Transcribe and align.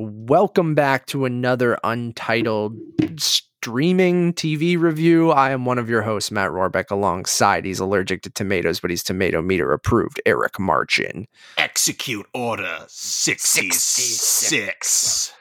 Welcome 0.00 0.76
back 0.76 1.06
to 1.06 1.24
another 1.24 1.76
untitled 1.82 2.76
streaming 3.16 4.32
TV 4.32 4.78
review. 4.78 5.32
I 5.32 5.50
am 5.50 5.64
one 5.64 5.76
of 5.78 5.90
your 5.90 6.02
hosts, 6.02 6.30
Matt 6.30 6.50
Rohrbeck, 6.52 6.92
alongside 6.92 7.64
he's 7.64 7.80
allergic 7.80 8.22
to 8.22 8.30
tomatoes, 8.30 8.78
but 8.78 8.90
he's 8.90 9.02
tomato 9.02 9.42
meter 9.42 9.72
approved, 9.72 10.20
Eric 10.24 10.60
Marchin. 10.60 11.26
Execute 11.56 12.26
Order 12.32 12.84
66. 12.86 13.76
66. 13.76 15.32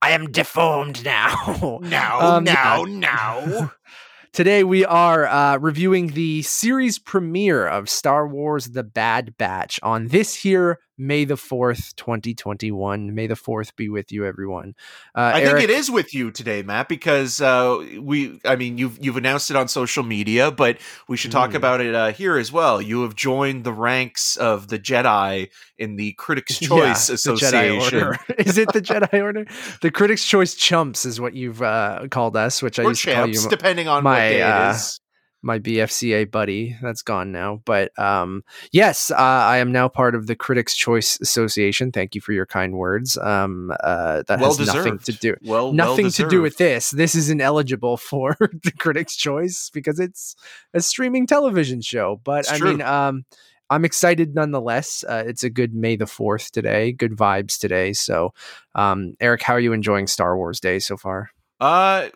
I 0.00 0.12
am 0.12 0.30
deformed 0.32 1.04
now. 1.04 1.78
Now, 1.82 2.20
Um, 2.20 2.44
now, 2.44 2.84
now. 2.84 3.72
Today 4.32 4.64
we 4.64 4.84
are 4.86 5.26
uh, 5.26 5.58
reviewing 5.58 6.08
the 6.08 6.40
series 6.40 6.98
premiere 6.98 7.66
of 7.66 7.90
Star 7.90 8.26
Wars 8.26 8.68
The 8.70 8.82
Bad 8.82 9.36
Batch 9.36 9.78
on 9.82 10.08
this 10.08 10.34
here 10.36 10.78
May 10.98 11.24
the 11.24 11.34
4th, 11.34 11.94
2021. 11.96 13.14
May 13.14 13.26
the 13.26 13.34
4th 13.34 13.76
be 13.76 13.88
with 13.88 14.10
you, 14.12 14.24
everyone. 14.24 14.74
Uh, 15.14 15.20
I 15.34 15.40
Eric, 15.42 15.58
think 15.58 15.70
it 15.70 15.70
is 15.78 15.90
with 15.90 16.14
you 16.14 16.30
today, 16.30 16.62
Matt, 16.62 16.88
because 16.88 17.40
uh, 17.40 17.84
we, 18.00 18.40
I 18.44 18.56
mean, 18.56 18.78
you've, 18.78 18.98
you've 19.04 19.16
announced 19.16 19.50
it 19.50 19.56
on 19.56 19.68
social 19.68 20.02
media, 20.02 20.50
but 20.50 20.78
we 21.08 21.16
should 21.16 21.32
talk 21.32 21.50
Mm. 21.50 21.54
about 21.56 21.80
it 21.80 21.94
uh, 21.94 22.12
here 22.12 22.36
as 22.38 22.50
well. 22.50 22.80
You 22.80 23.02
have 23.02 23.14
joined 23.14 23.64
the 23.64 23.72
ranks 23.72 24.36
of 24.36 24.68
the 24.68 24.78
Jedi 24.78 25.48
in 25.78 25.96
the 25.96 26.12
Critics' 26.14 26.60
Yeah, 26.62 26.68
Choice 26.68 27.06
the 27.08 27.14
Association. 27.14 28.00
Jedi 28.00 28.04
Order. 28.04 28.18
is 28.38 28.58
it 28.58 28.72
the 28.72 28.80
Jedi 28.80 29.22
Order? 29.22 29.46
The 29.82 29.90
Critics' 29.90 30.24
Choice 30.24 30.54
Chumps 30.54 31.04
is 31.04 31.20
what 31.20 31.34
you've 31.34 31.62
uh, 31.62 32.06
called 32.10 32.36
us, 32.36 32.62
which 32.62 32.78
I 32.78 32.84
Or 32.84 32.88
used 32.90 33.04
to 33.04 33.14
call 33.14 33.28
you 33.28 33.48
depending 33.48 33.86
on 33.88 34.02
my, 34.02 34.10
what 34.12 34.18
day 34.20 34.42
uh, 34.42 34.68
it 34.70 34.76
is. 34.76 35.00
My 35.42 35.58
BFCA 35.58 36.30
buddy. 36.30 36.76
That's 36.82 37.02
gone 37.02 37.30
now. 37.32 37.60
But 37.64 37.96
um, 37.98 38.42
yes, 38.72 39.10
uh, 39.10 39.14
I 39.16 39.58
am 39.58 39.72
now 39.72 39.88
part 39.88 40.14
of 40.14 40.26
the 40.26 40.34
Critics' 40.34 40.74
Choice 40.74 41.18
Association. 41.20 41.92
Thank 41.92 42.14
you 42.14 42.20
for 42.20 42.32
your 42.32 42.46
kind 42.46 42.74
words. 42.74 43.16
Um, 43.16 43.72
uh, 43.82 44.22
that 44.26 44.40
Well 44.40 44.56
has 44.56 44.66
nothing 44.74 44.98
to 45.00 45.12
do 45.12 45.36
Well, 45.44 45.72
nothing 45.72 46.10
to 46.10 46.28
do 46.28 46.42
with 46.42 46.56
this. 46.56 46.90
This 46.90 47.14
isn't 47.14 47.40
eligible 47.40 47.96
for 47.96 48.36
the 48.40 48.72
Critics' 48.78 49.16
Choice 49.16 49.70
because 49.72 50.00
it's 50.00 50.34
a 50.74 50.80
streaming 50.80 51.26
television 51.26 51.80
show. 51.80 52.20
But 52.24 52.40
It's 52.40 52.52
I 52.52 52.58
true. 52.58 52.70
mean, 52.72 52.82
um, 52.82 53.24
I'm 53.68 53.84
excited 53.84 54.34
nonetheless. 54.34 55.04
Uh, 55.08 55.24
it's 55.26 55.42
a 55.42 55.50
good 55.50 55.74
May 55.74 55.96
the 55.96 56.06
Fourth 56.06 56.52
today. 56.52 56.92
Good 56.92 57.12
vibes 57.12 57.58
today. 57.58 57.92
So, 57.92 58.32
um, 58.74 59.14
Eric, 59.20 59.42
how 59.42 59.54
are 59.54 59.60
you 59.60 59.72
enjoying 59.72 60.06
Star 60.06 60.36
Wars 60.36 60.60
Day 60.60 60.78
so 60.78 60.96
far? 60.96 61.30
Uh, 61.60 62.08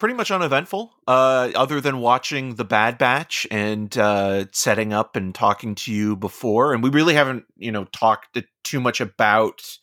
pretty 0.00 0.16
much 0.16 0.32
uneventful. 0.32 0.92
Uh, 1.06 1.50
other 1.54 1.80
than 1.80 2.00
watching 2.00 2.56
the 2.56 2.64
Bad 2.64 2.98
Batch 2.98 3.46
and 3.50 3.96
uh, 3.96 4.46
setting 4.50 4.92
up 4.92 5.14
and 5.14 5.32
talking 5.32 5.76
to 5.76 5.92
you 5.92 6.16
before, 6.16 6.74
and 6.74 6.82
we 6.82 6.90
really 6.90 7.14
haven't, 7.14 7.44
you 7.56 7.70
know, 7.70 7.84
talked 7.84 8.36
too 8.64 8.80
much 8.80 9.00
about 9.00 9.78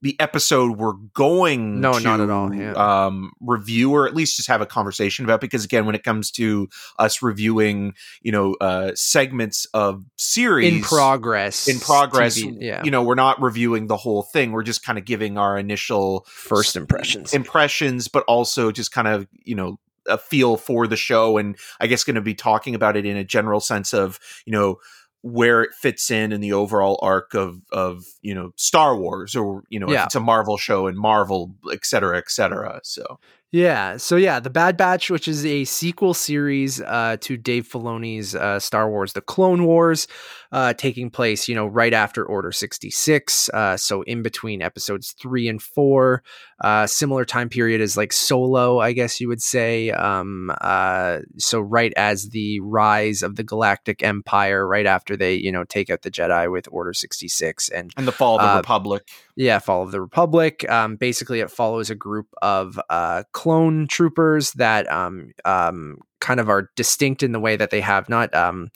the 0.00 0.18
episode 0.20 0.78
we're 0.78 0.92
going 1.14 1.80
No, 1.80 1.94
to 1.94 2.00
not 2.04 2.20
at 2.20 2.30
all, 2.30 2.54
yeah. 2.54 2.72
um 3.06 3.32
review 3.40 3.92
or 3.92 4.06
at 4.06 4.14
least 4.14 4.36
just 4.36 4.46
have 4.48 4.60
a 4.60 4.66
conversation 4.66 5.24
about 5.24 5.40
because 5.40 5.64
again 5.64 5.86
when 5.86 5.94
it 5.94 6.04
comes 6.04 6.30
to 6.32 6.68
us 6.98 7.20
reviewing 7.22 7.94
you 8.22 8.30
know 8.30 8.54
uh 8.60 8.92
segments 8.94 9.66
of 9.74 10.04
series 10.16 10.72
In 10.72 10.82
progress. 10.82 11.66
in 11.68 11.80
progress 11.80 12.38
TV, 12.40 12.56
yeah. 12.60 12.84
you 12.84 12.90
know 12.92 13.02
we're 13.02 13.14
not 13.16 13.40
reviewing 13.42 13.88
the 13.88 13.96
whole 13.96 14.22
thing 14.22 14.52
we're 14.52 14.62
just 14.62 14.84
kind 14.84 14.98
of 14.98 15.04
giving 15.04 15.36
our 15.36 15.58
initial 15.58 16.24
First 16.28 16.76
impressions. 16.76 17.34
impressions 17.34 18.06
but 18.08 18.22
also 18.28 18.70
just 18.70 18.92
kind 18.92 19.08
of 19.08 19.26
you 19.44 19.54
know 19.56 19.78
a 20.06 20.16
feel 20.16 20.56
for 20.56 20.86
the 20.86 20.96
show 20.96 21.36
and 21.38 21.56
i 21.80 21.86
guess 21.86 22.04
going 22.04 22.14
to 22.14 22.22
be 22.22 22.34
talking 22.34 22.74
about 22.74 22.96
it 22.96 23.04
in 23.04 23.16
a 23.16 23.24
general 23.24 23.60
sense 23.60 23.92
of 23.92 24.18
you 24.46 24.52
know 24.52 24.78
where 25.22 25.62
it 25.62 25.74
fits 25.74 26.10
in 26.10 26.32
in 26.32 26.40
the 26.40 26.52
overall 26.52 26.98
arc 27.02 27.34
of 27.34 27.60
of 27.72 28.04
you 28.22 28.34
know 28.34 28.52
star 28.56 28.96
wars 28.96 29.34
or 29.34 29.64
you 29.68 29.80
know 29.80 29.90
Yeah. 29.90 30.00
if 30.02 30.06
it's 30.06 30.14
a 30.14 30.20
marvel 30.20 30.56
show 30.56 30.86
and 30.86 30.96
marvel 30.98 31.54
et 31.72 31.84
cetera 31.84 32.16
et 32.18 32.30
cetera 32.30 32.80
so 32.84 33.18
Yeah. 33.50 33.96
So 33.96 34.16
yeah, 34.16 34.40
The 34.40 34.50
Bad 34.50 34.76
Batch, 34.76 35.08
which 35.08 35.26
is 35.26 35.46
a 35.46 35.64
sequel 35.64 36.12
series 36.12 36.82
uh, 36.82 37.16
to 37.22 37.38
Dave 37.38 37.66
Filoni's 37.66 38.34
uh, 38.34 38.60
Star 38.60 38.90
Wars: 38.90 39.14
The 39.14 39.22
Clone 39.22 39.64
Wars, 39.64 40.06
uh, 40.52 40.74
taking 40.74 41.08
place, 41.08 41.48
you 41.48 41.54
know, 41.54 41.66
right 41.66 41.94
after 41.94 42.26
Order 42.26 42.52
sixty 42.52 42.90
six. 42.90 43.48
Uh, 43.48 43.78
so 43.78 44.02
in 44.02 44.20
between 44.20 44.60
episodes 44.60 45.14
three 45.18 45.48
and 45.48 45.62
four, 45.62 46.22
uh, 46.60 46.86
similar 46.86 47.24
time 47.24 47.48
period 47.48 47.80
as 47.80 47.96
like 47.96 48.12
Solo, 48.12 48.80
I 48.80 48.92
guess 48.92 49.18
you 49.18 49.28
would 49.28 49.40
say. 49.40 49.92
Um, 49.92 50.52
uh, 50.60 51.20
so 51.38 51.58
right 51.58 51.94
as 51.96 52.28
the 52.28 52.60
rise 52.60 53.22
of 53.22 53.36
the 53.36 53.44
Galactic 53.44 54.02
Empire, 54.02 54.68
right 54.68 54.86
after 54.86 55.16
they, 55.16 55.36
you 55.36 55.50
know, 55.50 55.64
take 55.64 55.88
out 55.88 56.02
the 56.02 56.10
Jedi 56.10 56.52
with 56.52 56.68
Order 56.70 56.92
sixty 56.92 57.28
six, 57.28 57.70
and 57.70 57.92
and 57.96 58.06
the 58.06 58.12
fall 58.12 58.38
of 58.38 58.52
the 58.52 58.58
republic 58.58 59.08
yeah, 59.38 59.60
Fall 59.60 59.84
of 59.84 59.92
the 59.92 60.00
Republic. 60.00 60.68
Um, 60.68 60.96
basically, 60.96 61.38
it 61.38 61.48
follows 61.48 61.90
a 61.90 61.94
group 61.94 62.26
of 62.42 62.78
uh, 62.90 63.22
clone 63.38 63.86
troopers 63.86 64.50
that 64.54 64.90
um, 64.90 65.30
um, 65.44 65.98
kind 66.20 66.40
of 66.40 66.48
are 66.48 66.72
distinct 66.74 67.22
in 67.22 67.30
the 67.30 67.38
way 67.38 67.54
that 67.54 67.70
they 67.70 67.80
have 67.80 68.08
not. 68.08 68.34
Um, 68.34 68.72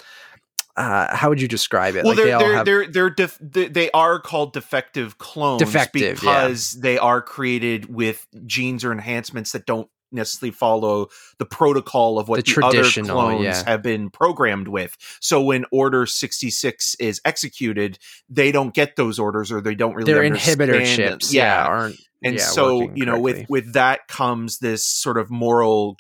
uh, 0.77 1.15
how 1.17 1.29
would 1.29 1.41
you 1.41 1.49
describe 1.49 1.97
it? 1.97 2.05
well, 2.05 2.15
they 2.15 2.27
they're 2.27 2.37
all 2.37 2.41
they're, 2.41 2.55
have- 2.55 2.65
they're 2.65 2.87
they're 2.87 3.11
def- 3.11 3.39
they 3.41 3.67
they 3.67 3.91
are 3.91 4.21
called 4.21 4.53
defective 4.53 5.19
clones 5.19 5.59
Defective, 5.59 6.23
yeah. 6.23 6.47
because 6.47 6.75
they 6.81 6.97
are 6.97 7.21
created 7.21 7.93
with 7.93 8.25
genes 8.47 8.85
or 8.85 8.93
enhancements 8.93 9.51
that 9.51 9.67
don't 9.67 9.89
necessarily 10.13 10.53
follow 10.53 11.09
the 11.39 11.45
protocol 11.45 12.21
of 12.21 12.29
what 12.29 12.45
The 12.45 12.55
the, 12.55 12.65
other 12.65 12.85
clones 12.85 13.45
yeah. 13.45 13.65
have 13.67 13.83
been 13.83 14.11
programmed 14.11 14.69
with. 14.69 14.97
So 15.21 15.43
when 15.43 15.65
Order 15.73 16.07
sixty 16.07 16.51
six 16.51 16.95
is 17.01 17.21
executed, 17.25 17.99
they 18.29 18.53
don't 18.53 18.73
get 18.73 18.95
those 18.95 19.19
orders 19.19 19.51
or 19.51 19.61
they 19.61 19.75
don't 19.75 19.95
really 19.95 20.13
their 20.13 20.23
inhibitor 20.23 20.87
chips. 20.87 21.35
Yeah, 21.35 21.67
aren't. 21.67 21.97
And 22.25 22.37
yeah, 22.37 22.43
so 22.45 22.91
you 22.95 23.05
know 23.05 23.19
with 23.19 23.49
with 23.49 23.73
that 23.73 24.09
comes 24.09 24.59
this 24.59 24.85
sort 24.85 25.19
of 25.19 25.31
moral 25.31 25.97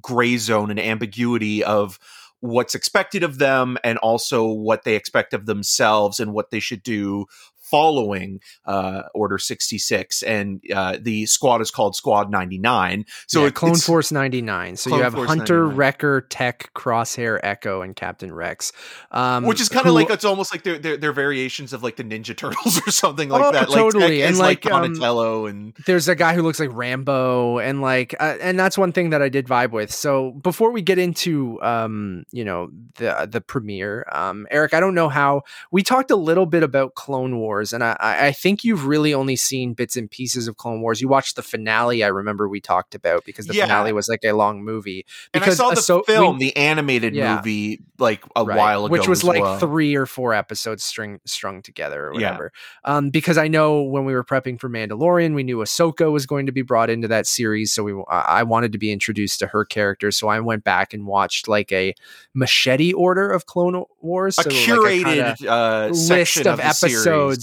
gray 0.00 0.36
zone 0.36 0.70
and 0.70 0.80
ambiguity 0.80 1.62
of 1.62 1.98
what's 2.40 2.74
expected 2.74 3.22
of 3.22 3.38
them 3.38 3.78
and 3.82 3.98
also 3.98 4.46
what 4.46 4.84
they 4.84 4.94
expect 4.94 5.32
of 5.32 5.46
themselves 5.46 6.20
and 6.20 6.32
what 6.32 6.50
they 6.50 6.60
should 6.60 6.82
do 6.82 7.26
following 7.70 8.40
uh, 8.64 9.02
order 9.14 9.38
66 9.38 10.22
and 10.22 10.60
uh, 10.74 10.96
the 11.00 11.26
squad 11.26 11.60
is 11.60 11.70
called 11.70 11.94
squad 11.96 12.30
99 12.30 13.04
so 13.26 13.40
yeah, 13.42 13.48
it- 13.48 13.54
Clone 13.54 13.76
Force 13.76 14.12
99. 14.12 14.76
So 14.76 14.90
Clone 14.90 14.98
you 14.98 15.04
have 15.04 15.14
Force 15.14 15.28
Hunter, 15.28 15.60
99. 15.62 15.76
Wrecker, 15.76 16.20
Tech, 16.22 16.70
Crosshair, 16.74 17.40
Echo, 17.42 17.82
and 17.82 17.96
Captain 17.96 18.32
Rex. 18.32 18.72
Um, 19.10 19.44
which 19.44 19.60
is 19.60 19.68
kind 19.68 19.86
of 19.86 19.94
like 19.94 20.10
it's 20.10 20.24
almost 20.24 20.52
like 20.52 20.62
they're, 20.62 20.78
they're, 20.78 20.96
they're 20.96 21.12
variations 21.12 21.72
of 21.72 21.82
like 21.82 21.96
the 21.96 22.04
ninja 22.04 22.36
turtles 22.36 22.86
or 22.86 22.90
something 22.90 23.28
like 23.28 23.42
Oh, 23.42 23.52
that 23.52 23.68
totally. 23.68 24.18
Tech 24.18 24.28
And 24.28 24.38
like, 24.38 24.64
like, 24.64 24.72
um, 24.72 24.82
Donatello 24.82 25.46
and 25.46 25.74
there's 25.86 26.08
a 26.08 26.14
guy 26.14 26.34
who 26.34 26.42
looks 26.42 26.60
like 26.60 26.70
Rambo 26.72 27.58
and 27.58 27.80
like 27.80 28.14
uh, 28.20 28.36
and 28.40 28.58
that's 28.58 28.76
one 28.78 28.92
thing 28.92 29.10
that 29.10 29.22
I 29.22 29.28
did 29.28 29.46
vibe 29.46 29.70
with. 29.72 29.92
So 29.92 30.32
before 30.32 30.70
we 30.70 30.82
get 30.82 30.98
into 30.98 31.60
um 31.62 32.24
you 32.30 32.44
know 32.44 32.70
the 32.96 33.28
the 33.30 33.40
premiere, 33.40 34.06
um 34.12 34.46
Eric, 34.50 34.74
I 34.74 34.80
don't 34.80 34.94
know 34.94 35.08
how 35.08 35.42
we 35.70 35.82
talked 35.82 36.10
a 36.10 36.16
little 36.16 36.46
bit 36.46 36.62
about 36.62 36.94
Clone 36.94 37.36
Wars 37.38 37.55
and 37.72 37.82
I 37.84 37.96
I 38.00 38.32
think 38.32 38.64
you've 38.64 38.86
really 38.86 39.12
only 39.14 39.36
seen 39.36 39.74
bits 39.74 39.96
and 39.96 40.10
pieces 40.10 40.48
of 40.48 40.56
Clone 40.56 40.80
Wars. 40.80 41.00
You 41.00 41.08
watched 41.08 41.36
the 41.36 41.42
finale 41.42 42.02
I 42.04 42.08
remember 42.08 42.48
we 42.48 42.60
talked 42.60 42.94
about 42.94 43.24
because 43.24 43.46
the 43.46 43.54
Yeah. 43.54 43.64
finale 43.64 43.92
was 43.92 44.08
like 44.08 44.20
a 44.24 44.32
long 44.32 44.64
movie. 44.64 45.04
and 45.34 45.42
I 45.42 45.46
Because 45.46 45.56
saw 45.58 45.70
the 45.70 45.76
Ahso- 45.80 46.04
film, 46.04 46.38
we- 46.38 46.46
the 46.46 46.56
animated 46.56 47.14
Yeah. 47.14 47.36
movie, 47.36 47.80
like 47.98 48.22
a 48.34 48.44
Right, 48.44 48.56
while 48.56 48.84
ago, 48.86 48.92
which 48.92 49.08
was 49.08 49.20
as 49.20 49.24
like 49.24 49.42
well. 49.42 49.58
three 49.58 49.94
or 49.94 50.06
four 50.06 50.34
episodes 50.34 50.84
string 50.84 51.20
strung 51.24 51.62
together 51.62 52.08
or 52.08 52.14
Yeah. 52.20 52.28
whatever. 52.30 52.52
Um, 52.84 53.10
because 53.10 53.38
I 53.38 53.48
know 53.48 53.82
when 53.82 54.04
we 54.04 54.14
were 54.14 54.24
prepping 54.24 54.60
for 54.60 54.68
Mandalorian, 54.68 55.34
we 55.34 55.42
knew 55.42 55.58
Ahsoka 55.58 56.10
was 56.12 56.26
going 56.26 56.46
to 56.46 56.52
be 56.52 56.62
brought 56.62 56.90
into 56.90 57.08
that 57.08 57.26
series, 57.26 57.72
so 57.72 57.82
we 57.82 57.92
I 58.10 58.36
I 58.40 58.42
wanted 58.42 58.72
to 58.72 58.78
be 58.78 58.92
introduced 58.92 59.38
to 59.40 59.46
her 59.48 59.64
character. 59.64 60.10
So 60.10 60.28
I 60.28 60.40
went 60.40 60.62
back 60.64 60.92
and 60.92 61.06
watched 61.06 61.48
like 61.48 61.72
a 61.72 61.94
machete 62.34 62.92
order 62.92 63.30
of 63.30 63.46
Clone 63.46 63.84
Wars, 64.00 64.38
a 64.38 64.42
so 64.42 64.50
like 64.50 64.58
curated 64.58 65.36
kinda 65.38 65.52
uh, 65.52 65.88
list 65.88 66.06
section 66.06 66.46
of, 66.46 66.58
the 66.58 66.62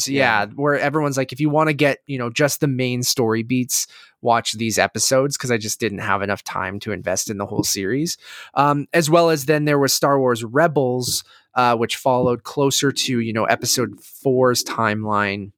episodes. 0.08 0.16
series. 0.16 0.18
Yeah, 0.18 0.46
where 0.56 0.78
everyone's 0.80 1.18
like, 1.18 1.32
if 1.32 1.40
you 1.40 1.50
want 1.50 1.70
to 1.70 1.74
get 1.74 2.00
you 2.08 2.18
know 2.18 2.30
just 2.30 2.60
the 2.60 2.68
main 2.68 3.04
story 3.04 3.44
beats, 3.44 3.88
watch 4.22 4.54
these 4.54 4.80
episodes 4.80 5.38
because 5.38 5.52
I 5.52 5.58
just 5.58 5.80
didn't 5.80 6.00
have 6.00 6.22
enough 6.22 6.44
time 6.44 6.80
to 6.82 6.92
invest 6.92 7.30
in 7.30 7.38
the 7.38 7.46
whole 7.46 7.64
series. 7.64 8.18
Um, 8.56 8.88
as 8.94 9.10
well 9.10 9.30
as 9.30 9.46
then 9.46 9.66
there 9.66 9.80
was 9.80 9.94
Star 9.94 10.20
Wars 10.20 10.44
Rebels, 10.44 11.24
uh, 11.56 11.76
which 11.76 11.98
followed 11.98 12.44
closer 12.44 12.92
to 12.92 13.20
you 13.20 13.34
know 13.34 13.46
Episode 13.46 14.02
Four's 14.02 14.64
timeline. 14.64 15.52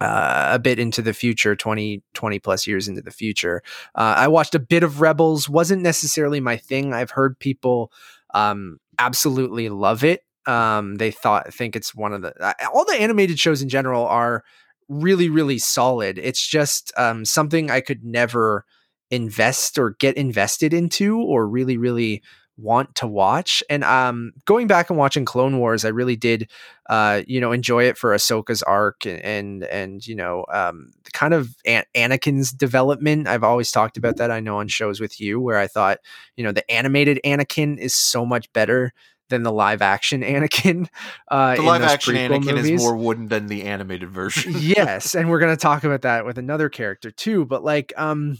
Uh, 0.00 0.50
a 0.52 0.58
bit 0.58 0.80
into 0.80 1.00
the 1.00 1.14
future 1.14 1.54
20 1.54 2.02
20 2.14 2.38
plus 2.40 2.66
years 2.66 2.88
into 2.88 3.00
the 3.00 3.12
future 3.12 3.62
uh, 3.94 4.14
i 4.18 4.26
watched 4.26 4.56
a 4.56 4.58
bit 4.58 4.82
of 4.82 5.00
rebels 5.00 5.48
wasn't 5.48 5.80
necessarily 5.80 6.40
my 6.40 6.56
thing 6.56 6.92
i've 6.92 7.12
heard 7.12 7.38
people 7.38 7.92
um, 8.34 8.80
absolutely 8.98 9.68
love 9.68 10.02
it 10.02 10.24
um, 10.46 10.96
they 10.96 11.10
thought 11.10 11.52
think 11.52 11.76
it's 11.76 11.94
one 11.94 12.12
of 12.12 12.22
the 12.22 12.34
uh, 12.42 12.52
all 12.72 12.84
the 12.84 13.00
animated 13.00 13.38
shows 13.38 13.62
in 13.62 13.68
general 13.68 14.06
are 14.06 14.44
really 14.88 15.28
really 15.28 15.58
solid 15.58 16.18
it's 16.18 16.46
just 16.46 16.92
um, 16.96 17.24
something 17.24 17.70
i 17.70 17.80
could 17.80 18.04
never 18.04 18.64
invest 19.10 19.78
or 19.78 19.96
get 19.98 20.16
invested 20.16 20.74
into 20.74 21.20
or 21.20 21.48
really 21.48 21.76
really 21.76 22.22
want 22.56 22.94
to 22.96 23.06
watch. 23.06 23.62
And 23.68 23.82
um, 23.84 24.32
going 24.44 24.66
back 24.66 24.90
and 24.90 24.98
watching 24.98 25.24
Clone 25.24 25.58
Wars, 25.58 25.84
I 25.84 25.88
really 25.88 26.16
did, 26.16 26.50
uh, 26.88 27.22
you 27.26 27.40
know, 27.40 27.52
enjoy 27.52 27.84
it 27.84 27.98
for 27.98 28.14
Ahsoka's 28.14 28.62
arc 28.62 29.06
and 29.06 29.20
and, 29.24 29.64
and 29.64 30.06
you 30.06 30.14
know, 30.14 30.44
um, 30.52 30.92
kind 31.12 31.34
of 31.34 31.56
An- 31.66 31.84
Anakin's 31.94 32.52
development. 32.52 33.26
I've 33.26 33.44
always 33.44 33.70
talked 33.70 33.96
about 33.96 34.16
that. 34.18 34.30
I 34.30 34.40
know 34.40 34.58
on 34.58 34.68
shows 34.68 35.00
with 35.00 35.20
you 35.20 35.40
where 35.40 35.58
I 35.58 35.66
thought, 35.66 35.98
you 36.36 36.44
know, 36.44 36.52
the 36.52 36.68
animated 36.70 37.20
Anakin 37.24 37.78
is 37.78 37.94
so 37.94 38.24
much 38.24 38.52
better 38.52 38.92
than 39.28 39.42
the 39.42 39.52
live 39.52 39.82
action 39.82 40.20
Anakin. 40.22 40.88
Uh, 41.30 41.56
the 41.56 41.62
live 41.62 41.82
action 41.82 42.14
Anakin 42.14 42.54
movies. 42.56 42.70
is 42.70 42.82
more 42.82 42.96
wooden 42.96 43.28
than 43.28 43.46
the 43.46 43.64
animated 43.64 44.10
version. 44.10 44.54
yes, 44.58 45.14
and 45.14 45.30
we're 45.30 45.40
gonna 45.40 45.56
talk 45.56 45.84
about 45.84 46.02
that 46.02 46.24
with 46.24 46.38
another 46.38 46.68
character 46.68 47.10
too. 47.10 47.44
But 47.44 47.64
like, 47.64 47.92
um, 47.96 48.38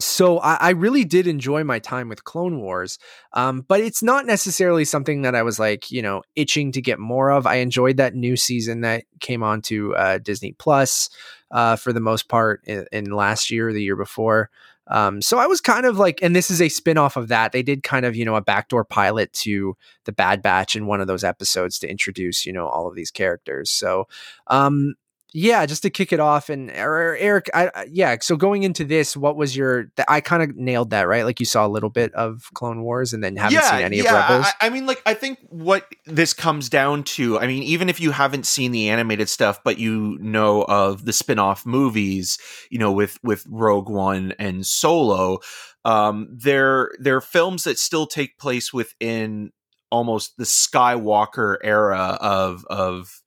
so 0.00 0.38
I, 0.38 0.54
I, 0.54 0.70
really 0.70 1.04
did 1.04 1.26
enjoy 1.26 1.64
my 1.64 1.80
time 1.80 2.08
with 2.08 2.22
Clone 2.22 2.60
Wars, 2.60 3.00
um, 3.32 3.64
but 3.66 3.80
it's 3.80 4.02
not 4.02 4.26
necessarily 4.26 4.84
something 4.84 5.22
that 5.22 5.34
I 5.34 5.42
was 5.42 5.58
like, 5.58 5.90
you 5.90 6.02
know, 6.02 6.22
itching 6.36 6.70
to 6.72 6.80
get 6.80 7.00
more 7.00 7.30
of. 7.30 7.46
I 7.46 7.56
enjoyed 7.56 7.96
that 7.96 8.14
new 8.14 8.36
season 8.36 8.82
that 8.82 9.04
came 9.18 9.42
on 9.42 9.60
to 9.62 9.96
uh, 9.96 10.18
Disney 10.18 10.52
Plus 10.52 11.10
uh, 11.50 11.74
for 11.74 11.92
the 11.92 12.00
most 12.00 12.28
part 12.28 12.62
in, 12.64 12.86
in 12.92 13.06
last 13.06 13.50
year, 13.50 13.70
or 13.70 13.72
the 13.72 13.82
year 13.82 13.96
before. 13.96 14.50
Um, 14.90 15.20
so 15.22 15.38
I 15.38 15.46
was 15.46 15.60
kind 15.60 15.86
of 15.86 15.98
like, 15.98 16.20
and 16.22 16.34
this 16.34 16.50
is 16.50 16.60
a 16.62 16.68
spin-off 16.68 17.16
of 17.16 17.28
that. 17.28 17.52
They 17.52 17.62
did 17.62 17.82
kind 17.82 18.06
of, 18.06 18.16
you 18.16 18.24
know, 18.24 18.36
a 18.36 18.42
backdoor 18.42 18.84
pilot 18.84 19.32
to 19.34 19.76
the 20.04 20.12
Bad 20.12 20.42
Batch 20.42 20.74
in 20.76 20.86
one 20.86 21.00
of 21.00 21.06
those 21.06 21.24
episodes 21.24 21.78
to 21.80 21.90
introduce, 21.90 22.46
you 22.46 22.52
know, 22.52 22.66
all 22.66 22.88
of 22.88 22.94
these 22.94 23.10
characters. 23.10 23.70
So 23.70 24.08
um, 24.46 24.94
yeah, 25.34 25.66
just 25.66 25.82
to 25.82 25.90
kick 25.90 26.12
it 26.12 26.20
off, 26.20 26.48
and 26.48 26.70
Eric, 26.70 27.50
I, 27.52 27.86
yeah. 27.90 28.16
So 28.20 28.34
going 28.34 28.62
into 28.62 28.84
this, 28.84 29.14
what 29.14 29.36
was 29.36 29.54
your? 29.54 29.92
I 30.08 30.22
kind 30.22 30.42
of 30.42 30.56
nailed 30.56 30.90
that, 30.90 31.02
right? 31.02 31.24
Like 31.24 31.38
you 31.38 31.44
saw 31.44 31.66
a 31.66 31.68
little 31.68 31.90
bit 31.90 32.14
of 32.14 32.48
Clone 32.54 32.82
Wars, 32.82 33.12
and 33.12 33.22
then 33.22 33.36
haven't 33.36 33.52
yeah, 33.52 33.70
seen 33.70 33.80
any 33.82 33.98
yeah. 33.98 34.04
of 34.04 34.30
Rebels. 34.30 34.46
I, 34.60 34.66
I 34.66 34.70
mean, 34.70 34.86
like 34.86 35.02
I 35.04 35.12
think 35.12 35.38
what 35.50 35.86
this 36.06 36.32
comes 36.32 36.70
down 36.70 37.04
to. 37.04 37.38
I 37.38 37.46
mean, 37.46 37.62
even 37.62 37.90
if 37.90 38.00
you 38.00 38.10
haven't 38.10 38.46
seen 38.46 38.72
the 38.72 38.88
animated 38.88 39.28
stuff, 39.28 39.60
but 39.62 39.78
you 39.78 40.16
know 40.18 40.62
of 40.62 41.04
the 41.04 41.12
spin-off 41.12 41.66
movies, 41.66 42.38
you 42.70 42.78
know, 42.78 42.92
with 42.92 43.18
with 43.22 43.44
Rogue 43.50 43.90
One 43.90 44.32
and 44.38 44.64
Solo, 44.64 45.40
um, 45.84 46.28
they're 46.32 46.90
they're 47.00 47.20
films 47.20 47.64
that 47.64 47.78
still 47.78 48.06
take 48.06 48.38
place 48.38 48.72
within 48.72 49.52
almost 49.90 50.38
the 50.38 50.44
Skywalker 50.44 51.56
era 51.62 52.16
of 52.20 52.64
of 52.70 53.22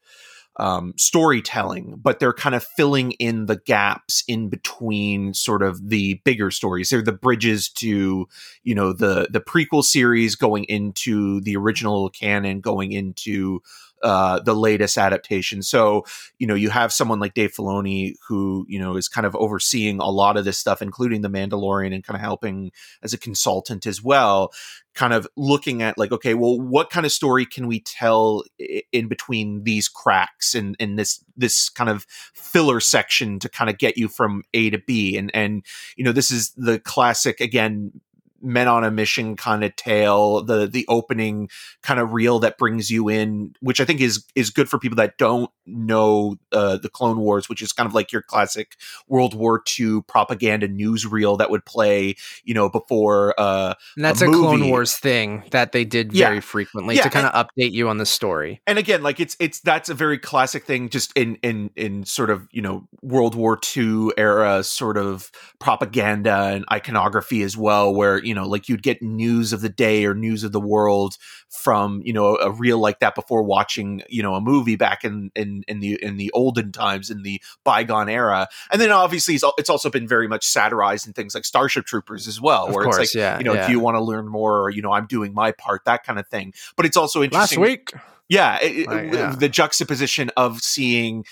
um, 0.62 0.94
storytelling, 0.96 2.00
but 2.00 2.20
they're 2.20 2.34
kind 2.34 2.54
of 2.54 2.64
filling 2.64 3.14
in 3.14 3.48
the 3.48 3.56
gaps 3.56 4.24
in 4.28 4.48
between 4.48 5.34
sort 5.34 5.64
of 5.64 5.90
the 5.90 6.22
bigger 6.24 6.52
stories. 6.52 6.92
They're 6.92 7.02
the 7.02 7.12
bridges 7.12 7.68
to, 7.70 8.28
you 8.64 8.76
know, 8.76 8.94
the 8.94 9.28
the 9.32 9.42
prequel 9.42 9.84
series 9.84 10.36
going 10.36 10.66
into 10.66 11.42
the 11.42 11.58
original 11.58 12.12
canon, 12.12 12.62
going 12.62 12.92
into 12.92 13.64
uh, 14.04 14.40
the 14.40 14.54
latest 14.54 14.98
adaptation. 14.98 15.62
So, 15.62 16.06
you 16.40 16.48
know, 16.48 16.56
you 16.56 16.70
have 16.70 16.92
someone 16.92 17.20
like 17.20 17.34
Dave 17.34 17.54
Filoni 17.54 18.16
who, 18.28 18.66
you 18.68 18.80
know, 18.80 18.96
is 18.96 19.08
kind 19.08 19.26
of 19.26 19.36
overseeing 19.36 20.00
a 20.00 20.10
lot 20.10 20.38
of 20.38 20.46
this 20.46 20.58
stuff, 20.58 20.82
including 20.82 21.22
The 21.22 21.30
Mandalorian 21.30 21.94
and 21.94 22.04
kind 22.04 22.16
of 22.16 22.22
helping 22.22 22.72
as 23.04 23.14
a 23.14 23.18
consultant 23.18 23.86
as 23.86 24.04
well, 24.04 24.52
kind 24.94 25.14
of 25.14 25.28
looking 25.38 25.82
at 25.82 25.98
like, 25.98 26.12
okay, 26.12 26.34
well, 26.34 26.60
what 26.60 26.90
kind 26.90 27.06
of 27.06 27.12
story 27.12 27.46
can 27.46 27.68
we 27.68 27.80
tell 27.80 28.44
in 28.92 29.08
between 29.08 29.64
these 29.64 29.88
cracks 29.88 30.54
and, 30.54 30.76
in 30.80 30.96
this, 30.96 31.24
this 31.38 31.70
kind 31.70 31.90
of 31.90 32.06
filler 32.34 32.80
section 32.80 33.40
to 33.40 33.50
kind 33.50 33.70
of 33.70 33.78
get 33.78 33.98
you 33.98 34.08
from 34.08 34.44
A 34.54 34.70
to 34.70 34.80
B. 34.80 35.18
And, 35.18 35.32
and, 35.34 35.64
you 35.96 36.04
know, 36.04 36.12
this 36.12 36.32
is 36.32 36.52
the 36.58 36.80
classic, 36.80 37.40
again, 37.40 38.02
men 38.42 38.68
on 38.68 38.84
a 38.84 38.92
mission 38.92 39.36
kind 39.36 39.64
of 39.64 39.76
tale 39.76 40.44
the 40.44 40.68
the 40.68 40.86
opening 40.88 41.50
kind 41.82 42.00
of 42.00 42.14
reel 42.14 42.40
that 42.40 42.58
brings 42.58 42.90
you 42.90 43.10
in 43.10 43.54
which 43.60 43.80
i 43.80 43.86
think 43.86 44.02
is 44.02 44.26
is 44.36 44.50
good 44.50 44.70
for 44.70 44.80
people 44.80 44.96
that 44.96 45.18
don't 45.18 45.50
know 45.66 46.36
uh, 46.52 46.78
the 46.78 46.90
clone 46.90 47.20
wars 47.20 47.48
which 47.48 47.62
is 47.62 47.72
kind 47.72 47.88
of 47.88 47.94
like 47.94 48.12
your 48.12 48.22
classic 48.22 48.76
world 49.08 49.34
war 49.34 49.64
ii 49.80 50.02
propaganda 50.08 50.68
newsreel 50.68 51.38
that 51.38 51.50
would 51.50 51.66
play 51.66 52.16
you 52.44 52.54
know 52.54 52.70
before 52.70 53.34
uh 53.38 53.74
and 53.96 54.04
that's 54.04 54.22
a, 54.22 54.30
a 54.30 54.34
clone 54.34 54.70
wars 54.70 54.98
thing 54.98 55.44
that 55.52 55.72
they 55.72 55.86
did 55.86 56.12
very 56.12 56.36
yeah. 56.36 56.42
frequently 56.42 56.96
yeah, 56.96 57.04
to 57.04 57.10
kind 57.10 57.26
of 57.26 57.34
update 57.34 57.72
you 57.72 57.88
on 57.88 57.98
the 57.98 58.06
story 58.06 58.62
and 58.68 58.78
again 58.78 59.04
like 59.04 59.20
it's 59.20 59.38
it's 59.40 59.60
that's 59.62 59.90
a 59.90 59.94
very 59.94 60.18
classic 60.18 60.66
thing 60.66 60.90
just 60.90 61.16
in 61.16 61.36
in 61.36 61.70
in 61.76 62.04
sort 62.04 62.30
of 62.30 62.48
you 62.52 62.62
know 62.62 62.88
world 63.02 63.36
war 63.36 63.60
ii 63.78 64.10
era 64.18 64.64
sort 64.64 64.98
of 64.98 65.32
propaganda 65.60 66.52
and 66.54 66.66
iconography 66.72 67.44
as 67.44 67.56
well 67.56 67.94
where 67.94 68.24
you 68.24 68.31
know 68.36 68.48
like 68.48 68.70
you'd 68.70 68.84
get 68.84 69.02
news 69.02 69.54
of 69.54 69.62
the 69.62 69.70
day 69.70 70.06
or 70.06 70.14
news 70.14 70.44
of 70.44 70.52
the 70.52 70.60
world 70.60 71.18
from 71.50 72.02
you 72.04 72.14
know 72.14 72.38
a 72.38 72.52
reel 72.52 72.78
like 72.78 73.00
that 73.00 73.16
before 73.16 73.44
watching 73.44 74.02
you 74.10 74.22
know 74.22 74.36
a 74.36 74.42
movie 74.42 74.76
back 74.76 75.04
in 75.04 75.32
in 75.36 75.64
in 75.68 75.80
the 75.80 76.02
in 76.02 76.18
the 76.18 76.32
olden 76.32 76.72
times 76.72 77.10
in 77.10 77.24
the 77.24 77.42
bygone 77.64 78.10
era 78.10 78.48
and 78.72 78.82
then 78.82 78.92
obviously 78.92 79.36
it's 79.36 79.70
also 79.70 79.90
been 79.90 80.08
very 80.08 80.28
much 80.28 80.46
satirized 80.46 81.08
in 81.08 81.14
things 81.14 81.36
like 81.36 81.46
starship 81.46 81.86
troopers 81.86 82.28
as 82.28 82.40
well 82.40 82.68
of 82.68 82.76
where 82.76 82.84
course, 82.84 82.98
it's 82.98 83.16
like 83.16 83.20
yeah, 83.20 83.38
you 83.38 83.44
know 83.44 83.54
yeah. 83.54 83.66
do 83.66 83.72
you 83.72 83.80
want 83.80 83.96
to 83.96 84.02
learn 84.02 84.28
more 84.28 84.62
or 84.62 84.70
you 84.70 84.82
know 84.82 84.92
i'm 84.92 85.06
doing 85.06 85.34
my 85.34 85.52
part 85.52 85.84
that 85.86 86.04
kind 86.04 86.20
of 86.20 86.28
thing 86.28 86.54
but 86.76 86.86
it's 86.86 86.98
also 86.98 87.24
interesting 87.24 87.60
last 87.60 87.70
week 87.70 87.92
yeah, 88.32 88.60
it, 88.62 88.88
yeah. 89.14 89.36
the 89.38 89.50
juxtaposition 89.50 90.32
of 90.38 90.62
seeing 90.62 91.26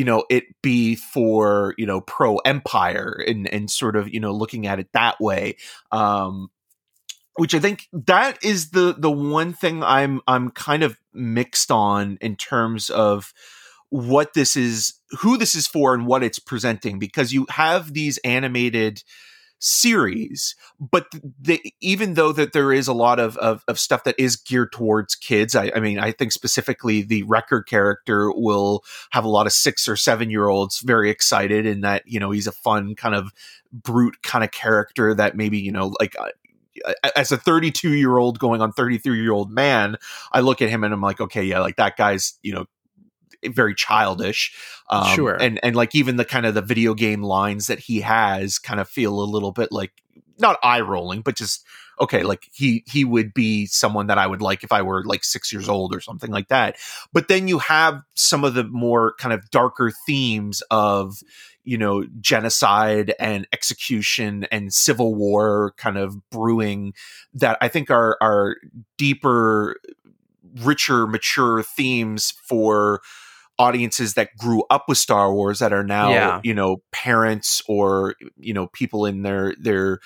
you 0.00 0.06
know 0.06 0.24
it 0.30 0.44
be 0.62 0.94
for 0.94 1.74
you 1.76 1.84
know 1.84 2.00
pro 2.00 2.38
empire 2.38 3.22
and 3.28 3.46
and 3.52 3.70
sort 3.70 3.96
of 3.96 4.08
you 4.08 4.18
know 4.18 4.32
looking 4.32 4.66
at 4.66 4.78
it 4.78 4.88
that 4.94 5.20
way 5.20 5.58
um 5.92 6.48
which 7.36 7.54
i 7.54 7.58
think 7.58 7.86
that 7.92 8.42
is 8.42 8.70
the 8.70 8.94
the 8.96 9.10
one 9.10 9.52
thing 9.52 9.82
i'm 9.82 10.22
i'm 10.26 10.50
kind 10.52 10.82
of 10.82 10.96
mixed 11.12 11.70
on 11.70 12.16
in 12.22 12.34
terms 12.34 12.88
of 12.88 13.34
what 13.90 14.32
this 14.32 14.56
is 14.56 14.94
who 15.18 15.36
this 15.36 15.54
is 15.54 15.66
for 15.66 15.92
and 15.92 16.06
what 16.06 16.22
it's 16.22 16.38
presenting 16.38 16.98
because 16.98 17.30
you 17.30 17.44
have 17.50 17.92
these 17.92 18.16
animated 18.24 19.04
series 19.60 20.54
but 20.80 21.06
the, 21.40 21.60
even 21.80 22.14
though 22.14 22.32
that 22.32 22.52
there 22.54 22.72
is 22.72 22.88
a 22.88 22.94
lot 22.94 23.20
of, 23.20 23.36
of, 23.36 23.62
of 23.68 23.78
stuff 23.78 24.04
that 24.04 24.14
is 24.18 24.34
geared 24.34 24.72
towards 24.72 25.14
kids 25.14 25.54
I, 25.54 25.70
I, 25.76 25.80
mean 25.80 25.98
i 25.98 26.12
think 26.12 26.32
specifically 26.32 27.02
the 27.02 27.22
Wrecker 27.24 27.62
character 27.62 28.32
will 28.32 28.82
have 29.10 29.24
a 29.24 29.28
lot 29.28 29.46
of 29.46 29.52
six 29.52 29.86
or 29.86 29.96
seven 29.96 30.30
year 30.30 30.48
olds 30.48 30.80
very 30.80 31.10
excited 31.10 31.66
in 31.66 31.82
that 31.82 32.02
you 32.06 32.18
know 32.18 32.30
he's 32.30 32.46
a 32.46 32.52
fun 32.52 32.94
kind 32.94 33.14
of 33.14 33.32
brute 33.72 34.22
kind 34.22 34.42
of 34.42 34.50
character 34.50 35.14
that 35.14 35.36
maybe 35.36 35.58
you 35.58 35.72
know 35.72 35.94
like 36.00 36.16
uh, 36.18 36.94
as 37.14 37.30
a 37.30 37.36
32 37.36 37.92
year 37.92 38.16
old 38.16 38.38
going 38.38 38.62
on 38.62 38.72
33 38.72 39.20
year 39.20 39.32
old 39.32 39.50
man 39.50 39.96
i 40.32 40.40
look 40.40 40.62
at 40.62 40.70
him 40.70 40.84
and 40.84 40.94
i'm 40.94 41.02
like 41.02 41.20
okay 41.20 41.44
yeah 41.44 41.60
like 41.60 41.76
that 41.76 41.96
guy's 41.96 42.38
you 42.42 42.54
know 42.54 42.64
very 43.46 43.74
childish. 43.74 44.54
Um, 44.88 45.14
sure. 45.14 45.34
And 45.34 45.60
and 45.62 45.76
like 45.76 45.94
even 45.94 46.16
the 46.16 46.24
kind 46.24 46.46
of 46.46 46.54
the 46.54 46.62
video 46.62 46.94
game 46.94 47.22
lines 47.22 47.66
that 47.68 47.78
he 47.78 48.00
has 48.00 48.58
kind 48.58 48.80
of 48.80 48.88
feel 48.88 49.20
a 49.20 49.24
little 49.24 49.52
bit 49.52 49.72
like 49.72 49.92
not 50.38 50.58
eye 50.62 50.80
rolling, 50.80 51.20
but 51.22 51.36
just 51.36 51.64
okay, 52.00 52.22
like 52.22 52.48
he 52.52 52.82
he 52.86 53.04
would 53.04 53.34
be 53.34 53.66
someone 53.66 54.06
that 54.06 54.18
I 54.18 54.26
would 54.26 54.42
like 54.42 54.64
if 54.64 54.72
I 54.72 54.82
were 54.82 55.04
like 55.04 55.22
six 55.22 55.52
years 55.52 55.68
old 55.68 55.94
or 55.94 56.00
something 56.00 56.30
like 56.30 56.48
that. 56.48 56.76
But 57.12 57.28
then 57.28 57.46
you 57.46 57.58
have 57.58 58.00
some 58.14 58.44
of 58.44 58.54
the 58.54 58.64
more 58.64 59.14
kind 59.18 59.32
of 59.32 59.50
darker 59.50 59.92
themes 60.06 60.62
of 60.70 61.18
you 61.64 61.76
know 61.76 62.06
genocide 62.20 63.14
and 63.20 63.46
execution 63.52 64.46
and 64.50 64.72
civil 64.72 65.14
war 65.14 65.74
kind 65.76 65.98
of 65.98 66.16
brewing 66.30 66.94
that 67.34 67.58
I 67.60 67.68
think 67.68 67.90
are 67.90 68.16
are 68.20 68.56
deeper, 68.96 69.76
richer, 70.62 71.06
mature 71.06 71.62
themes 71.62 72.32
for 72.46 73.02
audiences 73.60 74.14
that 74.14 74.34
grew 74.38 74.64
up 74.70 74.88
with 74.88 74.96
Star 74.96 75.32
Wars 75.32 75.58
that 75.58 75.72
are 75.72 75.84
now, 75.84 76.10
yeah. 76.10 76.40
you 76.42 76.54
know, 76.54 76.78
parents 76.92 77.60
or 77.68 78.14
you 78.38 78.54
know, 78.54 78.68
people 78.68 79.04
in 79.04 79.22
their 79.22 79.54
their 79.60 80.00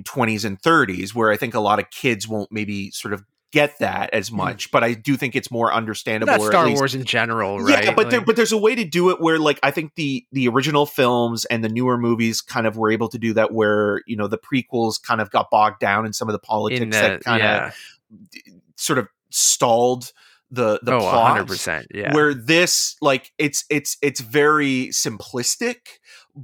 20s 0.00 0.44
and 0.44 0.60
30s 0.60 1.14
where 1.14 1.30
I 1.30 1.36
think 1.36 1.54
a 1.54 1.60
lot 1.60 1.78
of 1.78 1.90
kids 1.90 2.26
won't 2.26 2.50
maybe 2.50 2.90
sort 2.90 3.12
of 3.12 3.22
get 3.52 3.78
that 3.78 4.12
as 4.12 4.30
hmm. 4.30 4.38
much, 4.38 4.70
but 4.72 4.82
I 4.82 4.94
do 4.94 5.16
think 5.16 5.36
it's 5.36 5.50
more 5.50 5.72
understandable. 5.72 6.32
That's 6.32 6.46
Star 6.46 6.66
least, 6.66 6.80
Wars 6.80 6.94
in 6.94 7.04
general, 7.04 7.60
right? 7.60 7.84
Yeah, 7.84 7.90
but 7.94 8.06
like, 8.06 8.10
there, 8.10 8.20
but 8.22 8.36
there's 8.36 8.52
a 8.52 8.58
way 8.58 8.74
to 8.74 8.84
do 8.84 9.10
it 9.10 9.20
where, 9.20 9.38
like, 9.38 9.60
I 9.62 9.70
think 9.70 9.94
the 9.94 10.24
the 10.32 10.48
original 10.48 10.86
films 10.86 11.44
and 11.44 11.62
the 11.62 11.68
newer 11.68 11.98
movies 11.98 12.40
kind 12.40 12.66
of 12.66 12.76
were 12.76 12.90
able 12.90 13.08
to 13.10 13.18
do 13.18 13.34
that, 13.34 13.52
where 13.52 14.02
you 14.06 14.16
know 14.16 14.26
the 14.26 14.38
prequels 14.38 15.00
kind 15.00 15.20
of 15.20 15.30
got 15.30 15.50
bogged 15.50 15.78
down 15.78 16.04
in 16.04 16.12
some 16.12 16.28
of 16.28 16.32
the 16.32 16.40
politics 16.40 16.96
the, 16.96 17.02
that 17.02 17.22
kind 17.22 17.42
of 17.42 17.46
yeah. 17.46 18.52
sort 18.76 18.98
of 18.98 19.08
stalled 19.30 20.12
the 20.54 20.80
the 20.82 20.94
oh, 20.94 21.00
plot 21.00 21.46
100%, 21.46 21.86
yeah. 21.94 22.14
where 22.14 22.34
this 22.34 22.96
like 23.00 23.32
it's 23.38 23.64
it's 23.70 23.96
it's 24.02 24.20
very 24.20 24.88
simplistic 24.88 25.76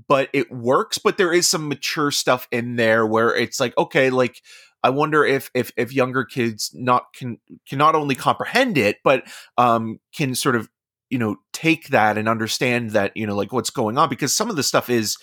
but 0.08 0.28
it 0.32 0.50
works 0.50 0.98
but 0.98 1.16
there 1.18 1.32
is 1.32 1.48
some 1.48 1.68
mature 1.68 2.10
stuff 2.10 2.46
in 2.50 2.76
there 2.76 3.06
where 3.06 3.34
it's 3.34 3.60
like 3.60 3.76
okay 3.78 4.10
like 4.10 4.42
I 4.82 4.90
wonder 4.90 5.24
if 5.24 5.50
if 5.54 5.70
if 5.76 5.92
younger 5.92 6.24
kids 6.24 6.70
not 6.74 7.12
can 7.14 7.38
can 7.68 7.78
not 7.78 7.94
only 7.94 8.14
comprehend 8.14 8.78
it 8.78 8.98
but 9.04 9.24
um 9.58 10.00
can 10.14 10.34
sort 10.34 10.56
of 10.56 10.68
you 11.10 11.18
know 11.18 11.36
take 11.52 11.88
that 11.88 12.16
and 12.16 12.28
understand 12.28 12.90
that 12.90 13.16
you 13.16 13.26
know 13.26 13.36
like 13.36 13.52
what's 13.52 13.70
going 13.70 13.98
on 13.98 14.08
because 14.08 14.34
some 14.34 14.48
of 14.48 14.56
the 14.56 14.62
stuff 14.62 14.88
is 14.88 15.16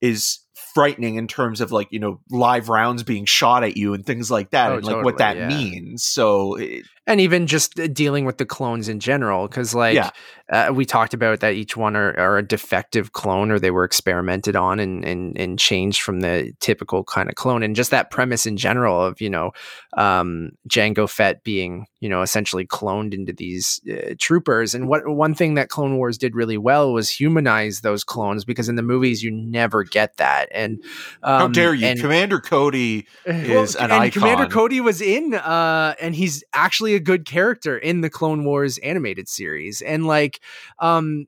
is 0.00 0.40
frightening 0.74 1.16
in 1.16 1.26
terms 1.26 1.60
of 1.60 1.72
like 1.72 1.88
you 1.90 1.98
know 1.98 2.20
live 2.30 2.68
rounds 2.68 3.02
being 3.02 3.24
shot 3.24 3.62
at 3.62 3.76
you 3.76 3.94
and 3.94 4.04
things 4.04 4.30
like 4.30 4.50
that 4.50 4.72
Oh, 4.72 4.76
and 4.76 4.84
like 4.84 4.92
totally, 4.92 5.04
what 5.04 5.18
that 5.18 5.36
yeah. 5.36 5.48
means 5.48 6.04
so 6.04 6.56
it, 6.56 6.84
and 7.08 7.20
even 7.20 7.46
just 7.48 7.80
uh, 7.80 7.88
dealing 7.88 8.24
with 8.24 8.38
the 8.38 8.46
clones 8.46 8.88
in 8.88 9.00
general 9.00 9.48
because 9.48 9.74
like 9.74 9.94
Yeah. 9.96 10.10
uh, 10.52 10.72
we 10.72 10.84
talked 10.84 11.14
about 11.14 11.40
that 11.40 11.54
each 11.54 11.76
one 11.76 11.96
are, 11.96 12.16
are 12.18 12.38
a 12.38 12.42
defective 12.46 13.12
clone 13.12 13.50
or 13.50 13.58
they 13.58 13.72
were 13.72 13.82
experimented 13.84 14.54
on 14.54 14.78
and, 14.78 15.04
and 15.04 15.36
and 15.36 15.58
changed 15.58 16.02
from 16.02 16.20
the 16.20 16.52
typical 16.60 17.02
kind 17.02 17.28
of 17.28 17.34
clone 17.34 17.62
and 17.64 17.74
just 17.74 17.90
that 17.90 18.10
premise 18.12 18.46
in 18.46 18.56
general 18.56 19.02
of 19.04 19.20
you 19.20 19.30
know 19.30 19.50
um 19.96 20.50
Jango 20.68 21.08
Fett 21.10 21.42
being 21.42 21.86
you 22.00 22.08
know 22.08 22.22
essentially 22.22 22.66
cloned 22.66 23.12
into 23.14 23.32
these 23.32 23.80
uh, 23.90 24.14
troopers 24.18 24.74
and 24.74 24.88
what 24.88 25.08
one 25.08 25.34
thing 25.34 25.54
that 25.54 25.68
Clone 25.68 25.96
Wars 25.96 26.18
did 26.18 26.36
really 26.36 26.58
well 26.58 26.92
was 26.92 27.10
humanize 27.10 27.80
those 27.80 28.04
clones 28.04 28.44
because 28.44 28.68
in 28.68 28.76
the 28.76 28.82
movies 28.82 29.22
you 29.22 29.30
never 29.30 29.82
get 29.82 30.16
that 30.18 30.48
and 30.52 30.80
um, 31.22 31.38
how 31.40 31.48
dare 31.48 31.74
you 31.74 31.86
and- 31.86 32.00
commander 32.00 32.38
cody 32.40 33.06
is 33.26 33.74
an 33.76 33.90
and 33.90 34.12
Commander. 34.12 34.46
Cody 34.46 34.80
was 34.80 35.00
in, 35.00 35.34
uh, 35.34 35.94
and 36.00 36.14
he's 36.14 36.42
actually 36.54 36.94
a 36.98 37.00
good 37.00 37.24
character 37.24 37.78
in 37.78 38.02
the 38.02 38.10
Clone 38.10 38.44
Wars 38.44 38.76
animated 38.78 39.28
series. 39.28 39.80
And 39.80 40.06
like, 40.06 40.40
um, 40.78 41.26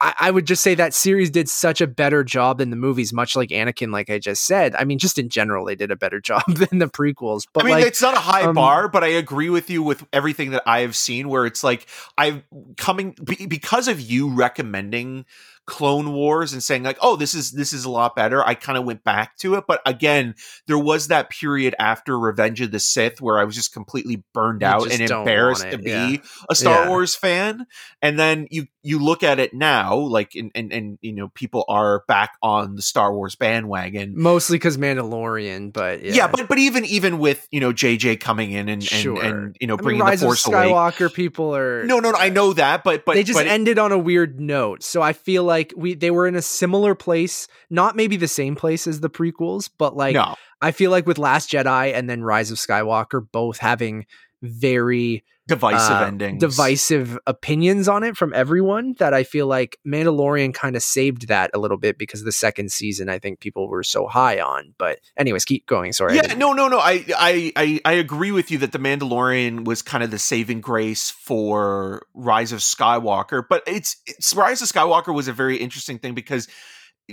I, 0.00 0.14
I 0.18 0.30
would 0.30 0.46
just 0.46 0.62
say 0.62 0.74
that 0.74 0.94
series 0.94 1.30
did 1.30 1.48
such 1.48 1.80
a 1.80 1.86
better 1.86 2.24
job 2.24 2.58
than 2.58 2.70
the 2.70 2.76
movies, 2.76 3.12
much 3.12 3.36
like 3.36 3.50
Anakin, 3.50 3.92
like 3.92 4.08
I 4.08 4.18
just 4.18 4.44
said. 4.44 4.74
I 4.74 4.84
mean, 4.84 4.98
just 4.98 5.18
in 5.18 5.28
general, 5.28 5.66
they 5.66 5.74
did 5.74 5.90
a 5.90 5.96
better 5.96 6.20
job 6.30 6.42
than 6.46 6.78
the 6.78 6.86
prequels. 6.86 7.44
But 7.52 7.64
I 7.64 7.66
mean, 7.66 7.74
like, 7.76 7.86
it's 7.86 8.02
not 8.02 8.14
a 8.14 8.20
high 8.20 8.42
um, 8.42 8.54
bar, 8.54 8.88
but 8.88 9.04
I 9.04 9.08
agree 9.08 9.50
with 9.50 9.70
you 9.70 9.82
with 9.82 10.04
everything 10.12 10.50
that 10.52 10.62
I 10.66 10.80
have 10.80 10.96
seen. 10.96 11.28
Where 11.28 11.46
it's 11.46 11.62
like 11.62 11.86
I've 12.16 12.42
coming 12.76 13.14
be, 13.22 13.46
because 13.46 13.88
of 13.88 14.00
you 14.00 14.30
recommending 14.32 15.26
Clone 15.70 16.12
Wars 16.12 16.52
and 16.52 16.62
saying 16.62 16.82
like, 16.82 16.98
"Oh, 17.00 17.16
this 17.16 17.34
is 17.34 17.52
this 17.52 17.72
is 17.72 17.84
a 17.84 17.90
lot 17.90 18.14
better." 18.16 18.44
I 18.46 18.54
kind 18.54 18.76
of 18.76 18.84
went 18.84 19.04
back 19.04 19.36
to 19.38 19.54
it, 19.54 19.64
but 19.68 19.80
again, 19.86 20.34
there 20.66 20.78
was 20.78 21.08
that 21.08 21.30
period 21.30 21.74
after 21.78 22.18
Revenge 22.18 22.60
of 22.60 22.72
the 22.72 22.80
Sith 22.80 23.20
where 23.20 23.38
I 23.38 23.44
was 23.44 23.54
just 23.54 23.72
completely 23.72 24.22
burned 24.34 24.62
You 24.62 24.66
out 24.68 24.90
and 24.92 25.00
embarrassed 25.00 25.70
to 25.70 25.78
be 25.78 25.90
yeah. 25.90 26.16
a 26.50 26.54
Star 26.54 26.82
Yeah. 26.84 26.88
Wars 26.88 27.14
fan. 27.14 27.66
And 28.02 28.18
then 28.18 28.48
you 28.50 28.66
you 28.82 28.98
look 28.98 29.22
at 29.22 29.38
it 29.38 29.54
now, 29.54 29.94
like 29.96 30.34
and 30.34 30.50
and, 30.54 30.72
and 30.72 30.98
you 31.02 31.12
know 31.12 31.28
people 31.28 31.64
are 31.68 32.02
back 32.08 32.32
on 32.42 32.74
the 32.74 32.82
Star 32.82 33.14
Wars 33.14 33.34
bandwagon. 33.36 34.14
mostly 34.16 34.56
because 34.56 34.76
Mandalorian, 34.76 35.72
but 35.72 36.02
yeah. 36.02 36.12
Yeah, 36.14 36.26
but 36.28 36.48
but 36.48 36.58
even 36.58 36.84
even 36.84 37.18
with 37.18 37.46
you 37.50 37.60
know 37.60 37.72
JJ 37.72 38.18
coming 38.20 38.50
in 38.52 38.68
and 38.68 38.80
and, 38.80 38.82
Sure. 38.82 39.22
and 39.22 39.56
you 39.60 39.66
know 39.66 39.74
I 39.74 39.76
mean, 39.76 39.82
bringing 39.84 40.02
Rise 40.02 40.20
the 40.20 40.26
of 40.26 40.28
Force 40.30 40.46
away. 40.46 40.70
Skywalker 40.70 41.12
people 41.12 41.54
are 41.54 41.84
No, 41.84 42.00
no, 42.00 42.10
no, 42.10 42.18
I 42.18 42.28
know 42.30 42.52
that, 42.54 42.82
but 42.82 43.04
but 43.04 43.14
they 43.14 43.22
just 43.22 43.38
but 43.38 43.46
it- 43.46 43.50
ended 43.50 43.78
on 43.78 43.92
a 43.92 43.98
weird 43.98 44.40
note. 44.40 44.82
So 44.82 45.02
I 45.02 45.12
feel 45.12 45.44
like 45.44 45.59
we 45.76 45.94
they 45.94 46.10
were 46.10 46.26
in 46.26 46.36
a 46.36 46.42
similar 46.42 46.94
place, 46.94 47.48
not 47.68 47.96
maybe 47.96 48.16
the 48.16 48.28
same 48.28 48.56
place 48.56 48.86
as 48.86 49.00
the 49.00 49.10
prequels, 49.10 49.70
but 49.78 49.96
like 49.96 50.14
no, 50.14 50.34
I 50.60 50.72
feel 50.72 50.90
like 50.90 51.06
with 51.06 51.18
Last 51.18 51.50
Jedi 51.50 51.94
and 51.94 52.08
then 52.08 52.22
Rise 52.22 52.50
of 52.50 52.58
Skywalker 52.58 53.26
both 53.30 53.58
having 53.58 54.06
very 54.42 55.24
divisive 55.50 55.96
uh, 55.96 56.04
endings. 56.04 56.40
divisive 56.40 57.18
opinions 57.26 57.88
on 57.88 58.02
it 58.02 58.16
from 58.16 58.32
everyone 58.32 58.94
that 58.98 59.12
I 59.12 59.24
feel 59.24 59.46
like 59.46 59.78
Mandalorian 59.86 60.54
kind 60.54 60.76
of 60.76 60.82
saved 60.82 61.28
that 61.28 61.50
a 61.52 61.58
little 61.58 61.76
bit 61.76 61.98
because 61.98 62.24
the 62.24 62.32
second 62.32 62.72
season 62.72 63.08
I 63.08 63.18
think 63.18 63.40
people 63.40 63.68
were 63.68 63.82
so 63.82 64.06
high 64.06 64.40
on. 64.40 64.74
But 64.78 65.00
anyways, 65.16 65.44
keep 65.44 65.66
going. 65.66 65.92
Sorry. 65.92 66.16
Yeah, 66.16 66.34
no, 66.34 66.52
no, 66.52 66.68
no. 66.68 66.78
I, 66.78 67.04
I, 67.16 67.52
I, 67.56 67.80
I 67.84 67.92
agree 67.94 68.32
with 68.32 68.50
you 68.50 68.58
that 68.58 68.72
the 68.72 68.78
Mandalorian 68.78 69.64
was 69.64 69.82
kind 69.82 70.02
of 70.04 70.10
the 70.10 70.18
saving 70.18 70.60
grace 70.60 71.10
for 71.10 72.06
Rise 72.14 72.52
of 72.52 72.60
Skywalker, 72.60 73.42
but 73.48 73.62
it's, 73.66 73.96
it's 74.06 74.34
Rise 74.34 74.62
of 74.62 74.68
Skywalker 74.68 75.14
was 75.14 75.28
a 75.28 75.32
very 75.32 75.56
interesting 75.56 75.98
thing 75.98 76.14
because 76.14 76.48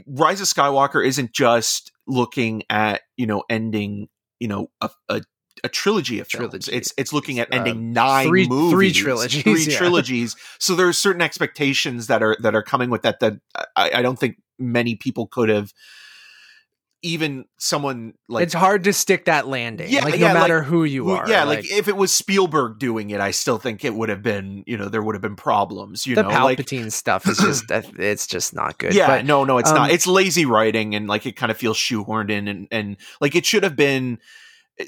Rise 0.06 0.42
of 0.42 0.48
Skywalker 0.48 1.06
isn't 1.06 1.34
just 1.34 1.92
looking 2.08 2.64
at 2.70 3.02
you 3.18 3.26
know 3.26 3.44
ending 3.50 4.08
you 4.40 4.48
know 4.48 4.70
a. 4.80 4.90
a 5.10 5.22
a 5.64 5.70
trilogy 5.70 6.20
of 6.20 6.28
films. 6.28 6.50
Trilogy. 6.50 6.72
It's 6.74 6.94
it's 6.98 7.14
looking 7.14 7.40
at 7.40 7.54
Uh, 7.54 7.58
ending 7.58 7.92
nine 7.94 8.28
three- 8.28 8.48
movies, 8.48 8.74
three 8.74 8.92
trilogies, 9.04 9.44
three 9.44 9.66
yeah. 9.70 9.78
trilogies. 9.78 10.36
So 10.60 10.76
there 10.76 10.88
are 10.88 10.94
certain 10.94 11.22
expectations 11.22 12.08
that 12.08 12.22
are 12.24 12.38
that 12.42 12.56
are 12.56 12.64
coming 12.64 12.90
with 12.90 13.02
that 13.04 13.20
that 13.20 13.34
I, 13.76 13.92
I 13.96 14.02
don't 14.02 14.18
think 14.20 14.38
many 14.60 14.96
people 14.96 15.28
could 15.28 15.50
have. 15.50 15.72
Even 17.04 17.46
someone 17.60 18.16
like 18.28 18.42
it's 18.44 18.56
hard 18.56 18.86
to 18.86 18.92
stick 18.92 19.26
that 19.26 19.48
landing. 19.48 19.88
Yeah, 19.92 20.04
like 20.04 20.16
yeah, 20.16 20.30
no 20.30 20.34
like, 20.34 20.42
matter 20.42 20.64
who 20.64 20.84
you 20.84 21.12
are. 21.12 21.30
yeah, 21.30 21.44
like, 21.44 21.72
if 21.72 21.88
it 21.88 21.96
was 21.96 22.12
Spielberg 22.12 22.80
doing 22.80 23.12
it, 23.12 23.22
I 23.22 23.30
still 23.30 23.60
think 23.60 23.86
it 23.86 23.94
would 23.94 24.10
have 24.10 24.24
been, 24.24 24.64
you 24.66 24.78
know, 24.78 24.90
there 24.90 25.04
would 25.04 25.14
have 25.14 25.22
been 25.22 25.36
problems. 25.36 26.08
You 26.08 26.16
the 26.16 26.24
know, 26.24 26.30
like 26.30 26.58
Palpatine 26.58 26.92
stuff 26.92 27.28
is 27.30 27.38
just 27.38 27.66
it's 27.70 28.26
just 28.26 28.56
not 28.56 28.80
good. 28.80 28.96
yeah, 28.96 29.06
But 29.06 29.26
no, 29.28 29.44
no, 29.44 29.60
it's 29.60 29.70
um, 29.70 29.76
not. 29.76 29.92
It's 29.92 30.08
lazy 30.08 30.48
writing, 30.48 30.96
and 30.96 31.08
like 31.08 31.28
it 31.28 31.34
kind 31.36 31.52
of 31.52 31.58
feels 31.58 31.78
shoehorned 31.78 32.32
in, 32.32 32.48
and 32.48 32.68
and 32.72 32.98
like 33.22 33.36
it 33.36 33.46
should 33.46 33.62
have 33.64 33.76
been. 33.76 34.18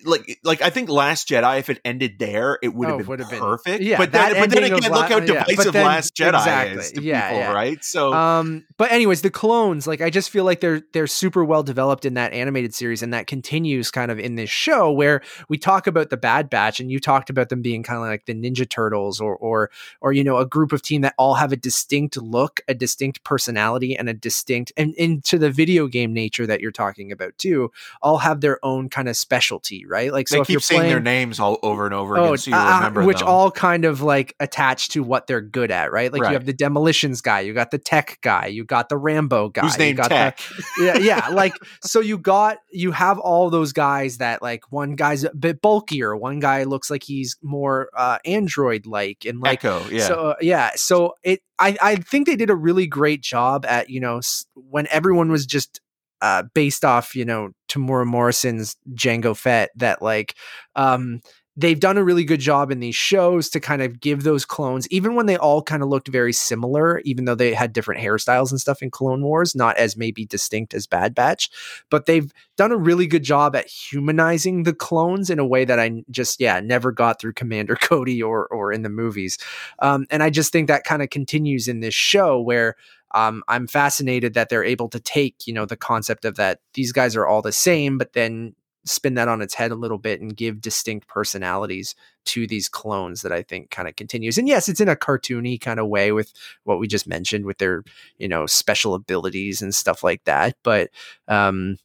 Like, 0.06 0.40
like 0.44 0.62
I 0.62 0.70
think 0.70 0.88
Last 0.88 1.28
Jedi, 1.28 1.58
if 1.60 1.70
it 1.70 1.80
ended 1.84 2.20
there, 2.20 2.60
it 2.62 2.76
would 2.76 2.90
Oh, 2.90 2.98
have 3.00 3.08
been 3.08 3.20
have 3.20 3.30
been- 3.32 3.40
perfect. 3.40 3.82
yeah, 3.84 3.98
but 3.98 4.12
that 4.12 4.34
then, 4.34 4.42
but 4.44 4.50
then 4.52 4.64
again, 4.72 4.92
La- 4.92 4.98
look 5.00 5.10
how 5.10 5.18
yeah, 5.20 5.44
divisive 5.46 5.74
then- 5.74 5.86
Last 5.86 6.16
Jedi 6.16 6.38
exactly, 6.38 6.78
is 6.84 6.92
to 6.92 7.02
yeah, 7.02 7.30
people, 7.30 7.40
yeah. 7.40 7.52
right? 7.54 7.84
So, 7.84 8.14
um 8.14 8.66
but 8.78 8.92
anyways 8.92 9.22
the 9.24 9.30
clones 9.30 9.86
like 9.88 10.00
i 10.00 10.10
just 10.10 10.30
feel 10.30 10.44
like 10.46 10.62
they're 10.62 10.82
they're 10.94 11.06
super 11.08 11.44
well 11.44 11.64
developed 11.64 12.06
in 12.06 12.14
that 12.14 12.32
animated 12.34 12.74
series 12.74 13.02
and 13.04 13.14
that 13.14 13.28
continues 13.28 13.92
kind 13.92 14.10
of 14.10 14.18
in 14.20 14.36
this 14.36 14.50
show 14.50 14.90
where 14.92 15.22
we 15.50 15.58
talk 15.58 15.86
about 15.88 16.10
the 16.10 16.18
bad 16.18 16.50
batch 16.50 16.80
and 16.80 16.90
you 16.92 17.00
talked 17.00 17.30
about 17.30 17.50
them 17.50 17.62
being 17.62 17.84
kind 17.84 17.98
of 17.98 18.06
like 18.08 18.26
the 18.26 18.34
ninja 18.34 18.70
turtles 18.70 19.20
or 19.20 19.36
or 19.38 19.70
or 20.02 20.14
you 20.14 20.24
know 20.24 20.38
a 20.38 20.46
group 20.46 20.72
of 20.72 20.82
team 20.82 21.02
that 21.02 21.14
all 21.18 21.34
have 21.36 21.52
a 21.52 21.58
distinct 21.58 22.16
look 22.18 22.62
a 22.68 22.74
distinct 22.74 23.24
personality 23.24 23.98
and 23.98 24.08
a 24.08 24.14
distinct 24.14 24.72
and 24.78 24.94
into 24.96 25.38
the 25.38 25.50
video 25.52 25.88
game 25.88 26.14
nature 26.14 26.46
that 26.48 26.62
you're 26.62 26.72
talking 26.72 27.12
about 27.12 27.38
too 27.38 27.72
all 28.02 28.20
have 28.20 28.40
their 28.42 28.64
own 28.64 28.88
kind 28.88 29.10
of 29.10 29.18
specialty 29.18 29.79
right 29.86 30.12
like 30.12 30.28
so 30.28 30.38
they 30.40 30.44
keep 30.46 30.62
saying 30.62 30.80
playing 30.80 30.92
their 30.92 31.00
names 31.00 31.40
all 31.40 31.58
over 31.64 31.86
and 31.86 31.94
over 31.94 32.16
again, 32.16 32.38
so 32.38 32.52
you 32.52 32.56
uh, 32.58 32.76
remember 32.78 33.04
which 33.06 33.20
them. 33.20 33.28
all 33.28 33.52
kind 33.52 33.86
of 33.86 34.02
like 34.02 34.36
attach 34.40 34.90
to 34.90 35.04
what 35.04 35.28
they're 35.28 35.42
good 35.42 35.72
at, 35.72 35.92
right? 35.92 36.12
Like 36.12 36.22
Right. 36.22 36.32
you 36.32 36.34
have 36.34 36.46
the 36.46 36.54
demolitions 36.54 37.22
guy, 37.22 37.42
you 37.42 37.54
got 37.54 37.72
the 37.72 37.78
tech 37.78 38.20
guy, 38.22 38.48
you 38.48 38.64
got 38.64 38.90
the 38.90 38.98
Rambo 38.98 39.50
guy, 39.50 39.62
who's 39.62 39.76
you 39.76 39.80
named 39.80 39.98
got 39.98 40.10
Tech. 40.10 40.38
The, 40.38 40.64
yeah, 40.86 40.98
yeah. 40.98 41.30
Like 41.40 41.54
so, 41.82 42.00
you 42.02 42.18
got 42.18 42.58
you 42.72 42.92
have 42.92 43.20
all 43.20 43.50
those 43.50 43.72
guys 43.72 44.18
that 44.18 44.42
like 44.42 44.72
one 44.72 44.96
guy's 44.96 45.24
a 45.24 45.34
bit 45.34 45.62
bulkier, 45.62 46.16
one 46.16 46.40
guy 46.40 46.64
looks 46.64 46.90
like 46.90 47.04
he's 47.04 47.38
more 47.42 47.90
uh, 47.96 48.18
android 48.26 48.86
like, 48.86 49.26
and 49.26 49.40
like 49.40 49.64
Echo, 49.64 49.88
yeah. 49.90 50.08
so 50.08 50.16
uh, 50.16 50.36
yeah, 50.42 50.72
so 50.76 51.14
it 51.24 51.42
I 51.58 51.78
I 51.82 51.96
think 51.98 52.28
they 52.28 52.36
did 52.36 52.50
a 52.50 52.56
really 52.56 52.88
great 52.88 53.22
job 53.22 53.66
at 53.66 53.90
you 53.90 54.00
know 54.00 54.20
when 54.56 54.88
everyone 54.90 55.32
was 55.32 55.46
just 55.46 55.80
uh 56.22 56.44
based 56.54 56.86
off 56.86 57.16
you 57.16 57.26
know 57.26 57.50
Temuera 57.68 58.06
Morrison's 58.06 58.76
Jango 58.94 59.36
Fett 59.36 59.70
that 59.76 60.02
like 60.02 60.36
um 60.76 61.22
they've 61.56 61.80
done 61.80 61.98
a 61.98 62.04
really 62.04 62.24
good 62.24 62.40
job 62.40 62.72
in 62.72 62.80
these 62.80 62.96
shows 62.96 63.50
to 63.50 63.60
kind 63.60 63.82
of 63.82 64.00
give 64.00 64.24
those 64.24 64.46
clones 64.46 64.88
even 64.90 65.16
when 65.16 65.26
they 65.26 65.38
all 65.38 65.62
kind 65.62 65.84
of 65.84 65.90
looked 65.90 66.08
very 66.08 66.32
similar 66.32 67.00
even 67.00 67.26
though 67.26 67.36
they 67.36 67.54
had 67.54 67.74
different 67.74 68.02
hairstyles 68.02 68.52
and 68.52 68.62
stuff 68.62 68.82
in 68.82 68.90
Clone 68.90 69.22
Wars 69.24 69.56
not 69.56 69.76
as 69.78 69.98
maybe 69.98 70.26
distinct 70.26 70.74
as 70.74 70.88
Bad 70.88 71.14
Batch 71.14 71.50
but 71.90 72.06
they've 72.06 72.32
done 72.60 72.72
a 72.74 72.78
really 72.78 73.08
good 73.08 73.24
job 73.24 73.56
at 73.56 73.68
humanizing 73.68 74.64
the 74.64 74.74
clones 74.74 75.30
in 75.30 75.40
a 75.40 75.46
way 75.46 75.64
that 75.64 75.80
I 75.80 76.04
just 76.12 76.42
yeah 76.42 76.60
never 76.60 76.92
got 76.92 77.20
through 77.20 77.34
Commander 77.34 77.76
Cody 77.82 78.22
or 78.22 78.48
or 78.48 78.74
in 78.74 78.82
the 78.82 78.90
movies. 78.90 79.38
Um, 79.80 80.06
and 80.10 80.22
I 80.22 80.30
just 80.30 80.52
think 80.52 80.68
that 80.68 80.84
kind 80.84 81.02
of 81.02 81.10
continues 81.10 81.70
in 81.70 81.80
this 81.80 81.94
show 81.94 82.40
where 82.40 82.76
um, 83.12 83.44
I'm 83.48 83.68
fascinated 83.68 84.34
that 84.34 84.50
they're 84.50 84.64
able 84.64 84.90
to 84.90 85.00
take, 85.00 85.48
you 85.48 85.54
know, 85.54 85.66
the 85.66 85.78
concept 85.78 86.26
of 86.26 86.36
that 86.36 86.60
these 86.74 86.92
guys 86.92 87.16
are 87.16 87.28
all 87.28 87.42
the 87.42 87.52
same, 87.52 87.98
but 87.98 88.14
then 88.14 88.56
spin 88.86 89.16
that 89.16 89.28
on 89.28 89.42
its 89.42 89.54
head 89.54 89.72
a 89.72 89.76
little 89.76 89.98
bit 89.98 90.22
and 90.22 90.36
give 90.36 90.62
distinct 90.62 91.08
personalities 91.08 91.96
to 92.26 92.48
these 92.48 92.70
clones 92.70 93.22
that 93.22 93.32
I 93.32 93.44
think 93.44 93.72
kind 93.72 93.88
of 93.88 93.96
continues. 93.96 94.38
And 94.38 94.48
yes, 94.48 94.70
it's 94.70 94.80
in 94.80 94.90
a 94.90 94.96
cartoony 94.96 95.60
kind 95.60 95.80
of 95.80 95.88
way 95.88 96.12
with 96.12 96.34
what 96.64 96.80
we 96.80 96.88
just 96.88 97.08
mentioned 97.08 97.46
with 97.46 97.58
their, 97.58 97.84
you 98.18 98.28
know, 98.28 98.46
special 98.46 98.94
abilities 98.94 99.62
and 99.62 99.74
stuff 99.76 100.04
like 100.04 100.24
that. 100.26 100.56
But 100.64 100.90
um 101.28 101.78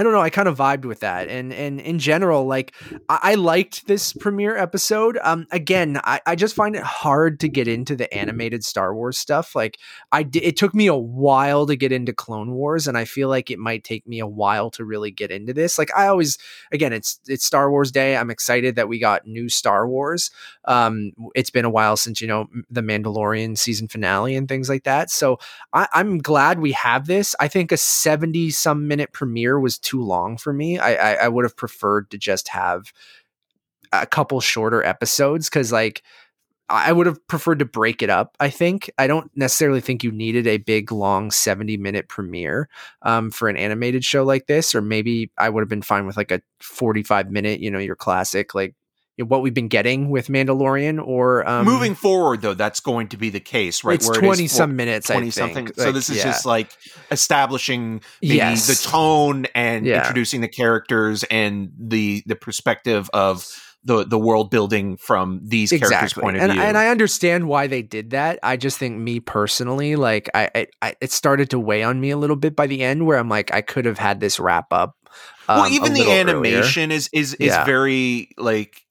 I 0.00 0.02
don't 0.02 0.12
know. 0.12 0.22
I 0.22 0.30
kind 0.30 0.48
of 0.48 0.56
vibed 0.56 0.86
with 0.86 1.00
that, 1.00 1.28
and 1.28 1.52
and 1.52 1.78
in 1.78 1.98
general, 1.98 2.46
like 2.46 2.74
I, 3.10 3.18
I 3.22 3.34
liked 3.34 3.86
this 3.86 4.14
premiere 4.14 4.56
episode. 4.56 5.18
Um, 5.22 5.46
again, 5.50 6.00
I, 6.02 6.22
I 6.24 6.36
just 6.36 6.54
find 6.54 6.74
it 6.74 6.82
hard 6.82 7.38
to 7.40 7.50
get 7.50 7.68
into 7.68 7.94
the 7.94 8.12
animated 8.14 8.64
Star 8.64 8.94
Wars 8.94 9.18
stuff. 9.18 9.54
Like 9.54 9.76
I, 10.10 10.26
it 10.32 10.56
took 10.56 10.74
me 10.74 10.86
a 10.86 10.96
while 10.96 11.66
to 11.66 11.76
get 11.76 11.92
into 11.92 12.14
Clone 12.14 12.52
Wars, 12.52 12.88
and 12.88 12.96
I 12.96 13.04
feel 13.04 13.28
like 13.28 13.50
it 13.50 13.58
might 13.58 13.84
take 13.84 14.08
me 14.08 14.20
a 14.20 14.26
while 14.26 14.70
to 14.70 14.86
really 14.86 15.10
get 15.10 15.30
into 15.30 15.52
this. 15.52 15.76
Like 15.76 15.94
I 15.94 16.06
always, 16.06 16.38
again, 16.72 16.94
it's 16.94 17.20
it's 17.26 17.44
Star 17.44 17.70
Wars 17.70 17.92
Day. 17.92 18.16
I'm 18.16 18.30
excited 18.30 18.76
that 18.76 18.88
we 18.88 18.98
got 18.98 19.26
new 19.26 19.50
Star 19.50 19.86
Wars. 19.86 20.30
Um, 20.64 21.12
it's 21.34 21.50
been 21.50 21.66
a 21.66 21.70
while 21.70 21.98
since 21.98 22.22
you 22.22 22.26
know 22.26 22.48
the 22.70 22.80
Mandalorian 22.80 23.58
season 23.58 23.86
finale 23.86 24.34
and 24.34 24.48
things 24.48 24.70
like 24.70 24.84
that. 24.84 25.10
So 25.10 25.38
I, 25.74 25.88
I'm 25.92 26.16
glad 26.16 26.58
we 26.58 26.72
have 26.72 27.06
this. 27.06 27.36
I 27.38 27.48
think 27.48 27.70
a 27.70 27.76
70 27.76 28.48
some 28.48 28.88
minute 28.88 29.12
premiere 29.12 29.60
was 29.60 29.78
too 29.78 29.89
long 29.98 30.36
for 30.36 30.52
me. 30.52 30.78
I, 30.78 30.94
I, 30.94 31.12
I 31.24 31.28
would 31.28 31.46
have 31.46 31.56
preferred 31.56 32.10
to 32.10 32.18
just 32.18 32.48
have 32.48 32.92
a 33.92 34.06
couple 34.06 34.40
shorter 34.40 34.84
episodes 34.84 35.48
because, 35.48 35.72
like, 35.72 36.02
I 36.68 36.92
would 36.92 37.06
have 37.06 37.26
preferred 37.26 37.58
to 37.58 37.64
break 37.64 38.00
it 38.00 38.10
up. 38.10 38.36
I 38.38 38.48
think 38.48 38.92
I 38.96 39.08
don't 39.08 39.28
necessarily 39.34 39.80
think 39.80 40.04
you 40.04 40.12
needed 40.12 40.46
a 40.46 40.58
big, 40.58 40.92
long 40.92 41.32
seventy 41.32 41.76
minute 41.76 42.08
premiere 42.08 42.68
um, 43.02 43.32
for 43.32 43.48
an 43.48 43.56
animated 43.56 44.04
show 44.04 44.22
like 44.22 44.46
this, 44.46 44.72
or 44.72 44.80
maybe 44.80 45.32
I 45.36 45.48
would 45.48 45.62
have 45.62 45.68
been 45.68 45.82
fine 45.82 46.06
with 46.06 46.16
like 46.16 46.30
a 46.30 46.40
forty 46.60 47.02
five 47.02 47.28
minute, 47.28 47.58
you 47.58 47.72
know, 47.72 47.80
your 47.80 47.96
classic 47.96 48.54
like 48.54 48.76
what 49.28 49.42
we've 49.42 49.54
been 49.54 49.68
getting 49.68 50.10
with 50.10 50.28
Mandalorian. 50.28 51.04
Or 51.04 51.48
um, 51.48 51.64
moving 51.64 51.94
forward, 51.94 52.42
though, 52.42 52.54
that's 52.54 52.80
going 52.80 53.08
to 53.08 53.16
be 53.16 53.30
the 53.30 53.40
case, 53.40 53.84
right? 53.84 53.94
It's 53.94 54.08
Where 54.08 54.20
twenty 54.20 54.44
it 54.44 54.50
some 54.50 54.76
minutes, 54.76 55.06
twenty 55.08 55.30
something. 55.30 55.66
Like, 55.66 55.74
so 55.76 55.92
this 55.92 56.10
is 56.10 56.18
yeah. 56.18 56.24
just 56.24 56.46
like 56.46 56.70
establishing 57.10 58.02
maybe 58.22 58.36
yes. 58.36 58.66
the 58.66 58.88
tone 58.88 59.46
and 59.54 59.86
yeah. 59.86 59.98
introducing 59.98 60.40
the 60.40 60.48
characters 60.48 61.24
and 61.30 61.70
the 61.78 62.22
the 62.26 62.36
perspective 62.36 63.10
of 63.12 63.46
the 63.82 64.04
the 64.04 64.18
world 64.18 64.50
building 64.50 64.98
from 64.98 65.40
these 65.42 65.72
exactly. 65.72 65.94
characters' 65.94 66.12
point 66.12 66.36
of 66.36 66.42
and, 66.42 66.52
view. 66.52 66.60
And 66.60 66.76
I 66.76 66.88
understand 66.88 67.48
why 67.48 67.66
they 67.66 67.80
did 67.80 68.10
that. 68.10 68.38
I 68.42 68.56
just 68.56 68.78
think 68.78 68.98
me 68.98 69.20
personally, 69.20 69.96
like 69.96 70.28
I, 70.34 70.50
I, 70.54 70.66
I, 70.82 70.94
it 71.00 71.12
started 71.12 71.48
to 71.50 71.58
weigh 71.58 71.82
on 71.82 71.98
me 71.98 72.10
a 72.10 72.18
little 72.18 72.36
bit 72.36 72.54
by 72.54 72.66
the 72.66 72.82
end, 72.82 73.06
where 73.06 73.18
I'm 73.18 73.30
like, 73.30 73.52
I 73.54 73.62
could 73.62 73.86
have 73.86 73.98
had 73.98 74.20
this 74.20 74.38
wrap 74.38 74.72
up. 74.72 74.96
Um, 75.48 75.60
well, 75.60 75.72
even 75.72 75.94
the 75.94 76.10
animation 76.10 76.90
earlier. 76.90 76.96
is 76.96 77.08
is 77.12 77.34
is 77.34 77.48
yeah. 77.48 77.64
very 77.64 78.28
like 78.36 78.82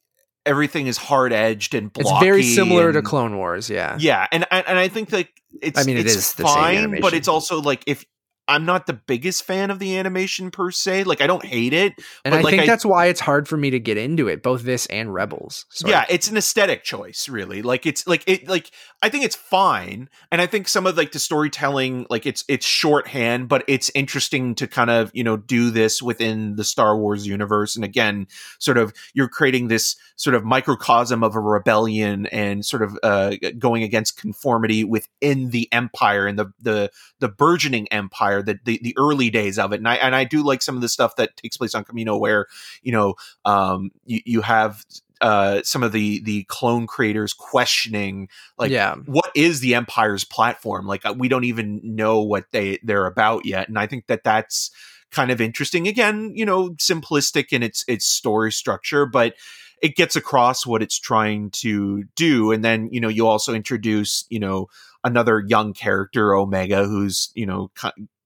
everything 0.45 0.87
is 0.87 0.97
hard 0.97 1.33
edged 1.33 1.75
and 1.75 1.91
blocky. 1.91 2.09
It's 2.09 2.23
very 2.23 2.43
similar 2.43 2.85
and, 2.85 2.93
to 2.93 3.01
Clone 3.01 3.37
Wars, 3.37 3.69
yeah. 3.69 3.97
Yeah, 3.99 4.27
and 4.31 4.45
and 4.51 4.79
I 4.79 4.87
think 4.87 5.09
that 5.09 5.27
it's 5.61 5.79
I 5.79 5.83
mean 5.83 5.97
it 5.97 6.05
it's 6.05 6.15
is 6.15 6.31
fine, 6.33 6.99
but 7.01 7.13
it's 7.13 7.27
also 7.27 7.61
like 7.61 7.83
if 7.87 8.05
I'm 8.49 8.65
not 8.65 8.87
the 8.87 8.93
biggest 8.93 9.43
fan 9.43 9.69
of 9.69 9.77
the 9.79 9.97
animation 9.97 10.49
per 10.49 10.71
se. 10.71 11.03
Like 11.03 11.21
I 11.21 11.27
don't 11.27 11.45
hate 11.45 11.71
it, 11.71 11.93
and 12.25 12.33
I 12.33 12.41
like, 12.41 12.51
think 12.51 12.63
I, 12.63 12.65
that's 12.65 12.83
why 12.83 13.05
it's 13.05 13.19
hard 13.19 13.47
for 13.47 13.55
me 13.55 13.69
to 13.69 13.79
get 13.79 13.95
into 13.95 14.27
it. 14.27 14.41
Both 14.41 14.63
this 14.63 14.87
and 14.87 15.13
Rebels. 15.13 15.65
Sorry. 15.69 15.91
Yeah, 15.91 16.05
it's 16.09 16.29
an 16.29 16.35
aesthetic 16.35 16.83
choice, 16.83 17.29
really. 17.29 17.61
Like 17.61 17.85
it's 17.85 18.07
like 18.07 18.23
it 18.27 18.47
like 18.47 18.71
I 19.01 19.09
think 19.09 19.23
it's 19.23 19.35
fine, 19.35 20.09
and 20.31 20.41
I 20.41 20.47
think 20.47 20.67
some 20.67 20.87
of 20.87 20.97
like 20.97 21.11
the 21.11 21.19
storytelling, 21.19 22.07
like 22.09 22.25
it's 22.25 22.43
it's 22.47 22.65
shorthand, 22.65 23.47
but 23.47 23.63
it's 23.67 23.91
interesting 23.93 24.55
to 24.55 24.67
kind 24.67 24.89
of 24.89 25.11
you 25.13 25.23
know 25.23 25.37
do 25.37 25.69
this 25.69 26.01
within 26.01 26.55
the 26.55 26.63
Star 26.63 26.97
Wars 26.97 27.27
universe. 27.27 27.75
And 27.75 27.85
again, 27.85 28.27
sort 28.57 28.79
of 28.79 28.93
you're 29.13 29.29
creating 29.29 29.67
this 29.67 29.95
sort 30.15 30.35
of 30.35 30.43
microcosm 30.43 31.23
of 31.23 31.35
a 31.35 31.39
rebellion 31.39 32.25
and 32.27 32.65
sort 32.65 32.81
of 32.81 32.97
uh, 33.03 33.35
going 33.57 33.83
against 33.83 34.19
conformity 34.19 34.83
within 34.83 35.51
the 35.51 35.69
Empire 35.71 36.25
and 36.25 36.39
the 36.39 36.51
the 36.59 36.91
the 37.19 37.29
burgeoning 37.29 37.87
Empire 37.89 38.38
the, 38.41 38.59
the, 38.65 38.79
the 38.81 38.95
early 38.97 39.29
days 39.29 39.59
of 39.59 39.73
it. 39.73 39.77
And 39.77 39.87
I 39.87 39.95
and 39.95 40.15
I 40.15 40.23
do 40.23 40.43
like 40.43 40.61
some 40.61 40.75
of 40.75 40.81
the 40.81 40.89
stuff 40.89 41.15
that 41.17 41.35
takes 41.37 41.57
place 41.57 41.75
on 41.75 41.83
Kamino, 41.83 42.19
where 42.19 42.47
you 42.81 42.91
know 42.91 43.15
um, 43.45 43.91
you, 44.05 44.21
you 44.25 44.41
have 44.41 44.83
uh, 45.21 45.61
some 45.63 45.83
of 45.83 45.91
the 45.91 46.21
the 46.21 46.43
clone 46.45 46.87
creators 46.87 47.33
questioning 47.33 48.29
like 48.57 48.71
yeah. 48.71 48.95
what 49.05 49.31
is 49.35 49.59
the 49.59 49.75
empire's 49.75 50.23
platform 50.23 50.87
like 50.87 51.05
uh, 51.05 51.13
we 51.17 51.27
don't 51.27 51.43
even 51.43 51.81
know 51.83 52.21
what 52.21 52.45
they 52.51 52.79
they're 52.83 53.05
about 53.05 53.45
yet 53.45 53.67
and 53.67 53.77
i 53.77 53.85
think 53.85 54.07
that 54.07 54.23
that's 54.23 54.71
kind 55.11 55.29
of 55.29 55.41
interesting 55.41 55.87
again 55.87 56.31
you 56.35 56.45
know 56.45 56.69
simplistic 56.71 57.51
in 57.51 57.61
its 57.61 57.83
its 57.87 58.05
story 58.05 58.51
structure 58.51 59.05
but 59.05 59.33
it 59.81 59.95
gets 59.95 60.15
across 60.15 60.65
what 60.65 60.81
it's 60.81 60.97
trying 60.97 61.49
to 61.49 62.03
do 62.15 62.51
and 62.51 62.63
then 62.63 62.87
you 62.91 63.01
know 63.01 63.09
you 63.09 63.27
also 63.27 63.53
introduce 63.53 64.25
you 64.29 64.39
know 64.39 64.67
another 65.03 65.43
young 65.47 65.73
character 65.73 66.33
omega 66.33 66.85
who's 66.85 67.29
you 67.35 67.45
know 67.45 67.69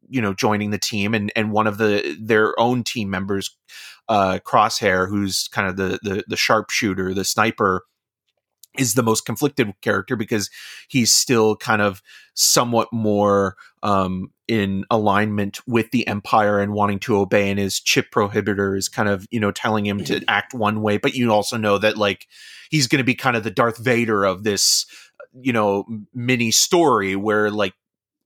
you 0.10 0.22
know 0.22 0.34
joining 0.34 0.72
the 0.72 0.78
team 0.78 1.14
and 1.14 1.32
and 1.36 1.52
one 1.52 1.68
of 1.68 1.78
the 1.78 2.18
their 2.20 2.58
own 2.60 2.84
team 2.84 3.10
members 3.10 3.56
uh 4.10 4.40
crosshair 4.46 5.08
who's 5.08 5.48
kind 5.50 5.68
of 5.68 5.78
the 5.78 6.00
the, 6.04 6.24
the 6.28 6.38
sharpshooter 6.38 7.14
the 7.14 7.24
sniper 7.24 7.84
is 8.78 8.96
the 8.96 9.04
most 9.04 9.26
conflicted 9.26 9.72
character 9.82 10.16
because 10.16 10.50
he's 10.88 11.14
still 11.14 11.56
kind 11.56 11.82
of 11.82 12.02
somewhat 12.34 12.92
more 12.92 13.56
um, 13.84 14.32
in 14.48 14.84
alignment 14.90 15.60
with 15.68 15.92
the 15.92 16.08
empire 16.08 16.60
and 16.60 16.74
wanting 16.74 17.00
to 17.00 17.18
obey 17.18 17.50
and 17.50 17.60
his 17.60 17.80
chip 17.80 18.08
prohibitor 18.12 18.78
is 18.78 18.90
kind 18.90 19.08
of 19.08 19.28
you 19.30 19.40
know 19.40 19.52
telling 19.52 19.86
him 19.86 20.04
to 20.04 20.24
act 20.28 20.54
one 20.54 20.82
way. 20.82 20.98
But 20.98 21.14
you 21.14 21.32
also 21.32 21.58
know 21.58 21.78
that 21.78 21.98
like 21.98 22.28
he's 22.70 22.88
going 22.88 23.00
to 23.00 23.06
be 23.06 23.16
kind 23.16 23.36
of 23.36 23.44
the 23.44 23.52
darth 23.52 23.78
vader 23.78 24.24
of 24.24 24.44
this 24.44 24.86
you 25.40 25.54
know 25.54 25.86
mini 26.14 26.52
story 26.52 27.16
where 27.16 27.52
like 27.52 27.74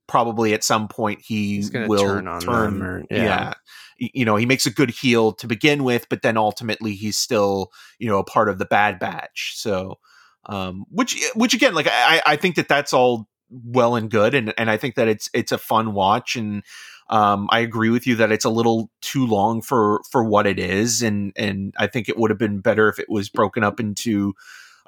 probably 0.08 0.54
at 0.54 0.64
some 0.64 0.88
point 0.88 1.20
he 1.22 1.62
will 1.72 2.02
turn 2.02 2.26
on 2.26 2.40
turn, 2.40 2.82
or, 2.82 3.04
yeah. 3.10 3.22
yeah. 3.98 4.08
You 4.14 4.24
know, 4.24 4.36
he 4.36 4.46
makes 4.46 4.64
a 4.64 4.70
good 4.70 4.90
heel 4.90 5.32
to 5.34 5.46
begin 5.46 5.84
with, 5.84 6.08
but 6.08 6.22
then 6.22 6.36
ultimately 6.36 6.94
he's 6.94 7.18
still, 7.18 7.72
you 7.98 8.08
know, 8.08 8.18
a 8.18 8.24
part 8.24 8.48
of 8.48 8.58
the 8.58 8.64
bad 8.64 8.98
batch. 8.98 9.54
So, 9.56 9.98
um, 10.46 10.86
which, 10.88 11.20
which 11.34 11.52
again, 11.52 11.74
like 11.74 11.88
I, 11.90 12.22
I 12.24 12.36
think 12.36 12.54
that 12.56 12.68
that's 12.68 12.92
all 12.92 13.28
well 13.50 13.96
and 13.96 14.10
good. 14.10 14.34
And, 14.34 14.54
and 14.56 14.70
I 14.70 14.76
think 14.76 14.94
that 14.94 15.08
it's, 15.08 15.28
it's 15.34 15.52
a 15.52 15.58
fun 15.58 15.94
watch. 15.94 16.36
And, 16.36 16.62
um, 17.10 17.48
I 17.50 17.58
agree 17.58 17.90
with 17.90 18.06
you 18.06 18.14
that 18.16 18.30
it's 18.30 18.44
a 18.44 18.50
little 18.50 18.90
too 19.00 19.26
long 19.26 19.62
for, 19.62 20.00
for 20.10 20.22
what 20.22 20.46
it 20.46 20.58
is. 20.58 21.02
And, 21.02 21.32
and 21.36 21.74
I 21.76 21.86
think 21.88 22.08
it 22.08 22.16
would 22.16 22.30
have 22.30 22.38
been 22.38 22.60
better 22.60 22.88
if 22.88 22.98
it 22.98 23.08
was 23.10 23.28
broken 23.28 23.64
up 23.64 23.80
into, 23.80 24.34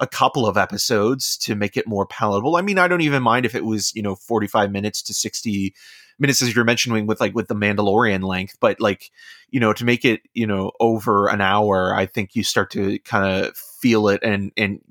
a 0.01 0.07
couple 0.07 0.47
of 0.47 0.57
episodes 0.57 1.37
to 1.37 1.53
make 1.55 1.77
it 1.77 1.87
more 1.87 2.07
palatable. 2.07 2.55
I 2.57 2.61
mean, 2.61 2.79
I 2.79 2.87
don't 2.87 3.01
even 3.01 3.21
mind 3.21 3.45
if 3.45 3.53
it 3.53 3.63
was, 3.63 3.93
you 3.95 4.01
know, 4.01 4.15
45 4.15 4.71
minutes 4.71 5.03
to 5.03 5.13
60 5.13 5.75
minutes 6.17 6.41
as 6.41 6.55
you're 6.55 6.65
mentioning 6.65 7.05
with 7.05 7.21
like 7.21 7.35
with 7.35 7.47
the 7.47 7.55
Mandalorian 7.55 8.23
length, 8.23 8.57
but 8.59 8.81
like, 8.81 9.11
you 9.49 9.59
know, 9.59 9.73
to 9.73 9.85
make 9.85 10.03
it, 10.03 10.21
you 10.33 10.47
know, 10.47 10.71
over 10.79 11.27
an 11.27 11.39
hour, 11.39 11.93
I 11.95 12.07
think 12.07 12.35
you 12.35 12.43
start 12.43 12.71
to 12.71 12.97
kind 12.99 13.45
of 13.45 13.55
feel 13.55 14.09
it 14.09 14.23
and 14.23 14.51
and 14.57 14.81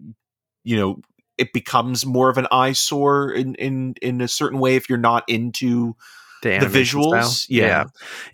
you 0.62 0.77
know, 0.77 1.01
it 1.37 1.53
becomes 1.53 2.07
more 2.07 2.31
of 2.31 2.38
an 2.38 2.46
eyesore 2.53 3.33
in 3.33 3.57
in 3.57 3.94
in 4.01 4.20
a 4.20 4.29
certain 4.29 4.61
way 4.61 4.77
if 4.77 4.88
you're 4.88 4.99
not 4.99 5.25
into 5.29 5.96
the, 6.44 6.59
the 6.59 6.66
visuals. 6.66 7.46
Yeah. 7.49 7.66
yeah. 7.66 7.85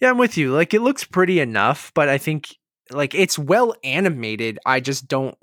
Yeah, 0.03 0.11
I'm 0.11 0.19
with 0.19 0.37
you. 0.37 0.53
Like 0.53 0.75
it 0.75 0.83
looks 0.83 1.05
pretty 1.05 1.41
enough, 1.41 1.91
but 1.95 2.11
I 2.11 2.19
think 2.19 2.55
like 2.91 3.15
it's 3.15 3.39
well 3.39 3.75
animated. 3.83 4.59
I 4.67 4.81
just 4.81 5.09
don't 5.09 5.37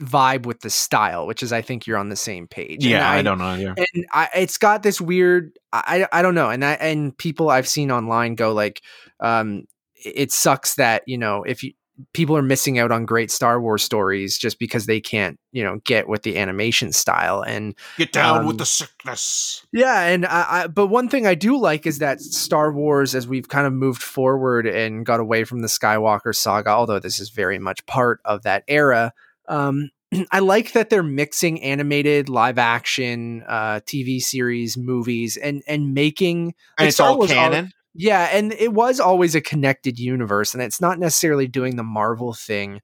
vibe 0.00 0.46
with 0.46 0.60
the 0.60 0.70
style, 0.70 1.26
which 1.26 1.42
is 1.42 1.52
I 1.52 1.62
think 1.62 1.86
you're 1.86 1.98
on 1.98 2.08
the 2.08 2.16
same 2.16 2.46
page. 2.46 2.84
Yeah, 2.84 3.08
I, 3.08 3.18
I, 3.18 3.22
don't 3.22 3.38
know. 3.38 3.54
Yeah. 3.54 3.74
And 3.76 4.06
I, 4.12 4.28
it's 4.34 4.58
got 4.58 4.82
this 4.82 5.00
weird 5.00 5.58
I 5.72 6.06
I 6.12 6.22
don't 6.22 6.34
know. 6.34 6.50
And 6.50 6.64
I 6.64 6.72
and 6.74 7.16
people 7.16 7.50
I've 7.50 7.68
seen 7.68 7.90
online 7.90 8.34
go 8.34 8.52
like 8.52 8.82
um 9.20 9.64
it 10.04 10.30
sucks 10.32 10.76
that, 10.76 11.02
you 11.06 11.18
know, 11.18 11.42
if 11.42 11.62
you 11.62 11.72
people 12.12 12.36
are 12.36 12.42
missing 12.42 12.78
out 12.78 12.92
on 12.92 13.04
great 13.04 13.30
Star 13.30 13.60
Wars 13.60 13.82
stories 13.82 14.38
just 14.38 14.58
because 14.58 14.86
they 14.86 15.00
can't, 15.00 15.38
you 15.52 15.64
know, 15.64 15.80
get 15.84 16.08
with 16.08 16.22
the 16.22 16.38
animation 16.38 16.92
style 16.92 17.42
and 17.42 17.74
get 17.96 18.12
down 18.12 18.40
um, 18.40 18.46
with 18.46 18.58
the 18.58 18.66
sickness. 18.66 19.66
Yeah, 19.72 20.02
and 20.02 20.24
I, 20.24 20.46
I, 20.48 20.66
but 20.68 20.86
one 20.86 21.08
thing 21.08 21.26
I 21.26 21.34
do 21.34 21.58
like 21.58 21.86
is 21.86 21.98
that 21.98 22.20
Star 22.20 22.72
Wars, 22.72 23.14
as 23.14 23.26
we've 23.26 23.48
kind 23.48 23.66
of 23.66 23.72
moved 23.72 24.02
forward 24.02 24.66
and 24.66 25.04
got 25.04 25.20
away 25.20 25.44
from 25.44 25.60
the 25.60 25.68
Skywalker 25.68 26.34
saga, 26.34 26.70
although 26.70 27.00
this 27.00 27.18
is 27.18 27.30
very 27.30 27.58
much 27.58 27.84
part 27.86 28.20
of 28.24 28.42
that 28.42 28.62
era, 28.68 29.12
um, 29.48 29.90
I 30.30 30.38
like 30.40 30.72
that 30.72 30.90
they're 30.90 31.02
mixing 31.02 31.62
animated, 31.62 32.28
live 32.28 32.58
action, 32.58 33.44
uh, 33.46 33.80
TV 33.80 34.20
series, 34.20 34.76
movies, 34.76 35.36
and 35.36 35.62
and 35.66 35.94
making 35.94 36.54
and 36.78 36.88
it's 36.88 37.00
all 37.00 37.26
canon. 37.26 37.66
All, 37.66 37.70
yeah, 37.94 38.28
and 38.32 38.52
it 38.52 38.72
was 38.72 39.00
always 39.00 39.34
a 39.34 39.40
connected 39.40 39.98
universe, 39.98 40.54
and 40.54 40.62
it's 40.62 40.80
not 40.80 40.98
necessarily 40.98 41.48
doing 41.48 41.76
the 41.76 41.82
Marvel 41.82 42.32
thing 42.32 42.80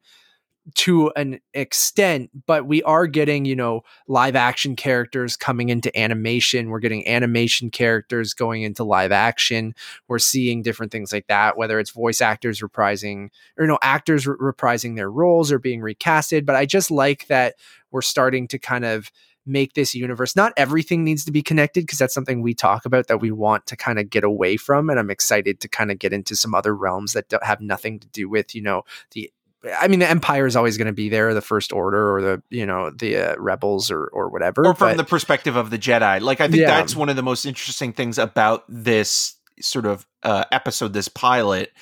to 0.75 1.13
an 1.15 1.41
extent, 1.53 2.31
but 2.47 2.67
we 2.67 2.83
are 2.85 3.07
getting, 3.07 3.45
you 3.45 3.55
know, 3.55 3.83
live 4.09 4.35
action 4.35 4.77
characters 4.77 5.37
coming 5.37 5.69
into 5.69 5.97
animation. 5.99 6.71
We're 6.71 6.81
getting 6.81 7.07
animation 7.07 7.71
characters 7.71 8.33
going 8.33 8.63
into 8.63 8.83
live 8.83 9.13
action. 9.13 9.75
We're 10.09 10.19
seeing 10.19 10.63
different 10.63 10.91
things 10.91 11.13
like 11.13 11.27
that, 11.27 11.59
whether 11.59 11.79
it's 11.79 11.91
voice 11.91 12.21
actors 12.21 12.61
reprising 12.61 13.29
or, 13.59 13.65
you 13.65 13.69
know, 13.69 13.79
actors 13.83 14.27
re- 14.27 14.37
reprising 14.41 14.97
their 14.97 15.11
roles 15.11 15.53
or 15.53 15.59
being 15.59 15.81
recasted. 15.81 16.47
But 16.47 16.57
I 16.57 16.65
just 16.65 16.91
like 16.91 17.27
that 17.27 17.57
we're 17.91 18.03
starting 18.03 18.49
to 18.49 18.59
kind 18.59 18.85
of 18.85 19.11
make 19.47 19.75
this 19.75 19.95
universe. 19.95 20.35
Not 20.35 20.55
everything 20.57 21.05
needs 21.05 21.25
to 21.27 21.33
be 21.33 21.43
connected 21.43 21.83
because 21.83 21.99
that's 21.99 22.15
something 22.15 22.41
we 22.41 22.55
talk 22.55 22.87
about 22.87 23.09
that 23.09 23.21
we 23.21 23.31
want 23.31 23.67
to 23.67 23.77
kind 23.77 23.99
of 23.99 24.09
get 24.09 24.25
away 24.25 24.57
from. 24.57 24.89
And 24.89 24.99
I'm 24.99 25.11
excited 25.11 25.61
to 25.61 25.69
kind 25.69 25.91
of 25.91 25.99
get 25.99 26.13
into 26.13 26.35
some 26.35 26.55
other 26.55 26.75
realms 26.75 27.13
that 27.13 27.27
have 27.43 27.61
nothing 27.61 28.01
to 28.01 28.09
do 28.09 28.29
with, 28.29 28.55
you 28.55 28.63
know, 28.63 28.85
the 29.13 29.31
I 29.79 29.89
mean, 29.89 30.01
the 30.01 30.09
Empire 30.09 30.47
is 30.47 30.57
always 30.57 30.77
going 30.77 30.87
to 30.87 30.93
be 30.93 31.09
there, 31.09 31.33
the 31.35 31.41
First 31.41 31.73
Order 31.73 32.15
or 32.15 32.23
the 32.23 32.43
you 32.51 32.67
know 32.67 32.91
the 32.91 33.17
uh, 33.17 33.37
Rebels 33.39 33.91
or 33.91 34.07
or 34.07 34.29
whatever. 34.29 34.67
Or 34.67 34.75
from 34.75 34.91
but, 34.91 34.97
the 34.97 35.05
perspective 35.05 35.57
of 35.57 35.71
the 35.71 35.79
Jedi, 35.79 36.21
like 36.21 36.41
I 36.41 36.49
think 36.49 36.61
yeah. 36.61 36.67
that's 36.67 36.95
one 36.95 37.09
of 37.09 37.17
the 37.17 37.23
most 37.23 37.45
interesting 37.45 37.93
things 37.93 38.19
about 38.19 38.65
this 38.69 39.37
sort 39.61 39.87
of 39.87 40.07
uh, 40.23 40.45
episode, 40.51 40.93
this 40.93 41.09
pilot, 41.09 41.73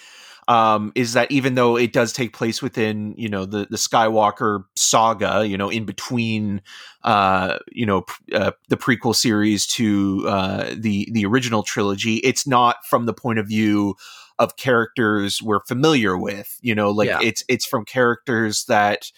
um, 0.49 0.93
is 0.95 1.15
that 1.15 1.31
even 1.31 1.55
though 1.55 1.77
it 1.77 1.93
does 1.93 2.13
take 2.13 2.33
place 2.33 2.63
within 2.63 3.15
you 3.17 3.29
know 3.29 3.45
the 3.45 3.67
the 3.71 3.77
Skywalker 3.77 4.65
saga, 4.77 5.47
you 5.47 5.57
know, 5.57 5.69
in 5.69 5.85
between 5.85 6.63
uh, 7.03 7.59
you 7.71 7.87
know 7.87 8.05
uh, 8.33 8.53
the 8.69 8.77
prequel 8.77 9.15
series 9.15 9.67
to 9.67 10.25
uh, 10.29 10.75
the 10.77 11.09
the 11.13 11.27
original 11.27 11.63
trilogy, 11.63 12.17
it's 12.17 12.47
not 12.47 12.77
from 12.87 13.07
the 13.07 13.15
point 13.15 13.39
of 13.39 13.47
view 13.47 13.97
of 14.43 14.57
characters 14.57 15.41
we're 15.41 15.65
familiar 15.65 16.19
with. 16.19 16.59
You 16.61 16.75
know, 16.75 16.91
like 16.91 17.09
yeah. 17.09 17.21
it's 17.23 17.45
it's 17.49 17.65
from 17.65 17.85
characters 17.85 18.65
that 18.67 19.11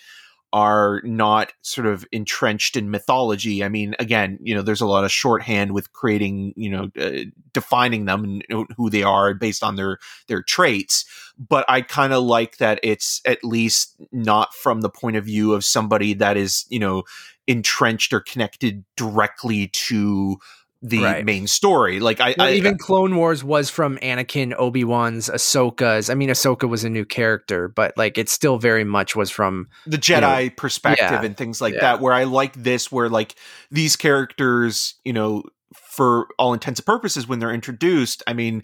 are 0.52 1.00
not 1.02 1.52
sort 1.62 1.84
of 1.84 2.06
entrenched 2.12 2.76
in 2.76 2.88
mythology. 2.88 3.64
I 3.64 3.68
mean, 3.68 3.96
again, 3.98 4.38
you 4.40 4.54
know, 4.54 4.62
there's 4.62 4.80
a 4.80 4.86
lot 4.86 5.02
of 5.02 5.10
shorthand 5.10 5.72
with 5.72 5.92
creating, 5.92 6.54
you 6.56 6.70
know, 6.70 6.90
uh, 6.96 7.24
defining 7.52 8.04
them 8.04 8.22
and 8.48 8.68
who 8.76 8.88
they 8.88 9.02
are 9.02 9.34
based 9.34 9.64
on 9.64 9.74
their 9.74 9.98
their 10.28 10.42
traits. 10.44 11.06
But 11.36 11.64
I 11.68 11.80
kind 11.80 12.12
of 12.12 12.22
like 12.22 12.58
that 12.58 12.78
it's 12.84 13.20
at 13.24 13.42
least 13.42 13.96
not 14.12 14.54
from 14.54 14.82
the 14.82 14.90
point 14.90 15.16
of 15.16 15.24
view 15.24 15.54
of 15.54 15.64
somebody 15.64 16.14
that 16.14 16.36
is, 16.36 16.66
you 16.68 16.78
know, 16.78 17.02
entrenched 17.48 18.12
or 18.12 18.20
connected 18.20 18.84
directly 18.96 19.66
to 19.68 20.38
the 20.84 21.02
right. 21.02 21.24
main 21.24 21.46
story. 21.46 21.98
Like 21.98 22.20
I, 22.20 22.34
well, 22.36 22.48
I, 22.48 22.52
even 22.52 22.76
Clone 22.76 23.16
Wars 23.16 23.42
was 23.42 23.70
from 23.70 23.96
Anakin, 23.98 24.54
Obi 24.58 24.84
Wan's, 24.84 25.30
Ahsoka's. 25.30 26.10
I 26.10 26.14
mean, 26.14 26.28
Ahsoka 26.28 26.68
was 26.68 26.84
a 26.84 26.90
new 26.90 27.06
character, 27.06 27.68
but 27.68 27.96
like 27.96 28.18
it 28.18 28.28
still 28.28 28.58
very 28.58 28.84
much 28.84 29.16
was 29.16 29.30
from 29.30 29.68
the 29.86 29.96
Jedi 29.96 30.42
you 30.42 30.48
know, 30.50 30.54
perspective 30.58 31.10
yeah, 31.10 31.24
and 31.24 31.36
things 31.38 31.62
like 31.62 31.72
yeah. 31.72 31.80
that. 31.80 32.00
Where 32.00 32.12
I 32.12 32.24
like 32.24 32.52
this, 32.52 32.92
where 32.92 33.08
like 33.08 33.34
these 33.70 33.96
characters, 33.96 34.96
you 35.04 35.14
know, 35.14 35.44
for 35.74 36.28
all 36.38 36.52
intents 36.52 36.80
and 36.80 36.86
purposes, 36.86 37.26
when 37.26 37.38
they're 37.38 37.54
introduced, 37.54 38.22
I 38.26 38.34
mean, 38.34 38.62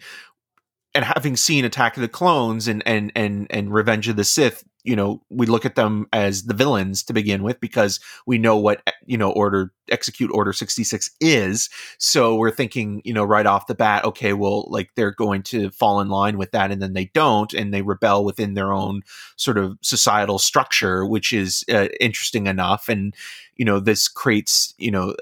and 0.94 1.06
having 1.06 1.36
seen 1.36 1.64
Attack 1.64 1.96
of 1.96 2.02
the 2.02 2.08
Clones 2.08 2.68
and 2.68 2.82
and 2.86 3.10
and 3.16 3.46
and 3.48 3.72
Revenge 3.72 4.08
of 4.08 4.16
the 4.16 4.24
Sith, 4.24 4.62
you 4.84 4.96
know, 4.96 5.22
we 5.30 5.46
look 5.46 5.64
at 5.64 5.74
them 5.74 6.06
as 6.12 6.44
the 6.44 6.54
villains 6.54 7.02
to 7.04 7.12
begin 7.12 7.42
with 7.42 7.60
because 7.60 8.00
we 8.26 8.38
know 8.38 8.56
what 8.56 8.82
you 9.06 9.18
know 9.18 9.30
order 9.32 9.72
execute 9.90 10.30
order 10.32 10.52
66 10.52 11.10
is. 11.20 11.68
So 11.98 12.36
we're 12.36 12.50
thinking, 12.50 13.02
you 13.04 13.12
know, 13.12 13.24
right 13.24 13.46
off 13.46 13.66
the 13.66 13.74
bat, 13.74 14.04
okay, 14.04 14.32
well, 14.32 14.66
like 14.70 14.90
they're 14.94 15.10
going 15.10 15.42
to 15.44 15.70
fall 15.70 16.00
in 16.00 16.08
line 16.08 16.38
with 16.38 16.52
that 16.52 16.70
and 16.70 16.80
then 16.80 16.92
they 16.92 17.06
don't 17.06 17.52
and 17.52 17.74
they 17.74 17.82
rebel 17.82 18.24
within 18.24 18.54
their 18.54 18.72
own 18.72 19.02
sort 19.36 19.58
of 19.58 19.76
societal 19.82 20.38
structure, 20.38 21.04
which 21.04 21.32
is 21.32 21.64
uh, 21.72 21.88
interesting 22.00 22.46
enough 22.46 22.88
and 22.88 23.14
you 23.56 23.64
know, 23.64 23.78
this 23.78 24.08
creates, 24.08 24.74
you 24.78 24.90
know, 24.90 25.14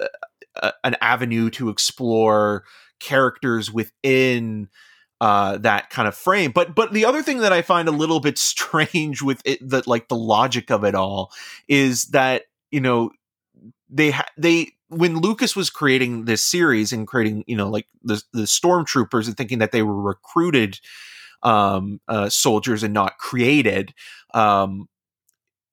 uh, 0.62 0.70
an 0.84 0.96
avenue 1.00 1.50
to 1.50 1.70
explore 1.70 2.64
characters 3.00 3.72
within 3.72 4.68
uh, 5.20 5.58
that 5.58 5.90
kind 5.90 6.08
of 6.08 6.14
frame. 6.14 6.52
But 6.52 6.74
but 6.74 6.92
the 6.92 7.04
other 7.04 7.22
thing 7.22 7.38
that 7.38 7.52
I 7.52 7.62
find 7.62 7.88
a 7.88 7.92
little 7.92 8.20
bit 8.20 8.38
strange 8.38 9.22
with 9.22 9.42
it, 9.44 9.66
that 9.68 9.86
like 9.86 10.08
the 10.08 10.16
logic 10.16 10.70
of 10.70 10.84
it 10.84 10.94
all, 10.94 11.32
is 11.66 12.04
that 12.06 12.44
you 12.70 12.80
know 12.80 13.10
they 13.88 14.10
ha- 14.10 14.28
they 14.36 14.72
when 14.88 15.18
Lucas 15.18 15.54
was 15.54 15.70
creating 15.70 16.24
this 16.24 16.44
series 16.44 16.92
and 16.92 17.06
creating 17.06 17.44
you 17.46 17.56
know 17.56 17.68
like 17.68 17.86
the 18.02 18.22
the 18.32 18.42
stormtroopers 18.42 19.26
and 19.26 19.36
thinking 19.36 19.58
that 19.58 19.72
they 19.72 19.82
were 19.82 20.00
recruited 20.00 20.80
um, 21.42 22.00
uh, 22.08 22.28
soldiers 22.28 22.82
and 22.82 22.94
not 22.94 23.18
created. 23.18 23.94
Um, 24.34 24.88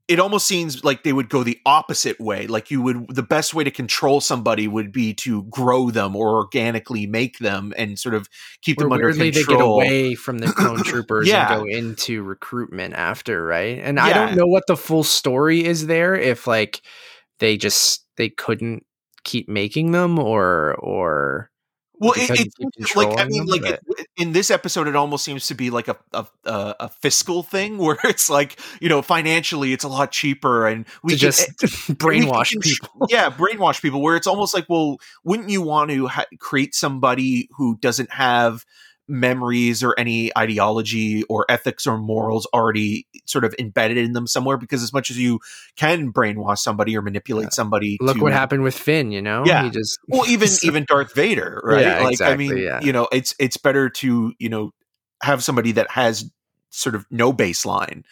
it 0.08 0.20
almost 0.20 0.46
seems 0.46 0.84
like 0.84 1.04
they 1.04 1.14
would 1.14 1.30
go 1.30 1.44
the 1.44 1.60
opposite 1.66 2.20
way. 2.20 2.46
Like 2.46 2.70
you 2.70 2.82
would, 2.82 3.08
the 3.16 3.24
best 3.24 3.54
way 3.56 3.64
to 3.64 3.72
control 3.72 4.22
somebody 4.22 4.68
would 4.68 4.92
be 4.92 5.14
to 5.16 5.44
grow 5.44 5.90
them 5.90 6.16
or 6.16 6.36
organically 6.36 7.08
make 7.08 7.40
them 7.40 7.74
and 7.76 7.98
sort 7.98 8.14
of 8.14 8.30
keep 8.62 8.78
them 8.78 8.92
under 8.92 9.12
control. 9.12 9.32
They 9.32 9.44
get 9.44 9.62
away 9.62 10.16
from 10.16 10.38
the 10.38 10.48
clone 10.48 10.78
troopers 10.84 11.28
yeah. 11.28 11.52
and 11.52 11.62
go 11.62 11.78
into 11.78 12.22
recruitment 12.22 12.94
after, 12.94 13.44
right? 13.44 13.80
And 13.80 13.98
yeah. 13.98 14.06
I 14.06 14.14
don't 14.14 14.36
know 14.36 14.46
what 14.46 14.68
the 14.68 14.78
full 14.78 15.04
story 15.04 15.66
is 15.66 15.88
there. 15.88 16.14
If 16.14 16.46
like 16.46 16.82
they 17.40 17.58
just 17.58 18.06
they 18.18 18.30
couldn't 18.30 18.86
keep 19.24 19.50
making 19.50 19.92
them, 19.92 20.20
or 20.20 20.76
or 20.76 21.50
well, 22.00 22.14
it, 22.16 22.54
it's 22.78 22.96
like 22.96 23.20
I 23.20 23.26
mean, 23.26 23.46
like 23.46 23.66
it, 23.66 23.84
in 24.18 24.32
this 24.32 24.52
episode, 24.52 24.88
it 24.88 24.96
almost 24.96 25.24
seems 25.24 25.48
to 25.48 25.56
be 25.56 25.70
like 25.70 25.88
a, 25.88 25.98
a 26.14 26.26
a, 26.46 26.90
fiscal 26.90 27.44
thing 27.44 27.78
where 27.86 27.98
it's 28.04 28.30
like 28.30 28.60
you 28.82 28.90
know 28.90 29.02
financially 29.02 29.74
it's 29.74 29.84
a 29.84 29.88
lot 29.88 30.12
cheaper 30.12 30.68
and 30.68 30.86
we 31.04 31.14
can, 31.14 31.20
just 31.20 31.50
eh, 31.64 31.68
brainwash 31.94 32.52
can, 32.52 32.62
people. 32.62 32.90
Yeah, 33.10 33.30
brainwash 33.30 33.82
people. 33.82 34.02
Where 34.02 34.16
it's 34.16 34.28
almost 34.28 34.54
like, 34.54 34.66
well, 34.70 34.98
wouldn't 35.24 35.50
you 35.50 35.62
want 35.62 35.92
to 35.92 36.08
ha- 36.08 36.26
create 36.40 36.76
somebody 36.76 37.50
who 37.58 37.78
doesn't 37.78 38.12
have 38.12 38.66
memories 39.08 39.84
or 39.84 39.94
any 39.98 40.36
ideology 40.38 41.24
or 41.24 41.46
ethics 41.50 41.86
or 41.86 41.98
morals 41.98 42.48
already 42.54 43.08
sort 43.26 43.44
of 43.46 43.54
embedded 43.60 43.98
in 43.98 44.14
them 44.14 44.26
somewhere 44.26 44.58
because 44.58 44.82
as 44.82 44.92
much 44.92 45.12
as 45.12 45.18
you 45.18 45.40
can 45.76 46.12
brainwash 46.12 46.60
somebody 46.60 46.98
or 46.98 47.02
manipulate 47.02 47.46
yeah. 47.46 47.50
somebody 47.50 47.98
look 48.02 48.18
to, 48.18 48.24
what 48.24 48.32
happened 48.32 48.64
with 48.64 48.76
Finn 48.76 49.12
you 49.12 49.22
know 49.22 49.44
yeah 49.46 49.64
he 49.64 49.70
just 49.70 50.00
well 50.08 50.26
even 50.30 50.50
even 50.64 50.86
Darth 50.88 51.14
Vader 51.14 51.62
right 51.64 51.82
yeah, 51.82 52.00
like 52.02 52.14
exactly, 52.14 52.46
I 52.46 52.50
mean 52.50 52.58
yeah. 52.58 52.82
you 52.82 52.92
know 52.92 53.08
it's 53.12 53.36
it's 53.40 53.58
better 53.58 53.90
to 53.90 54.34
you 54.40 54.50
know 54.50 54.72
have 55.22 55.44
somebody 55.44 55.72
that 55.74 55.90
has 55.92 56.30
sort 56.76 56.96
of 56.96 57.06
no 57.10 57.32
baseline 57.32 58.04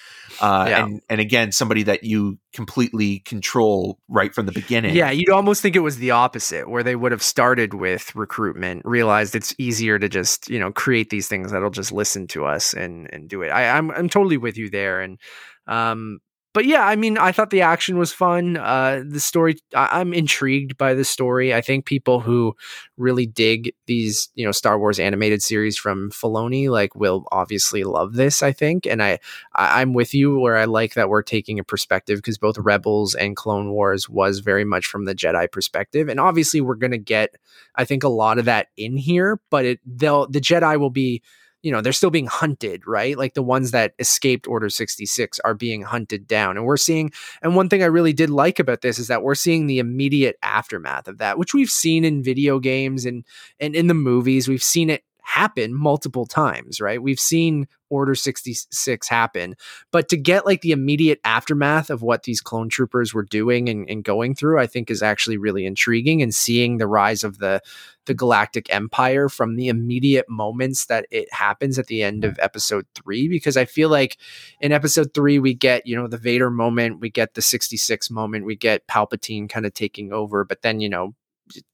uh, 0.42 0.66
yeah. 0.70 0.86
and 0.86 1.02
and 1.10 1.20
again 1.20 1.52
somebody 1.52 1.84
that 1.84 2.04
you 2.04 2.38
completely 2.54 3.20
control 3.20 4.00
right 4.08 4.34
from 4.34 4.46
the 4.46 4.52
beginning 4.52 4.96
yeah 4.96 5.12
you'd 5.12 5.30
almost 5.30 5.62
think 5.62 5.76
it 5.76 5.80
was 5.80 5.98
the 5.98 6.12
opposite 6.12 6.70
where 6.70 6.84
they 6.84 6.96
would 6.96 7.12
have 7.12 7.24
started 7.24 7.74
with 7.74 8.16
recruitment 8.16 8.82
realized 8.86 9.36
it's 9.36 9.54
easier 9.58 10.00
to 10.00 10.08
just 10.08 10.50
you 10.50 10.60
know 10.60 10.72
create 10.72 11.10
these 11.10 11.28
things 11.28 11.52
that'll 11.52 11.70
just 11.70 11.92
listen 11.92 12.28
to 12.28 12.46
us 12.46 12.74
and 12.74 13.10
and 13.14 13.28
do 13.30 13.42
it 13.42 13.50
I, 13.50 13.78
I'm 13.78 13.92
I'm 13.92 14.10
totally 14.10 14.38
with 14.38 14.58
you 14.58 14.70
there 14.70 15.02
and 15.02 15.20
um 15.68 16.20
but 16.54 16.66
yeah, 16.66 16.86
I 16.86 16.96
mean, 16.96 17.18
I 17.18 17.32
thought 17.32 17.50
the 17.50 17.62
action 17.62 17.98
was 17.98 18.14
fun. 18.14 18.58
Uh, 18.58 19.04
the 19.06 19.20
story, 19.20 19.58
I- 19.76 20.00
am 20.02 20.14
intrigued 20.14 20.78
by 20.78 20.94
the 20.94 21.04
story. 21.04 21.54
I 21.54 21.62
think 21.62 21.86
people 21.86 22.20
who 22.20 22.56
really 22.96 23.26
dig 23.26 23.74
these, 23.88 24.30
you 24.36 24.46
know, 24.46 24.52
Star 24.52 24.78
Wars 24.78 25.00
animated 25.00 25.42
series 25.42 25.78
from 25.78 26.12
Filoni, 26.12 26.70
like, 26.70 26.96
will 26.96 27.26
obviously 27.32 27.84
love 27.84 28.14
this. 28.14 28.44
I 28.44 28.52
think, 28.52 28.86
and 28.86 29.02
I, 29.02 29.18
I 29.56 29.82
am 29.82 29.94
with 29.94 30.14
you 30.14 30.38
where 30.38 30.56
I 30.56 30.66
like 30.66 30.94
that 30.94 31.10
we're 31.10 31.24
taking 31.24 31.58
a 31.58 31.64
perspective 31.64 32.20
because 32.20 32.38
both 32.38 32.58
Rebels 32.60 33.16
and 33.16 33.36
Clone 33.36 33.72
Wars 33.72 34.08
was 34.08 34.40
very 34.40 34.64
much 34.64 34.86
from 34.86 35.06
the 35.06 35.16
Jedi 35.16 35.52
perspective, 35.52 36.08
and 36.08 36.20
obviously 36.20 36.62
we're 36.62 36.76
gonna 36.76 36.98
get, 37.00 37.36
I 37.76 37.84
think, 37.86 38.04
a 38.04 38.10
lot 38.10 38.38
of 38.38 38.46
that 38.46 38.68
in 38.78 38.96
here, 38.96 39.40
but 39.50 39.66
it 39.66 39.80
they'll 39.86 40.28
the 40.28 40.40
Jedi 40.40 40.80
will 40.80 40.92
be 40.92 41.24
you 41.64 41.72
know 41.72 41.82
they're 41.82 41.94
still 41.94 42.12
being 42.12 42.28
hunted 42.28 42.84
right? 42.86 43.18
Like 43.18 43.34
the 43.34 43.42
ones 43.42 43.72
that 43.72 43.94
escaped 44.00 44.48
order 44.48 44.70
66 44.70 45.40
are 45.40 45.54
being 45.54 45.82
hunted 45.82 46.28
down 46.28 46.58
and 46.58 46.66
we're 46.66 46.78
seeing 46.78 47.12
and 47.42 47.56
one 47.56 47.70
thing 47.70 47.82
i 47.82 47.88
really 47.88 48.14
did 48.14 48.30
like 48.30 48.60
about 48.60 48.82
this 48.82 49.00
is 49.00 49.08
that 49.08 49.24
we're 49.24 49.36
seeing 49.36 49.68
the 49.68 49.80
immediate 49.80 50.38
aftermath 50.44 51.08
of 51.08 51.18
that 51.18 51.38
which 51.38 51.54
we've 51.54 51.70
seen 51.70 52.04
in 52.04 52.24
video 52.24 52.60
games 52.60 53.06
and 53.06 53.24
and 53.60 53.76
in 53.76 53.88
the 53.88 53.94
movies. 53.94 54.48
We've 54.48 54.64
seen 54.64 54.90
it 54.90 55.04
happen 55.24 55.74
multiple 55.74 56.26
times, 56.26 56.80
right? 56.80 57.02
We've 57.02 57.20
seen 57.20 57.68
Order 57.90 58.14
66 58.14 59.08
happen, 59.08 59.56
but 59.92 60.10
to 60.10 60.18
get 60.18 60.46
like 60.46 60.62
the 60.62 60.72
immediate 60.72 61.20
aftermath 61.24 61.90
of 61.90 62.02
what 62.02 62.24
these 62.24 62.42
clone 62.42 62.68
troopers 62.68 63.14
were 63.14 63.24
doing 63.24 63.70
and, 63.70 63.90
and, 63.90 64.04
going 64.04 64.36
through, 64.36 64.60
I 64.60 64.68
think 64.68 64.90
is 64.90 65.04
actually 65.04 65.38
really 65.38 65.66
intriguing 65.66 66.22
and 66.22 66.34
seeing 66.34 66.78
the 66.78 66.88
rise 66.88 67.24
of 67.24 67.38
the 67.38 67.62
the 68.06 68.14
galactic 68.14 68.74
empire 68.74 69.30
from 69.30 69.56
the 69.56 69.70
immediate 69.70 70.28
moments 70.28 70.88
that 70.88 71.06
it 71.10 71.32
happens 71.34 71.80
at 71.80 71.88
the 71.88 72.04
end 72.04 72.26
of 72.26 72.38
episode 72.40 72.86
3 72.96 73.30
because 73.30 73.56
I 73.56 73.64
feel 73.64 73.88
like 73.88 74.18
in 74.60 74.74
episode 74.74 75.14
3 75.14 75.40
we 75.40 75.54
get, 75.54 75.88
you 75.88 75.96
know, 75.96 76.08
the 76.08 76.18
Vader 76.18 76.50
moment, 76.50 77.00
we 77.00 77.10
get 77.10 77.34
the 77.34 77.42
66 77.42 78.12
moment, 78.12 78.46
we 78.46 78.58
get 78.58 78.88
Palpatine 78.88 79.48
kind 79.48 79.66
of 79.66 79.74
taking 79.74 80.12
over, 80.12 80.44
but 80.44 80.64
then, 80.64 80.82
you 80.82 80.90
know, 80.90 81.16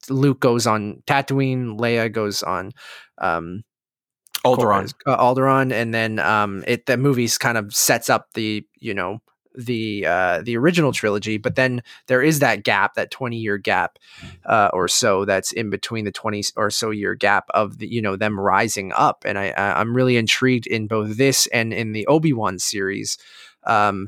Luke 0.09 0.39
goes 0.39 0.67
on 0.67 1.03
Tatooine, 1.05 1.79
Leia 1.79 2.11
goes 2.11 2.43
on 2.43 2.71
um, 3.19 3.63
Alderaan, 4.45 4.93
uh, 5.05 5.17
Alderaan, 5.17 5.71
and 5.71 5.93
then 5.93 6.19
um, 6.19 6.63
it 6.67 6.85
the 6.85 6.97
movies 6.97 7.37
kind 7.37 7.57
of 7.57 7.73
sets 7.75 8.09
up 8.09 8.27
the 8.33 8.65
you 8.79 8.93
know 8.93 9.19
the 9.55 10.05
uh, 10.05 10.41
the 10.41 10.55
original 10.57 10.93
trilogy, 10.93 11.37
but 11.37 11.55
then 11.55 11.81
there 12.07 12.21
is 12.21 12.39
that 12.39 12.63
gap, 12.63 12.93
that 12.93 13.11
twenty 13.11 13.37
year 13.37 13.57
gap 13.57 13.99
uh, 14.45 14.69
or 14.73 14.87
so, 14.87 15.25
that's 15.25 15.51
in 15.51 15.69
between 15.69 16.05
the 16.05 16.11
twenty 16.11 16.43
or 16.55 16.69
so 16.69 16.89
year 16.89 17.15
gap 17.15 17.45
of 17.53 17.79
the 17.79 17.87
you 17.87 18.01
know 18.01 18.15
them 18.15 18.39
rising 18.39 18.93
up, 18.93 19.23
and 19.25 19.37
I 19.37 19.53
I'm 19.57 19.95
really 19.95 20.17
intrigued 20.17 20.67
in 20.67 20.87
both 20.87 21.17
this 21.17 21.47
and 21.47 21.73
in 21.73 21.91
the 21.91 22.07
Obi 22.07 22.31
Wan 22.33 22.59
series. 22.59 23.17
Um, 23.65 24.07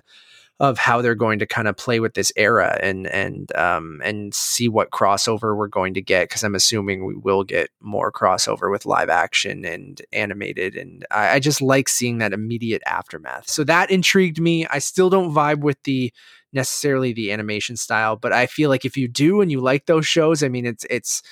of 0.62 0.78
how 0.78 1.02
they're 1.02 1.15
going 1.15 1.39
to 1.39 1.47
kind 1.47 1.67
of 1.67 1.76
play 1.76 2.00
with 2.00 2.13
this 2.13 2.32
era 2.36 2.78
and 2.84 3.08
and 3.08 3.54
um, 3.56 4.00
and 4.06 4.32
see 4.32 4.69
what 4.69 4.91
crossover 4.91 5.58
we're 5.58 5.67
going 5.67 5.95
to 5.95 6.04
get 6.04 6.30
because 6.30 6.43
I'm 6.43 6.54
assuming 6.54 7.04
we 7.04 7.15
will 7.15 7.43
get 7.43 7.71
more 7.82 8.12
crossover 8.12 8.69
with 8.69 8.86
live 8.86 9.10
action 9.10 9.65
and 9.65 10.00
animated 10.13 10.76
and 10.76 11.04
I, 11.10 11.30
I 11.30 11.39
just 11.39 11.63
like 11.63 11.89
seeing 11.89 12.19
that 12.19 12.32
immediate 12.32 12.84
aftermath. 12.86 13.50
So 13.50 13.63
that 13.63 13.89
intrigued 13.89 14.39
me. 14.39 14.67
I 14.67 14.78
still 14.78 15.10
don't 15.10 15.34
vibe 15.34 15.62
with 15.62 15.82
the 15.82 16.13
necessarily 16.54 17.12
the 17.12 17.32
animation 17.32 17.76
style, 17.76 18.15
but 18.15 18.32
I 18.32 18.45
feel 18.45 18.69
like 18.69 18.86
if 18.86 18.95
you 18.95 19.08
do 19.08 19.41
and 19.41 19.52
you 19.52 19.62
like 19.62 19.88
those 19.88 20.06
shows, 20.06 20.43
I 20.43 20.47
mean 20.47 20.67
it's 20.67 20.86
it's 20.91 21.24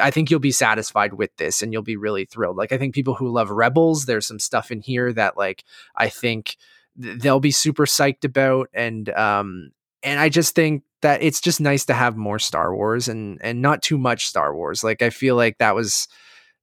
I 0.00 0.12
think 0.12 0.30
you'll 0.30 0.38
be 0.38 0.52
satisfied 0.52 1.14
with 1.14 1.36
this 1.38 1.60
and 1.60 1.72
you'll 1.72 1.82
be 1.82 1.96
really 1.96 2.24
thrilled. 2.24 2.56
Like 2.56 2.70
I 2.70 2.78
think 2.78 2.94
people 2.94 3.14
who 3.14 3.32
love 3.32 3.50
Rebels, 3.50 4.06
there's 4.06 4.28
some 4.28 4.38
stuff 4.38 4.70
in 4.70 4.80
here 4.80 5.12
that 5.12 5.36
like 5.36 5.64
I 5.96 6.08
think 6.08 6.56
they'll 6.96 7.40
be 7.40 7.50
super 7.50 7.86
psyched 7.86 8.24
about 8.24 8.68
and 8.72 9.08
um 9.10 9.70
and 10.02 10.20
I 10.20 10.28
just 10.28 10.54
think 10.54 10.84
that 11.02 11.22
it's 11.22 11.40
just 11.40 11.60
nice 11.60 11.84
to 11.86 11.94
have 11.94 12.16
more 12.16 12.38
Star 12.38 12.74
Wars 12.74 13.08
and 13.08 13.38
and 13.42 13.60
not 13.60 13.82
too 13.82 13.98
much 13.98 14.26
Star 14.26 14.54
Wars. 14.54 14.84
Like 14.84 15.02
I 15.02 15.10
feel 15.10 15.36
like 15.36 15.58
that 15.58 15.74
was 15.74 16.08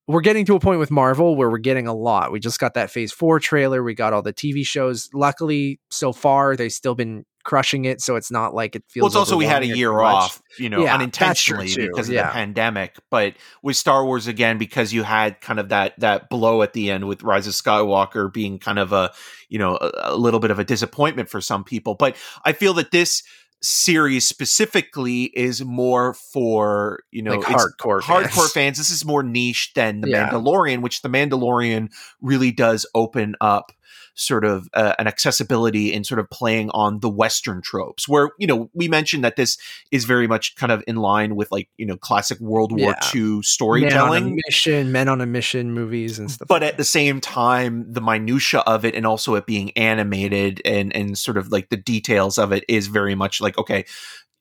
we're 0.07 0.21
getting 0.21 0.45
to 0.45 0.55
a 0.55 0.59
point 0.59 0.79
with 0.79 0.91
Marvel 0.91 1.35
where 1.35 1.49
we're 1.49 1.57
getting 1.59 1.87
a 1.87 1.93
lot. 1.93 2.31
We 2.31 2.39
just 2.39 2.59
got 2.59 2.73
that 2.73 2.91
Phase 2.91 3.13
4 3.13 3.39
trailer, 3.39 3.83
we 3.83 3.93
got 3.93 4.11
all 4.11 4.21
the 4.21 4.33
TV 4.33 4.65
shows. 4.65 5.09
Luckily, 5.13 5.79
so 5.89 6.11
far 6.11 6.55
they've 6.55 6.71
still 6.71 6.95
been 6.95 7.25
crushing 7.43 7.85
it, 7.85 8.01
so 8.01 8.15
it's 8.15 8.31
not 8.31 8.53
like 8.53 8.75
it 8.75 8.83
feels. 8.87 9.03
Well, 9.03 9.07
it's 9.07 9.15
also 9.15 9.37
we 9.37 9.45
had 9.45 9.63
a 9.63 9.67
year 9.67 9.99
off, 9.99 10.41
you 10.57 10.69
know, 10.69 10.83
Yeah, 10.83 10.93
unintentionally 10.95 11.67
because 11.75 12.07
of 12.09 12.15
yeah. 12.15 12.27
the 12.27 12.31
pandemic. 12.31 12.95
But 13.09 13.35
with 13.61 13.75
Star 13.75 14.05
Wars 14.05 14.27
again, 14.27 14.57
because 14.57 14.93
you 14.93 15.03
had 15.03 15.41
kind 15.41 15.59
of 15.59 15.69
that 15.69 15.99
that 15.99 16.29
blow 16.29 16.61
at 16.61 16.73
the 16.73 16.91
end 16.91 17.07
with 17.07 17.23
Rise 17.23 17.47
of 17.47 17.53
Skywalker 17.53 18.31
being 18.31 18.59
kind 18.59 18.79
of 18.79 18.93
a 18.93 19.11
you 19.49 19.59
know 19.59 19.77
a, 19.79 19.91
a 20.13 20.15
little 20.17 20.39
bit 20.39 20.51
of 20.51 20.59
a 20.59 20.63
disappointment 20.63 21.29
for 21.29 21.41
some 21.41 21.63
people. 21.63 21.95
But 21.95 22.15
I 22.45 22.53
feel 22.53 22.73
that 22.75 22.91
this 22.91 23.23
series 23.65 24.27
specifically 24.27 25.23
is 25.23 25.63
more 25.63 26.13
for 26.13 26.99
you 27.11 27.21
know 27.21 27.35
like 27.37 27.47
hardcore, 27.47 28.01
hardcore 28.01 28.31
fans. 28.31 28.51
fans. 28.53 28.77
This 28.77 28.89
is 28.89 29.05
more 29.05 29.23
niche 29.23 29.71
than 29.73 30.01
the 30.01 30.09
Yeah. 30.09 30.29
Mandalorian, 30.29 30.81
which 30.81 31.01
the 31.01 31.09
Mandalorian 31.09 31.89
really 32.21 32.51
does 32.51 32.85
open 32.93 33.35
up 33.39 33.71
sort 34.15 34.45
of 34.45 34.67
uh, 34.73 34.93
an 34.99 35.07
accessibility 35.07 35.91
in 35.91 36.03
sort 36.03 36.19
of 36.19 36.29
playing 36.29 36.69
on 36.71 36.99
the 36.99 37.09
Western 37.09 37.61
tropes. 37.61 38.07
Where 38.07 38.31
you 38.37 38.47
know 38.47 38.69
we 38.73 38.87
mentioned 38.87 39.23
that 39.23 39.35
this 39.35 39.57
is 39.91 40.05
very 40.05 40.27
much 40.27 40.55
kind 40.55 40.71
of 40.71 40.83
in 40.87 40.97
line 40.97 41.35
with 41.35 41.51
like 41.51 41.69
you 41.77 41.85
know 41.85 41.97
classic 41.97 42.39
World 42.39 42.71
War 42.71 42.93
Yeah. 43.01 43.09
II 43.15 43.21
Men 43.21 43.43
storytelling. 43.43 44.39
mission, 44.47 44.91
men 44.91 45.07
on 45.07 45.21
a 45.21 45.25
mission 45.25 45.71
movies 45.73 46.19
and 46.19 46.29
stuff. 46.29 46.47
But 46.47 46.61
like 46.61 46.71
at 46.71 46.77
the 46.77 46.83
same 46.83 47.21
time, 47.21 47.91
the 47.91 48.01
minutia 48.01 48.59
of 48.61 48.85
it, 48.85 48.95
and 48.95 49.05
also 49.05 49.35
it 49.35 49.45
being 49.45 49.71
animated, 49.77 50.61
and 50.65 50.95
and 50.95 51.17
sort 51.17 51.37
of 51.37 51.51
like 51.51 51.69
the 51.69 51.77
details 51.77 52.37
of 52.37 52.51
it, 52.51 52.63
is 52.67 52.87
very 52.87 53.15
much 53.15 53.41
like 53.41 53.57
okay, 53.57 53.85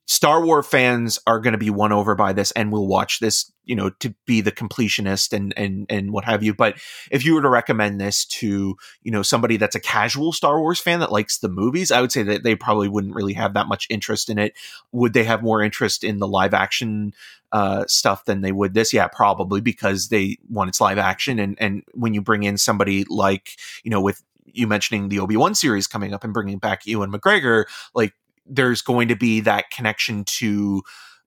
Star 0.05 0.43
Wars 0.43 0.67
fans 0.67 1.17
are 1.25 1.39
going 1.39 1.53
to 1.53 1.57
be 1.57 1.69
won 1.69 1.93
over 1.93 2.13
by 2.13 2.33
this 2.33 2.51
and 2.51 2.71
will 2.71 2.87
watch 2.87 3.19
this, 3.19 3.51
you 3.63 3.75
know, 3.75 3.89
to 4.01 4.13
be 4.25 4.41
the 4.41 4.51
completionist 4.51 5.31
and 5.31 5.53
and 5.55 5.85
and 5.89 6.11
what 6.11 6.25
have 6.25 6.43
you. 6.43 6.53
But 6.53 6.75
if 7.09 7.23
you 7.23 7.33
were 7.35 7.41
to 7.41 7.49
recommend 7.49 8.01
this 8.01 8.25
to, 8.25 8.75
you 9.01 9.11
know, 9.11 9.21
somebody 9.21 9.55
that's 9.55 9.75
a 9.75 9.79
casual 9.79 10.33
Star 10.33 10.59
Wars 10.59 10.81
fan 10.81 10.99
that 10.99 11.11
likes 11.11 11.37
the 11.37 11.47
movies, 11.47 11.89
I 11.89 12.01
would 12.01 12.11
say 12.11 12.23
that 12.23 12.43
they 12.43 12.55
probably 12.55 12.89
wouldn't 12.89 13.15
really 13.15 13.33
have 13.33 13.53
that 13.53 13.67
much 13.67 13.87
interest 13.89 14.29
in 14.29 14.37
it. 14.37 14.53
Would 14.91 15.13
they 15.13 15.23
have 15.23 15.41
more 15.41 15.61
interest 15.61 16.03
in 16.03 16.19
the 16.19 16.27
live 16.27 16.53
action 16.53 17.13
uh, 17.53 17.85
stuff 17.87 18.25
than 18.25 18.41
they 18.41 18.51
would 18.51 18.73
this? 18.73 18.91
Yeah, 18.91 19.07
probably 19.07 19.61
because 19.61 20.09
they 20.09 20.37
want 20.49 20.67
its 20.67 20.81
live 20.81 20.97
action. 20.97 21.39
And 21.39 21.55
and 21.61 21.83
when 21.93 22.13
you 22.13 22.21
bring 22.21 22.43
in 22.43 22.57
somebody 22.57 23.05
like, 23.05 23.51
you 23.83 23.89
know, 23.89 24.01
with 24.01 24.21
you 24.45 24.67
mentioning 24.67 25.09
the 25.09 25.19
Obi 25.19 25.37
Wan 25.37 25.55
series 25.55 25.87
coming 25.87 26.13
up 26.13 26.23
and 26.23 26.33
bringing 26.33 26.59
back 26.59 26.85
Ewan 26.85 27.11
McGregor, 27.11 27.65
like 27.95 28.13
there's 28.45 28.81
going 28.81 29.07
to 29.07 29.15
be 29.15 29.39
that 29.39 29.69
connection 29.69 30.23
to 30.25 30.81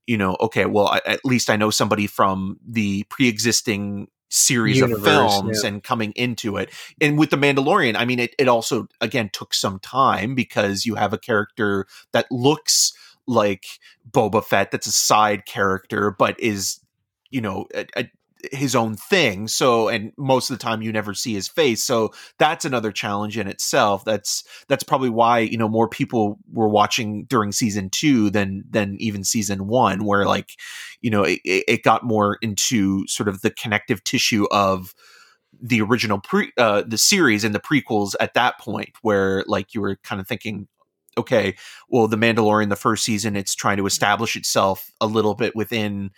you 0.07 0.17
know 0.17 0.37
okay 0.41 0.67
well 0.67 0.89
I, 0.89 1.01
at 1.07 1.25
least 1.25 1.51
i 1.51 1.57
know 1.57 1.71
somebody 1.71 2.07
from 2.07 2.59
the 2.67 3.05
pre-existing 3.05 4.09
series 4.29 4.79
Universe, 4.79 4.99
of 4.99 5.05
films 5.05 5.61
yeah. 5.63 5.69
and 5.69 5.83
coming 5.83 6.13
into 6.13 6.57
it 6.57 6.71
and 7.01 7.19
with 7.19 7.31
the 7.31 7.37
mandalorian 7.37 7.97
i 7.97 8.05
mean 8.05 8.19
it, 8.19 8.35
it 8.39 8.49
also 8.49 8.89
again 9.01 9.31
took 9.33 9.55
some 9.55 9.79
time 9.79 10.35
because 10.35 10.85
you 10.85 10.97
have 10.97 11.13
a 11.13 11.19
character 11.19 11.87
that 12.13 12.27
looks 12.31 12.93
like 13.27 13.67
boba 14.11 14.45
fett 14.45 14.71
that's 14.71 14.87
a 14.87 14.93
side 14.93 15.47
character 15.47 16.11
but 16.11 16.39
is 16.41 16.81
you 17.31 17.41
know 17.41 17.67
a, 17.75 17.87
a, 17.97 18.11
his 18.53 18.75
own 18.75 18.97
thing 18.97 19.49
so 19.49 19.89
and 19.89 20.13
most 20.17 20.51
of 20.51 20.59
the 20.59 20.63
time 20.63 20.83
you 20.83 20.93
never 20.93 21.15
see 21.15 21.35
his 21.35 21.49
face 21.49 21.83
so 21.83 22.13
that's 22.39 22.65
another 22.65 22.93
challenge 22.93 23.39
in 23.39 23.47
itself 23.47 24.05
that's 24.05 24.45
that's 24.69 24.85
probably 24.85 25.11
why 25.11 25.39
you 25.39 25.57
know 25.57 25.69
more 25.69 25.89
people 25.89 26.39
were 26.53 26.69
watching 26.69 27.25
during 27.25 27.53
season 27.53 27.89
two 27.91 28.31
than 28.31 28.65
than 28.69 28.97
even 28.99 29.25
season 29.25 29.67
one 29.67 30.05
where 30.05 30.27
like 30.27 30.51
you 31.01 31.11
know 31.11 31.23
it, 31.23 31.41
it 31.45 31.83
got 31.83 32.05
more 32.05 32.39
into 32.43 33.07
sort 33.07 33.29
of 33.29 33.43
the 33.43 33.51
connective 33.51 34.03
tissue 34.05 34.47
of 34.51 34.95
the 35.61 35.81
original 35.81 36.21
pre 36.21 36.53
uh 36.59 36.83
the 36.87 36.99
series 36.99 37.45
and 37.45 37.55
the 37.55 37.61
prequels 37.61 38.15
at 38.21 38.35
that 38.35 38.59
point 38.59 38.91
where 39.03 39.45
like 39.47 39.75
you 39.75 39.81
were 39.81 39.97
kind 40.03 40.21
of 40.21 40.29
thinking 40.29 40.69
okay 41.19 41.55
well 41.89 42.07
the 42.07 42.17
mandalorian 42.17 42.69
the 42.69 42.77
first 42.77 43.05
season 43.05 43.37
it's 43.37 43.55
trying 43.55 43.77
to 43.77 43.87
establish 43.87 44.37
itself 44.37 44.91
a 45.01 45.07
little 45.07 45.35
bit 45.35 45.57
within 45.57 46.11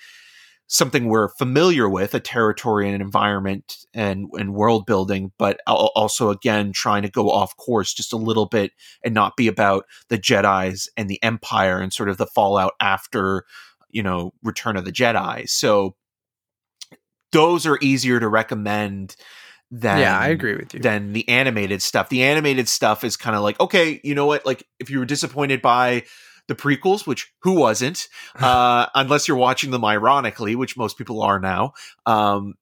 something 0.69 1.07
we're 1.07 1.29
familiar 1.29 1.89
with 1.89 2.15
a 2.15 2.21
territory 2.21 2.87
and 2.87 2.95
an 2.95 3.01
environment 3.01 3.87
and 3.95 4.29
and 4.35 4.55
world 4.55 4.87
building 4.87 5.33
but 5.39 5.61
also 5.67 6.31
again 6.31 6.73
trying 6.73 7.03
to 7.03 7.11
go 7.11 7.31
off 7.31 7.57
course 7.57 7.93
just 7.93 8.13
a 8.13 8.17
little 8.17 8.47
bit 8.47 8.73
and 9.03 9.15
not 9.15 9.37
be 9.37 9.49
about 9.49 9.85
the 10.09 10.19
jedis 10.19 10.87
and 10.97 11.09
the 11.09 11.23
empire 11.23 11.79
and 11.79 11.93
sort 11.93 12.09
of 12.09 12.19
the 12.19 12.27
fallout 12.27 12.75
after 12.81 13.45
you 13.91 14.03
know 14.03 14.33
return 14.43 14.77
of 14.77 14.85
the 14.85 14.93
jedi 14.93 15.49
so 15.49 15.97
those 17.33 17.67
are 17.67 17.79
easier 17.81 18.21
to 18.21 18.29
recommend 18.29 19.17
than 19.71 19.99
yeah, 19.99 20.19
I 20.19 20.29
agree 20.29 20.57
with 20.57 20.73
you. 20.73 20.81
than 20.81 21.13
the 21.13 21.29
animated 21.29 21.83
stuff. 21.83 22.09
The 22.09 22.23
animated 22.23 22.69
stuff 22.69 23.05
is 23.05 23.19
kind 23.19 23.37
of 23.37 23.43
like, 23.43 23.61
okay, 23.61 24.01
you 24.03 24.15
know 24.15 24.25
what? 24.25 24.47
Like, 24.47 24.67
if 24.81 24.89
you 24.89 24.99
were 24.99 25.05
disappointed 25.05 25.61
by 25.61 26.05
the 26.49 26.55
prequels, 26.55 27.07
which 27.07 27.33
who 27.41 27.53
wasn't, 27.53 28.09
uh, 28.37 28.87
unless 28.95 29.29
you're 29.29 29.37
watching 29.37 29.71
them 29.71 29.85
ironically, 29.85 30.57
which 30.57 30.77
most 30.77 30.99
people 30.99 31.23
are 31.23 31.39
now, 31.39 31.73
um, 32.07 32.55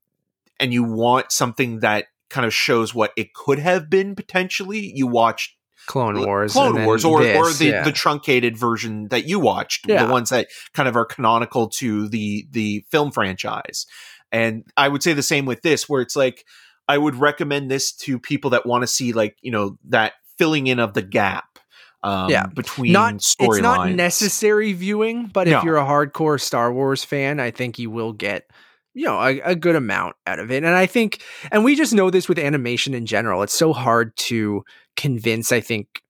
and 0.61 0.73
you 0.73 0.85
want 0.85 1.33
something 1.33 1.81
that 1.81 2.07
kind 2.29 2.47
of 2.47 2.53
shows 2.53 2.95
what 2.95 3.13
it 3.17 3.33
could 3.35 3.59
have 3.59 3.89
been 3.89 4.15
potentially, 4.15 4.93
you 4.95 5.07
watch 5.07 5.57
Clone 5.87 6.25
Wars, 6.25 6.53
Clone 6.53 6.77
and 6.77 6.87
Wars, 6.87 7.05
or 7.05 7.23
or 7.23 7.53
the, 7.53 7.67
yeah. 7.67 7.85
the 7.85 7.93
truncated 7.93 8.57
version 8.57 9.09
that 9.09 9.27
you 9.27 9.39
watched, 9.39 9.87
Yeah. 9.89 10.05
the 10.05 10.13
ones 10.13 10.31
that 10.31 10.49
kind 10.75 10.89
of 10.89 10.97
are 10.97 11.05
canonical 11.05 11.69
to 11.71 12.09
the 12.09 12.47
the 12.51 12.85
film 12.91 13.13
franchise. 13.13 13.87
And 14.33 14.65
I 14.77 14.89
would 14.89 15.03
say 15.03 15.13
the 15.13 15.23
same 15.23 15.47
with 15.47 15.63
this, 15.63 15.89
where 15.89 16.03
it's 16.03 16.17
like 16.17 16.45
I 16.89 16.99
would 16.99 17.15
recommend 17.15 17.71
this 17.71 17.93
to 17.93 18.19
people 18.19 18.51
that 18.51 18.67
want 18.67 18.83
to 18.83 18.89
see 18.89 19.13
like 19.13 19.37
you 19.41 19.53
know 19.53 19.79
that 19.89 20.15
filling 20.39 20.67
in 20.67 20.81
of 20.81 20.95
the 20.95 21.03
gap, 21.03 21.59
um, 22.07 22.31
Yeah. 22.31 22.47
between 22.47 22.93
not 22.93 23.15
it's 23.15 23.37
not 23.41 23.81
storylines. 23.81 23.95
necessary 23.97 24.73
viewing, 24.73 25.27
but 25.27 25.47
No. 25.49 25.59
if 25.59 25.65
you're 25.65 25.77
a 25.79 25.85
hardcore 25.85 26.41
Star 26.41 26.73
Wars 26.73 27.05
fan, 27.05 27.41
I 27.41 27.51
think 27.51 27.79
you 27.79 27.91
will 27.91 28.13
get 28.13 28.49
you 28.95 29.05
know 29.05 29.19
a, 29.21 29.41
a 29.41 29.55
good 29.55 29.77
amount 29.77 30.17
out 30.27 30.39
of 30.39 30.51
it. 30.51 30.65
And 30.65 30.75
I 30.75 30.87
think, 30.87 31.21
and 31.53 31.65
we 31.65 31.75
just 31.77 31.93
know 31.93 32.09
this 32.11 32.29
with 32.29 32.39
animation 32.39 32.95
in 32.95 33.05
general, 33.07 33.43
it's 33.43 33.53
so 33.55 33.73
hard 33.73 34.17
to 34.17 34.65
convince. 34.97 35.53
I 35.53 35.61
think 35.61 36.01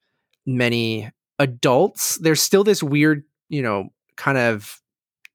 many 0.46 1.11
adults. 1.38 2.18
There's 2.18 2.40
still 2.42 2.62
this 2.64 2.82
weird, 2.82 3.24
you 3.48 3.62
know, 3.62 3.88
kind 4.16 4.38
of 4.38 4.80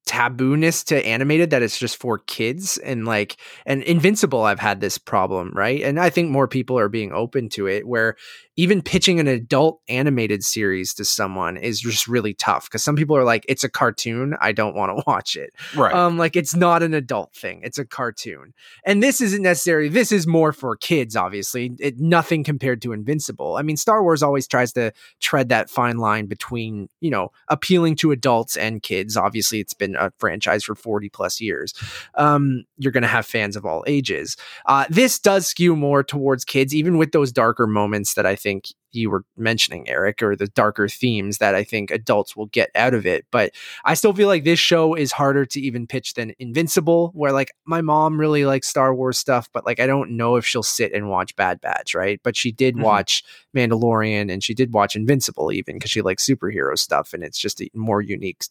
tabooness 0.07 0.83
to 0.83 1.05
animated 1.05 1.51
that 1.51 1.61
it's 1.61 1.77
just 1.77 1.95
for 1.95 2.17
kids 2.17 2.77
and 2.79 3.05
like 3.05 3.37
and 3.67 3.83
invincible 3.83 4.41
i've 4.41 4.59
had 4.59 4.81
this 4.81 4.97
problem 4.97 5.51
right? 5.53 5.81
And 5.83 5.99
i 5.99 6.09
think 6.09 6.29
more 6.29 6.47
people 6.47 6.77
are 6.77 6.89
being 6.89 7.11
open 7.11 7.49
to 7.49 7.67
it 7.67 7.87
where 7.87 8.15
even 8.57 8.81
pitching 8.81 9.19
an 9.19 9.27
adult 9.27 9.79
animated 9.87 10.43
series 10.43 10.93
to 10.95 11.05
someone 11.05 11.55
is 11.55 11.79
just 11.79 12.07
really 12.07 12.33
tough 12.33 12.65
because 12.65 12.83
some 12.83 12.95
people 12.95 13.15
are 13.15 13.23
like 13.23 13.45
it's 13.47 13.63
a 13.63 13.69
cartoon 13.69 14.35
i 14.41 14.51
don't 14.51 14.75
want 14.75 14.89
to 14.95 15.03
watch 15.07 15.35
it. 15.35 15.53
Right? 15.75 15.93
um 15.93 16.17
like 16.17 16.35
it's 16.35 16.55
not 16.55 16.83
an 16.83 16.93
adult 16.93 17.33
thing 17.33 17.61
it's 17.63 17.77
a 17.77 17.85
cartoon. 17.85 18.53
And 18.85 19.01
this 19.01 19.21
isn't 19.21 19.41
necessarily 19.43 19.87
this 19.87 20.11
is 20.11 20.25
more 20.25 20.51
for 20.51 20.75
kids 20.75 21.15
obviously 21.15 21.75
it, 21.79 21.99
nothing 21.99 22.43
compared 22.43 22.81
to 22.81 22.91
invincible. 22.91 23.55
I 23.55 23.61
mean 23.61 23.77
star 23.77 24.01
wars 24.03 24.23
always 24.23 24.47
tries 24.47 24.73
to 24.73 24.93
tread 25.19 25.49
that 25.49 25.69
fine 25.69 25.97
line 25.97 26.25
between 26.25 26.89
you 26.99 27.11
know 27.11 27.31
appealing 27.47 27.95
to 27.97 28.11
adults 28.11 28.57
and 28.57 28.81
kids 28.81 29.15
obviously 29.15 29.59
it's 29.59 29.73
been 29.73 29.95
a 30.07 30.11
franchise 30.19 30.63
for 30.63 30.75
40 30.75 31.09
plus 31.09 31.39
years 31.39 31.73
um 32.15 32.63
you're 32.77 32.91
gonna 32.91 33.07
have 33.07 33.25
fans 33.25 33.55
of 33.55 33.65
all 33.65 33.83
ages. 33.87 34.37
Uh 34.65 34.85
this 34.89 35.19
does 35.19 35.47
skew 35.47 35.75
more 35.75 36.03
towards 36.03 36.43
kids 36.45 36.73
even 36.75 36.97
with 36.97 37.11
those 37.11 37.31
darker 37.31 37.67
moments 37.67 38.13
that 38.15 38.25
i 38.25 38.35
think 38.35 38.65
you 38.93 39.09
were 39.09 39.23
mentioning 39.37 39.87
eric 39.89 40.21
or 40.21 40.35
the 40.35 40.47
darker 40.47 40.87
themes 40.87 41.37
that 41.39 41.55
i 41.55 41.63
think 41.63 41.91
adults 41.91 42.35
will 42.35 42.47
get 42.47 42.69
out 42.75 42.93
of 42.93 43.05
it 43.05 43.25
but 43.31 43.51
I 43.83 43.93
still 43.95 44.13
feel 44.13 44.27
like 44.27 44.43
this 44.43 44.59
show 44.59 44.93
is 44.93 45.11
harder 45.11 45.45
to 45.45 45.59
even 45.61 45.87
pitch 45.87 46.13
than 46.13 46.33
Invincible, 46.39 47.11
where 47.13 47.31
like 47.31 47.51
my 47.65 47.81
mom 47.81 48.19
really 48.19 48.45
likes 48.45 48.67
Star 48.67 48.93
Wars 48.93 49.17
stuff, 49.17 49.49
but 49.53 49.65
like 49.65 49.79
I 49.79 49.87
don't 49.87 50.11
know 50.11 50.35
if 50.35 50.45
she'll 50.45 50.63
sit 50.63 50.93
and 50.93 51.09
watch 51.09 51.35
Bad 51.35 51.61
Batch, 51.61 51.95
right? 51.95 52.19
But 52.23 52.35
she 52.35 52.51
did 52.51 52.75
Mhm. 52.75 52.81
watch 52.83 53.23
Mandalorian 53.55 54.31
and 54.31 54.43
she 54.43 54.53
did 54.53 54.73
watch 54.73 54.95
Invincible 54.95 55.51
even 55.51 55.75
because 55.75 55.91
she 55.91 56.01
likes 56.01 56.25
superhero 56.25 56.77
stuff 56.77 57.13
and 57.13 57.23
it's 57.23 57.37
just 57.39 57.61
a 57.61 57.69
more 57.73 58.01
unique 58.01 58.43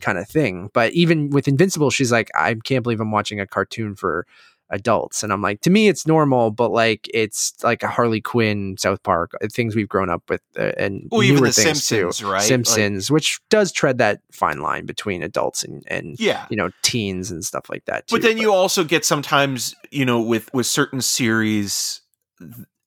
kind 0.00 0.18
of 0.18 0.28
thing. 0.28 0.70
But 0.72 0.92
even 0.92 1.30
with 1.30 1.48
Invincible, 1.48 1.90
she's 1.90 2.12
like, 2.12 2.30
I 2.34 2.54
can't 2.54 2.82
believe 2.82 3.00
I'm 3.00 3.10
watching 3.12 3.40
a 3.40 3.46
cartoon 3.46 3.94
for 3.96 4.26
adults 4.70 5.22
and 5.22 5.32
i'm 5.32 5.42
like 5.42 5.60
to 5.60 5.70
me 5.70 5.88
it's 5.88 6.06
normal 6.06 6.50
but 6.50 6.70
like 6.70 7.08
it's 7.12 7.54
like 7.62 7.82
a 7.82 7.88
harley 7.88 8.20
quinn 8.20 8.76
south 8.78 9.02
park 9.02 9.32
uh, 9.42 9.48
things 9.52 9.74
we've 9.74 9.88
grown 9.88 10.08
up 10.08 10.22
with 10.28 10.40
uh, 10.58 10.72
and 10.76 11.08
Well, 11.10 11.22
even 11.22 11.42
the 11.42 11.52
things 11.52 11.86
too. 11.86 11.96
Simpsons, 11.96 12.24
right? 12.24 12.38
Like- 12.38 12.42
simpsons 12.42 13.10
which 13.10 13.40
does 13.50 13.72
tread 13.72 13.98
that 13.98 14.20
fine 14.32 14.60
line 14.60 14.86
between 14.86 15.22
adults 15.22 15.64
and 15.64 15.82
and 15.86 16.18
yeah. 16.18 16.46
you 16.50 16.56
know 16.56 16.70
teens 16.82 17.30
and 17.30 17.44
stuff 17.44 17.68
like 17.68 17.84
that 17.86 18.06
too. 18.06 18.16
But 18.16 18.22
then 18.22 18.38
you 18.38 18.52
also 18.52 18.84
get 18.84 19.04
sometimes, 19.04 19.74
you 19.90 20.04
know, 20.04 20.20
with 20.20 20.52
with 20.54 20.66
certain 20.66 21.00
series, 21.00 22.00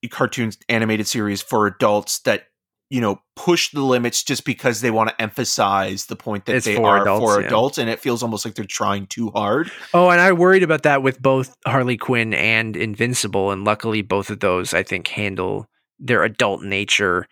cartoons, 0.10 0.58
animated 0.70 1.08
series 1.08 1.42
for 1.42 1.68
adults 1.68 2.20
that 2.20 2.48
you 2.94 3.02
know 3.02 3.20
push 3.36 3.72
the 3.72 3.82
limits 3.82 4.24
just 4.24 4.46
because 4.46 4.82
they 4.82 4.92
want 4.92 5.10
to 5.10 5.20
emphasize 5.22 6.06
the 6.06 6.16
point 6.16 6.46
that 6.46 6.56
It's 6.58 6.66
they 6.68 6.76
for 6.76 6.88
are 6.90 7.02
adults, 7.02 7.24
for 7.34 7.42
yeah. 7.42 7.48
adults, 7.48 7.78
and 7.80 7.90
it 7.90 8.00
feels 8.00 8.22
almost 8.22 8.46
like 8.46 8.54
they're 8.54 8.66
trying 8.66 9.08
too 9.08 9.32
hard. 9.32 9.72
oh 9.94 10.10
and 10.12 10.22
i 10.22 10.32
worried 10.32 10.62
about 10.64 10.84
that 10.84 11.02
with 11.02 11.20
both 11.22 11.56
harley 11.66 11.98
quinn 11.98 12.34
and 12.36 12.78
invincible 12.78 13.52
and 13.52 13.64
luckily 13.66 14.02
both 14.04 14.30
of 14.30 14.40
those 14.40 14.74
i 14.74 14.84
think 14.84 15.08
handle 15.08 15.68
their 16.00 16.24
adult 16.24 16.62
nature 16.62 17.28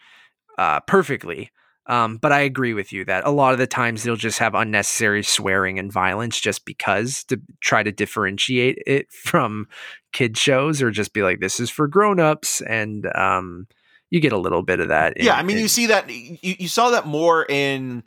uh 0.58 0.80
perfectly 0.82 1.52
Um, 1.88 2.18
but 2.22 2.32
I 2.32 2.42
agree 2.46 2.74
with 2.74 2.94
you 2.94 3.04
that 3.06 3.26
a 3.26 3.32
lot 3.32 3.54
of 3.54 3.60
the 3.60 3.68
times 3.68 4.04
they'll 4.04 4.16
just 4.30 4.40
have 4.40 4.54
unnecessary 4.56 5.24
swearing 5.24 5.80
and 5.80 5.92
violence 5.92 6.40
just 6.40 6.64
because 6.64 7.24
to 7.26 7.42
try 7.60 7.84
to 7.84 7.92
differentiate 7.92 8.78
it 8.88 9.12
from 9.12 9.68
kid 10.14 10.38
shows 10.38 10.82
or 10.82 10.92
just 10.92 11.12
be 11.12 11.24
like, 11.24 11.40
this 11.42 11.60
is 11.60 11.70
for 11.72 11.88
grown-ups. 11.88 12.62
And 12.62 13.08
um, 13.16 13.68
you 14.12 14.20
get 14.20 14.34
a 14.34 14.38
little 14.38 14.62
bit 14.62 14.80
of 14.80 14.90
that. 14.90 15.18
In, 15.18 15.26
yeah. 15.26 15.34
I 15.34 15.42
mean, 15.42 15.58
in, 15.58 15.64
you 15.64 15.68
see 15.68 15.88
that, 15.88 16.08
you, 16.10 16.38
you 16.42 16.68
saw 16.68 16.92
that 16.92 17.08
more 17.08 17.44
in 17.50 18.04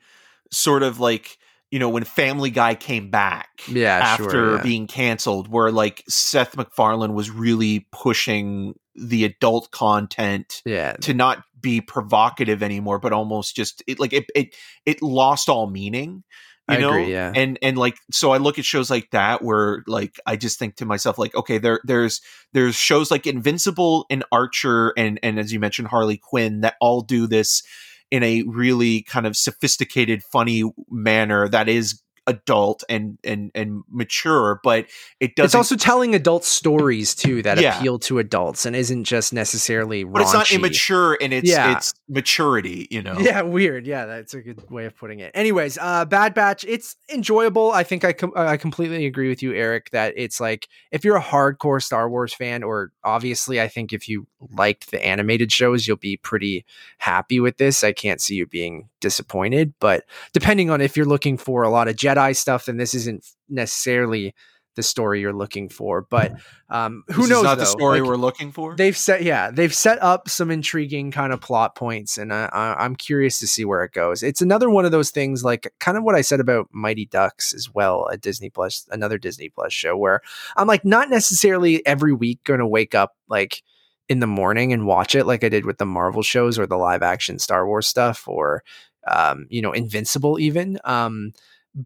sort 0.52 0.84
of 0.84 1.00
like, 1.00 1.38
you 1.70 1.80
know, 1.80 1.88
when 1.88 2.04
Family 2.04 2.50
Guy 2.50 2.76
came 2.76 3.10
back 3.10 3.48
yeah, 3.66 3.98
after 3.98 4.30
sure, 4.30 4.56
yeah. 4.56 4.62
being 4.62 4.86
canceled, 4.86 5.48
where 5.48 5.72
like 5.72 6.04
Seth 6.08 6.56
MacFarlane 6.56 7.14
was 7.14 7.30
really 7.30 7.88
pushing 7.90 8.78
the 8.94 9.24
adult 9.24 9.72
content 9.72 10.62
yeah. 10.64 10.92
to 11.00 11.12
not 11.12 11.42
be 11.60 11.80
provocative 11.80 12.62
anymore, 12.62 13.00
but 13.00 13.12
almost 13.12 13.56
just 13.56 13.82
it 13.88 13.98
like 13.98 14.12
it 14.12 14.26
it 14.36 14.54
it 14.86 15.02
lost 15.02 15.48
all 15.48 15.68
meaning. 15.68 16.22
You 16.68 16.76
I 16.76 16.80
know, 16.80 16.90
agree, 16.90 17.12
yeah. 17.12 17.30
and 17.34 17.58
and 17.60 17.76
like 17.76 17.98
so, 18.10 18.32
I 18.32 18.38
look 18.38 18.58
at 18.58 18.64
shows 18.64 18.90
like 18.90 19.10
that 19.10 19.42
where 19.42 19.82
like 19.86 20.18
I 20.24 20.36
just 20.36 20.58
think 20.58 20.76
to 20.76 20.86
myself 20.86 21.18
like, 21.18 21.34
okay, 21.34 21.58
there 21.58 21.80
there's 21.84 22.22
there's 22.54 22.74
shows 22.74 23.10
like 23.10 23.26
Invincible 23.26 24.06
and 24.08 24.24
Archer 24.32 24.94
and 24.96 25.20
and 25.22 25.38
as 25.38 25.52
you 25.52 25.60
mentioned 25.60 25.88
Harley 25.88 26.16
Quinn 26.16 26.62
that 26.62 26.76
all 26.80 27.02
do 27.02 27.26
this 27.26 27.62
in 28.10 28.22
a 28.22 28.44
really 28.46 29.02
kind 29.02 29.26
of 29.26 29.36
sophisticated, 29.36 30.22
funny 30.22 30.62
manner 30.88 31.48
that 31.48 31.68
is 31.68 32.00
adult 32.26 32.84
and 32.88 33.18
and 33.22 33.50
and 33.54 33.82
mature 33.90 34.58
but 34.64 34.86
it 35.20 35.36
doesn't 35.36 35.44
it's 35.46 35.54
also 35.54 35.76
telling 35.76 36.14
adult 36.14 36.44
stories 36.44 37.14
too 37.14 37.42
that 37.42 37.60
Yeah. 37.60 37.78
appeal 37.78 37.98
to 38.00 38.18
adults 38.18 38.64
and 38.64 38.74
isn't 38.74 39.04
just 39.04 39.32
necessarily 39.32 40.04
but 40.04 40.22
it's 40.22 40.32
not 40.32 40.50
immature 40.50 41.14
in 41.14 41.32
its 41.34 41.50
Yeah. 41.50 41.76
its 41.76 41.92
maturity 42.08 42.88
you 42.90 43.02
know 43.02 43.18
Yeah, 43.18 43.42
weird. 43.42 43.86
Yeah, 43.86 44.06
that's 44.06 44.32
a 44.34 44.40
good 44.40 44.70
way 44.70 44.86
of 44.86 44.96
putting 44.96 45.20
it. 45.20 45.32
Anyways, 45.34 45.76
uh 45.80 46.04
Bad 46.06 46.32
Batch, 46.34 46.64
it's 46.64 46.96
enjoyable. 47.12 47.72
I 47.72 47.82
think 47.84 48.04
I 48.04 48.12
com- 48.12 48.32
I 48.36 48.56
completely 48.56 49.06
agree 49.06 49.28
with 49.28 49.42
you 49.42 49.52
Eric 49.52 49.90
that 49.90 50.14
it's 50.16 50.40
like 50.40 50.68
if 50.92 51.04
you're 51.04 51.16
a 51.16 51.22
hardcore 51.22 51.82
Star 51.82 52.08
Wars 52.08 52.32
fan 52.32 52.62
or 52.62 52.90
obviously 53.04 53.60
I 53.60 53.68
think 53.68 53.92
if 53.92 54.08
you 54.08 54.26
liked 54.52 54.90
the 54.90 55.04
animated 55.04 55.52
shows, 55.52 55.86
you'll 55.86 55.96
be 55.98 56.16
pretty 56.16 56.64
happy 56.98 57.40
with 57.40 57.56
this. 57.58 57.84
I 57.84 57.92
can't 57.92 58.20
see 58.20 58.36
you 58.36 58.46
being 58.46 58.88
disappointed, 59.04 59.74
but 59.78 60.04
depending 60.32 60.70
on 60.70 60.80
if 60.80 60.96
you're 60.96 61.06
looking 61.06 61.36
for 61.38 61.62
a 61.62 61.70
lot 61.70 61.88
of 61.88 61.94
Jedi 61.96 62.34
stuff 62.34 62.64
then 62.64 62.78
this 62.78 62.94
isn't 62.94 63.24
necessarily 63.48 64.34
the 64.76 64.82
story 64.82 65.20
you're 65.20 65.32
looking 65.32 65.68
for. 65.68 66.02
But 66.02 66.32
um 66.68 67.04
who 67.08 67.22
This 67.22 67.24
is 67.26 67.30
knows 67.30 67.44
not 67.44 67.58
the 67.58 67.66
story 67.66 68.00
Like, 68.00 68.08
we're 68.08 68.16
looking 68.16 68.50
for 68.50 68.74
they've 68.74 68.96
set 68.96 69.22
yeah 69.22 69.50
they've 69.50 69.72
set 69.74 70.02
up 70.02 70.28
some 70.28 70.50
intriguing 70.50 71.12
kind 71.12 71.32
of 71.32 71.40
plot 71.40 71.76
points 71.76 72.18
and 72.18 72.32
I, 72.32 72.48
I, 72.52 72.84
i'm 72.84 72.96
curious 72.96 73.38
to 73.40 73.46
see 73.46 73.64
where 73.64 73.84
it 73.84 73.92
goes 73.92 74.22
it's 74.22 74.40
another 74.42 74.68
one 74.70 74.84
of 74.86 74.90
those 74.90 75.10
things 75.10 75.44
like 75.44 75.72
kind 75.78 75.96
of 75.98 76.02
what 76.02 76.16
i 76.16 76.22
said 76.22 76.40
about 76.40 76.68
mighty 76.72 77.06
ducks 77.06 77.52
as 77.52 77.72
well 77.72 78.08
a 78.10 78.16
disney 78.16 78.50
plus 78.50 78.88
another 78.90 79.18
disney 79.18 79.50
plus 79.50 79.72
show 79.72 79.96
where 79.96 80.20
i'm 80.56 80.66
like 80.66 80.84
not 80.84 81.10
necessarily 81.10 81.86
every 81.86 82.14
week 82.14 82.42
going 82.44 82.60
to 82.60 82.66
wake 82.66 82.94
up 82.94 83.14
like 83.28 83.62
in 84.08 84.20
the 84.20 84.26
morning 84.26 84.72
and 84.72 84.86
watch 84.86 85.14
it 85.14 85.26
like 85.26 85.44
i 85.44 85.48
did 85.50 85.66
with 85.66 85.78
the 85.78 85.86
marvel 85.86 86.22
shows 86.22 86.58
or 86.58 86.66
the 86.66 86.78
live 86.78 87.02
action 87.02 87.38
star 87.38 87.66
wars 87.66 87.86
stuff 87.86 88.26
or 88.26 88.64
um 89.06 89.46
you 89.48 89.62
know 89.62 89.72
invincible 89.72 90.38
even 90.38 90.78
um 90.84 91.32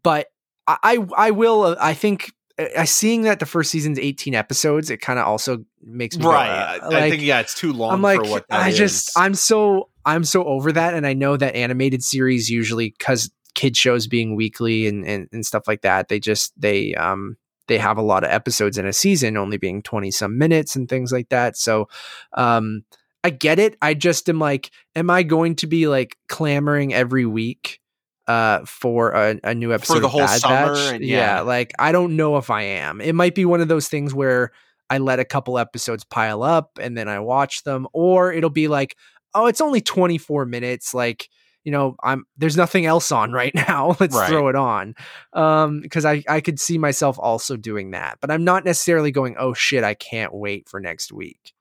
but 0.03 0.29
i 0.67 0.99
i, 1.17 1.31
will 1.31 1.63
uh, 1.63 1.77
i 1.81 1.95
think 1.95 2.33
I 2.77 2.87
seeing 2.87 3.23
that 3.23 3.39
the 3.39 3.47
first 3.47 3.71
season's 3.71 4.01
18 4.01 4.35
episodes, 4.35 4.91
it 4.91 5.01
kind 5.01 5.21
of 5.21 5.27
also 5.27 5.65
makes 5.81 6.17
me 6.17 6.25
go, 6.25 6.33
right 6.33 6.81
uh, 6.83 6.89
i 6.91 7.09
think 7.09 7.23
yeah 7.23 7.39
it's 7.39 7.55
too 7.55 7.73
long 7.73 7.93
I'm 7.93 8.03
like, 8.03 8.21
for 8.21 8.29
what 8.29 8.49
that 8.49 8.61
I 8.61 8.69
is. 8.71 8.77
just, 8.77 9.17
I'm 9.17 9.35
so, 9.35 9.91
I'm 10.05 10.25
so 10.25 10.45
over 10.45 10.73
that, 10.73 10.95
and 10.95 11.07
I 11.07 11.15
know 11.15 11.37
that 11.37 11.55
animated 11.55 12.03
series 12.03 12.51
usually, 12.51 12.95
because 12.99 13.31
kid 13.55 13.77
shows 13.77 14.07
being 14.07 14.37
weekly 14.37 14.87
and, 14.87 15.07
and 15.07 15.29
and 15.33 15.45
stuff 15.47 15.69
like 15.69 15.83
that, 15.83 16.09
they 16.09 16.19
just 16.19 16.53
they 16.61 16.95
um 16.95 17.37
they 17.69 17.79
have 17.79 17.99
a 17.99 18.03
lot 18.03 18.25
of 18.25 18.31
episodes 18.31 18.79
in 18.79 18.87
a 18.87 18.93
season, 18.93 19.37
only 19.37 19.57
being 19.57 19.83
twenty 19.83 20.11
some 20.11 20.37
minutes 20.39 20.75
and 20.75 20.89
things 20.89 21.13
like 21.13 21.29
that. 21.29 21.57
So, 21.57 21.89
um, 22.35 22.85
I 23.25 23.31
get 23.31 23.59
it. 23.59 23.77
I 23.83 23.95
just 23.95 24.29
am 24.29 24.39
like, 24.39 24.71
am 24.95 25.11
I 25.11 25.23
going 25.23 25.57
to 25.57 25.67
be 25.67 25.89
like 25.89 26.17
clamoring 26.29 26.95
every 26.95 27.27
week? 27.27 27.81
Uh, 28.27 28.63
for 28.67 29.13
a, 29.13 29.41
a 29.43 29.55
new 29.55 29.73
episode 29.73 29.95
for 29.95 30.01
the 30.01 30.09
whole 30.09 30.21
Bad 30.21 30.41
summer 30.41 30.75
and- 30.95 31.03
yeah, 31.03 31.37
yeah. 31.37 31.41
like 31.41 31.73
I 31.79 31.93
don't 31.93 32.15
know 32.15 32.37
if 32.37 32.51
I 32.51 32.61
am. 32.63 33.01
It 33.01 33.15
might 33.15 33.35
be 33.35 33.47
one 33.47 33.63
of 33.63 33.69
those 33.69 33.89
things 33.89 34.13
where 34.13 34.53
I 34.91 34.99
let 34.99 35.19
a 35.19 35.25
couple 35.25 35.59
episodes 35.59 36.05
pile 36.05 36.43
up 36.43 36.73
and 36.79 36.95
then 36.95 37.09
I 37.09 37.21
watch 37.21 37.63
them, 37.63 37.89
or 37.95 38.31
it'll 38.31 38.51
be 38.51 38.69
like, 38.69 38.97
oh, 39.35 39.47
it's 39.47 39.63
only 39.63 39.81
24 39.81 40.45
minutes. 40.45 40.93
Like, 40.93 41.31
you 41.65 41.73
know, 41.73 41.97
I'm 42.03 42.27
there's 42.37 42.57
nothing 42.59 42.85
else 42.85 43.11
on 43.11 43.33
right 43.33 43.55
now. 43.69 43.97
Let's 43.99 44.15
Right. 44.15 44.29
throw 44.29 44.49
it 44.49 44.57
on. 44.57 44.95
Um, 45.33 45.81
because 45.81 46.05
I, 46.05 46.23
I 46.29 46.43
could 46.43 46.61
see 46.61 46.77
myself 46.77 47.19
also 47.19 47.57
doing 47.57 47.93
that, 47.93 48.19
but 48.21 48.31
I'm 48.31 48.45
not 48.45 48.63
necessarily 48.67 49.11
going, 49.11 49.37
oh 49.39 49.55
shit, 49.55 49.85
I 49.85 49.95
can't 49.95 50.35
wait 50.35 50.69
for 50.69 50.81
next 50.81 51.13
week. 51.13 51.55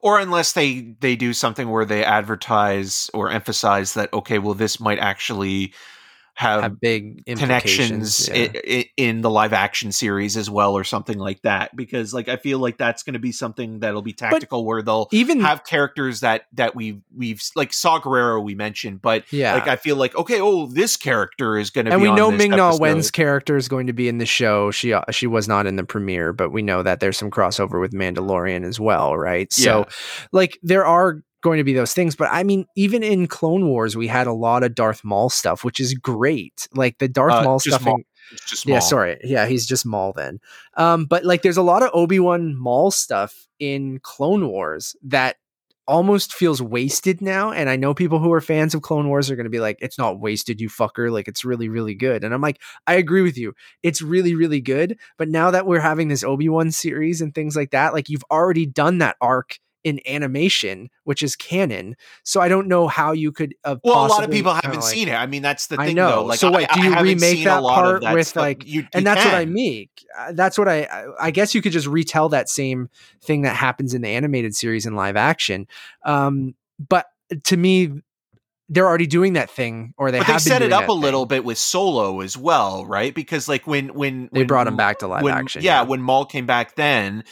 Or 0.00 0.18
unless 0.18 0.52
they 0.52 0.80
they 1.00 1.16
do 1.16 1.32
something 1.32 1.70
where 1.70 1.84
they 1.84 2.04
advertise 2.04 3.10
or 3.14 3.30
emphasize 3.30 3.94
that 3.94 4.12
okay 4.12 4.38
well 4.38 4.54
this 4.54 4.80
might 4.80 4.98
actually 4.98 5.72
have, 6.36 6.62
Have 6.62 6.80
big 6.80 7.24
connections. 7.26 8.28
Yeah. 8.28 8.34
i- 8.54 8.60
i- 8.68 8.90
in 8.96 9.22
the 9.22 9.30
live 9.30 9.52
action 9.52 9.90
series 9.92 10.36
as 10.36 10.48
well 10.50 10.74
or 10.76 10.84
something 10.84 11.18
like 11.18 11.40
that 11.42 11.74
because 11.74 12.12
like 12.14 12.28
i 12.28 12.36
feel 12.36 12.58
like 12.58 12.76
that's 12.78 13.02
going 13.02 13.14
to 13.14 13.18
be 13.18 13.32
something 13.32 13.80
that'll 13.80 14.02
be 14.02 14.12
tactical 14.12 14.64
where 14.64 14.82
they'll 14.82 15.08
Even 15.12 15.40
have 15.40 15.64
characters 15.64 16.20
that 16.20 16.42
that 16.52 16.74
we 16.74 17.00
we've 17.16 17.42
like 17.54 17.72
saw 17.72 17.98
Gerrera 18.00 18.42
we 18.42 18.54
mentioned 18.54 19.00
but 19.02 19.24
yeah. 19.32 19.54
like 19.54 19.66
i 19.68 19.76
feel 19.76 19.96
like 19.96 20.14
okay 20.16 20.40
oh 20.40 20.66
this 20.66 20.96
character 20.96 21.56
is 21.58 21.70
going 21.70 21.86
to 21.86 21.92
and 21.92 22.02
be 22.02 22.08
we 22.08 22.14
know 22.14 22.30
Ming 22.30 22.50
Na. 22.50 22.76
Wen's 22.76 23.10
character 23.10 23.56
is 23.56 23.68
going 23.68 23.86
to 23.86 23.92
be 23.94 24.08
in 24.08 24.18
the 24.18 24.26
show. 24.26 24.70
She 24.70 24.92
uh, 24.92 25.02
she 25.10 25.26
was 25.26 25.48
not 25.48 25.66
in 25.66 25.76
the 25.76 25.84
premiere, 25.84 26.32
but 26.32 26.50
we 26.50 26.60
know 26.62 26.82
that 26.82 27.00
there's 27.00 27.16
some 27.16 27.30
crossover 27.30 27.80
with 27.80 27.92
Mandalorian 27.92 28.64
as 28.64 28.78
well, 28.78 29.16
right? 29.16 29.50
So, 29.52 29.78
Yeah. 29.78 29.84
like, 30.32 30.58
there 30.62 30.84
are 30.84 31.22
going 31.46 31.58
to 31.58 31.64
be 31.64 31.72
those 31.72 31.94
things. 31.94 32.16
But 32.16 32.28
I 32.32 32.42
mean, 32.42 32.66
even 32.76 33.02
in 33.04 33.26
Clone 33.28 33.68
Wars, 33.68 33.96
we 33.96 34.08
had 34.08 34.26
a 34.26 34.32
lot 34.32 34.64
of 34.64 34.74
Darth 34.74 35.04
Maul 35.04 35.30
stuff, 35.30 35.62
which 35.64 35.78
is 35.80 35.94
great. 35.94 36.68
Like 36.74 36.98
the 36.98 37.08
Darth 37.08 37.32
Uh, 37.34 37.42
Maul 37.44 37.60
stuff. 37.60 37.84
Maul. 37.84 37.96
in- 37.98 38.04
It's 38.32 38.50
just 38.50 38.66
yeah, 38.66 38.80
small. 38.80 38.88
sorry. 38.90 39.18
Yeah, 39.22 39.46
he's 39.46 39.66
just 39.66 39.86
Maul 39.86 40.12
then. 40.12 40.40
Um, 40.76 41.06
but 41.06 41.24
like, 41.24 41.42
there's 41.42 41.56
a 41.56 41.62
lot 41.62 41.84
of 41.84 41.90
Obi 41.94 42.18
Wan 42.18 42.56
Maul 42.56 42.90
stuff 42.90 43.46
in 43.60 44.00
Clone 44.02 44.48
Wars 44.48 44.96
that 45.04 45.36
almost 45.88 46.34
feels 46.34 46.60
wasted 46.60 47.22
now. 47.22 47.52
And 47.52 47.70
I 47.70 47.76
know 47.76 47.94
people 47.94 48.18
who 48.18 48.32
are 48.32 48.40
fans 48.40 48.74
of 48.74 48.82
Clone 48.82 49.06
Wars 49.08 49.30
are 49.30 49.36
going 49.36 49.44
to 49.44 49.50
be 49.58 49.60
like, 49.60 49.78
"It's 49.80 49.96
not 49.98 50.18
wasted, 50.18 50.60
you 50.60 50.68
fucker! 50.68 51.12
Like, 51.12 51.28
it's 51.28 51.44
really, 51.44 51.68
really 51.68 51.94
good." 51.94 52.24
And 52.24 52.34
I'm 52.34 52.40
like, 52.40 52.60
I 52.88 52.94
agree 52.94 53.22
with 53.22 53.38
you. 53.38 53.54
It's 53.84 54.02
really, 54.02 54.34
really 54.34 54.60
good. 54.60 54.98
But 55.18 55.28
now 55.28 55.52
that 55.52 55.64
we're 55.64 55.78
having 55.78 56.08
this 56.08 56.24
Obi 56.24 56.48
Wan 56.48 56.72
series 56.72 57.20
and 57.20 57.32
things 57.32 57.54
like 57.54 57.70
that, 57.70 57.92
like 57.94 58.08
you've 58.08 58.24
already 58.32 58.66
done 58.66 58.98
that 58.98 59.16
arc 59.20 59.58
in 59.86 60.00
animation, 60.06 60.90
which 61.04 61.22
is 61.22 61.36
canon. 61.36 61.94
So 62.24 62.40
I 62.40 62.48
don't 62.48 62.66
know 62.66 62.88
how 62.88 63.12
you 63.12 63.30
could. 63.30 63.54
Uh, 63.64 63.76
well 63.84 64.04
a 64.04 64.08
lot 64.08 64.24
of 64.24 64.30
people 64.32 64.52
haven't 64.52 64.80
like- 64.80 64.82
seen 64.92 65.06
it 65.08 65.14
i 65.14 65.26
mean 65.26 65.42
that's 65.42 65.68
the 65.68 65.80
I 65.80 65.86
thing 65.86 65.94
know. 65.96 66.10
though 66.10 66.24
like 66.24 66.40
So 66.40 66.48
I- 66.48 66.56
wait, 66.56 66.68
do 66.74 66.82
you 66.82 66.90
haven't 66.90 67.04
remake 67.04 67.44
that 67.44 67.62
part 67.62 68.02
that 68.02 68.12
with, 68.14 68.26
stuff. 68.26 68.40
like- 68.40 68.66
you, 68.66 68.80
and 68.92 69.02
you 69.02 69.04
that's 69.04 69.24
what 69.24 69.34
I 69.34 69.44
mean. 69.44 69.88
Uh, 70.18 70.32
That's 70.32 70.58
what 70.58 70.68
I. 70.68 70.82
I- 70.82 71.26
I 71.26 71.30
guess 71.30 71.54
you 71.54 71.62
could 71.62 71.72
just 71.72 71.86
retell 71.86 72.28
that 72.30 72.48
same 72.48 72.88
thing 73.22 73.42
that 73.42 73.54
happens 73.54 73.94
in 73.94 74.02
the 74.02 74.08
animated 74.08 74.54
series 74.56 74.86
in 74.86 74.96
live 74.96 75.14
action. 75.16 75.66
Um, 76.04 76.54
but 76.78 77.06
to 77.44 77.56
me, 77.56 77.92
they're 78.68 78.86
already 78.88 79.06
doing 79.06 79.34
that 79.34 79.48
thing, 79.50 79.94
or 79.96 80.10
they 80.10 80.18
but 80.18 80.26
have 80.26 80.42
they 80.42 80.50
set 80.50 80.62
it 80.62 80.72
up 80.72 80.88
a 80.88 80.92
little 80.92 81.26
bit 81.26 81.44
with 81.44 81.58
Solo 81.58 82.20
as 82.22 82.36
well, 82.36 82.84
right? 82.86 83.14
Because 83.14 83.48
like 83.48 83.64
when 83.66 83.94
when 83.94 84.28
They 84.32 84.40
when 84.40 84.46
brought 84.48 84.66
him 84.66 84.76
back 84.76 84.98
to 85.00 85.06
live 85.06 85.22
when, 85.22 85.34
action. 85.34 85.62
Yeah, 85.62 85.82
when 85.82 86.00
Maul 86.02 86.24
came 86.24 86.46
back, 86.46 86.74
then 86.74 87.22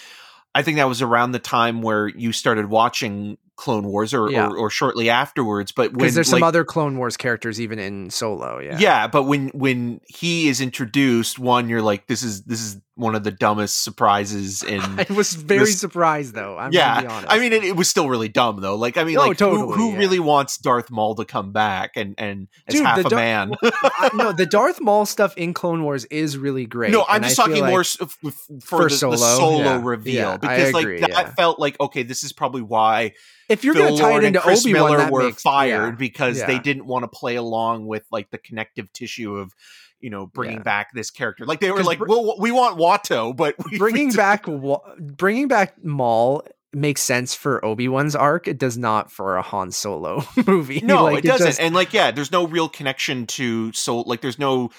I 0.55 0.63
think 0.63 0.77
that 0.77 0.89
was 0.89 1.03
around 1.03 1.33
the 1.33 1.39
time 1.39 1.83
where 1.83 2.07
you 2.07 2.33
started 2.33 2.67
watching 2.67 3.39
Clone 3.57 3.87
Wars, 3.87 4.13
or 4.13 4.31
Yeah. 4.31 4.49
or, 4.49 4.57
or 4.57 4.71
shortly 4.71 5.09
afterwards. 5.11 5.71
But 5.73 5.91
when 5.93 5.99
because 5.99 6.15
there's 6.15 6.29
some 6.29 6.43
other 6.43 6.65
Clone 6.65 6.99
Wars 6.99 7.17
characters 7.17 7.61
even 7.61 7.79
in 7.79 8.11
Solo. 8.11 8.59
Yeah, 8.59 8.79
yeah. 8.79 9.07
but 9.07 9.25
when 9.25 9.49
when 9.49 10.01
he 10.09 10.49
is 10.49 10.61
introduced, 10.61 11.39
one 11.39 11.69
you're 11.69 11.83
like, 11.83 12.07
this 12.07 12.23
is 12.23 12.43
this 12.45 12.61
is 12.61 12.81
one 12.97 13.17
of 13.17 13.25
the 13.25 13.33
dumbest 13.33 13.83
surprises 13.83 14.63
And 14.69 15.01
I 15.01 15.07
was 15.13 15.33
very 15.35 15.61
This- 15.61 15.81
surprised 15.81 16.35
though. 16.35 16.53
I'm 16.57 16.71
gonna 16.71 16.71
be 16.71 16.77
yeah, 16.77 17.13
honest. 17.13 17.27
I 17.33 17.39
mean, 17.41 17.53
it, 17.53 17.65
it 17.65 17.77
was 17.77 17.89
still 17.89 18.09
really 18.09 18.29
dumb 18.29 18.61
though. 18.61 18.77
Like, 18.77 18.97
I 18.97 19.05
mean, 19.05 19.15
No, 19.15 19.23
like, 19.23 19.31
who, 19.31 19.35
totally, 19.47 19.77
who 19.77 19.91
yeah. 19.93 19.99
really 19.99 20.19
wants 20.21 20.59
Darth 20.59 20.91
Maul 20.91 21.15
to 21.17 21.25
come 21.25 21.53
back 21.53 21.93
and 21.97 22.15
and 22.19 22.49
as 22.69 22.75
Dude, 22.75 22.85
half 22.85 22.99
a 22.99 23.09
Dar- 23.09 23.19
man? 23.19 23.53
No, 24.15 24.33
the 24.33 24.47
Darth 24.47 24.81
Maul 24.81 25.07
stuff 25.07 25.37
in 25.37 25.55
Clone 25.55 25.83
Wars 25.83 26.05
is 26.07 26.37
really 26.39 26.67
great. 26.67 26.93
No, 26.93 27.05
I'm 27.09 27.23
just 27.23 27.39
I 27.39 27.45
talking 27.47 27.63
like- 27.63 27.71
more 27.71 27.81
s- 27.81 27.99
f- 28.01 28.17
f- 28.25 28.35
for, 28.63 28.83
For 28.83 28.89
the, 28.89 28.91
Solo, 28.97 29.13
the 29.13 29.19
solo 29.19 29.59
yeah. 29.65 29.81
reveal 29.83 30.39
because 30.39 30.73
like 30.73 31.01
that 31.01 31.35
felt 31.37 31.59
like 31.59 31.79
okay, 31.81 32.03
this 32.05 32.23
is 32.25 32.33
probably 32.33 32.63
why 32.63 33.13
If 33.49 33.65
you're 33.65 33.75
going 33.75 33.95
to 33.95 34.01
tie 34.01 34.17
it 34.19 34.25
into 34.25 34.41
Obi 34.47 34.75
Wan, 34.75 35.11
were 35.11 35.23
makes, 35.25 35.43
fired 35.43 35.95
yeah. 35.95 35.97
because 35.99 36.45
they 36.45 36.59
didn't 36.59 36.87
want 36.87 37.03
to 37.05 37.09
play 37.09 37.37
along 37.37 37.87
with 37.87 38.05
like 38.11 38.31
the 38.31 38.39
connective 38.39 38.93
tissue 38.93 39.37
of 39.37 39.55
you 40.01 40.11
know 40.11 40.27
bringing 40.27 40.59
Yeah. 40.59 40.63
back 40.63 40.93
this 40.95 41.11
character. 41.11 41.45
Like 41.47 41.61
they 41.61 41.71
were 41.71 41.83
like, 41.83 41.99
br- 41.99 42.07
well, 42.09 42.37
we 42.39 42.53
want 42.53 42.79
Watto, 42.79 43.35
but 43.37 43.55
we, 43.71 43.79
bringing 43.79 44.13
back 44.13 44.45
Wa- 44.47 44.81
bringing 44.99 45.49
back 45.49 45.83
Maul 45.85 46.43
makes 46.73 47.01
sense 47.03 47.35
for 47.35 47.65
Obi-Wan's 47.65 48.17
arc. 48.17 48.49
It 48.49 48.59
does 48.59 48.77
not 48.77 49.11
for 49.13 49.37
a 49.37 49.43
Han 49.43 49.71
Solo 49.71 50.25
movie. 50.47 50.81
No, 50.81 51.05
Like, 51.05 51.25
it 51.25 51.29
doesn't. 51.29 51.47
just- 51.47 51.61
and 51.61 51.75
like, 51.75 51.93
yeah, 51.93 52.11
there's 52.11 52.33
no 52.33 52.47
real 52.47 52.69
connection 52.69 53.27
to 53.29 53.73
so 53.73 54.01
like 54.01 54.21
there's 54.23 54.39
no 54.39 54.71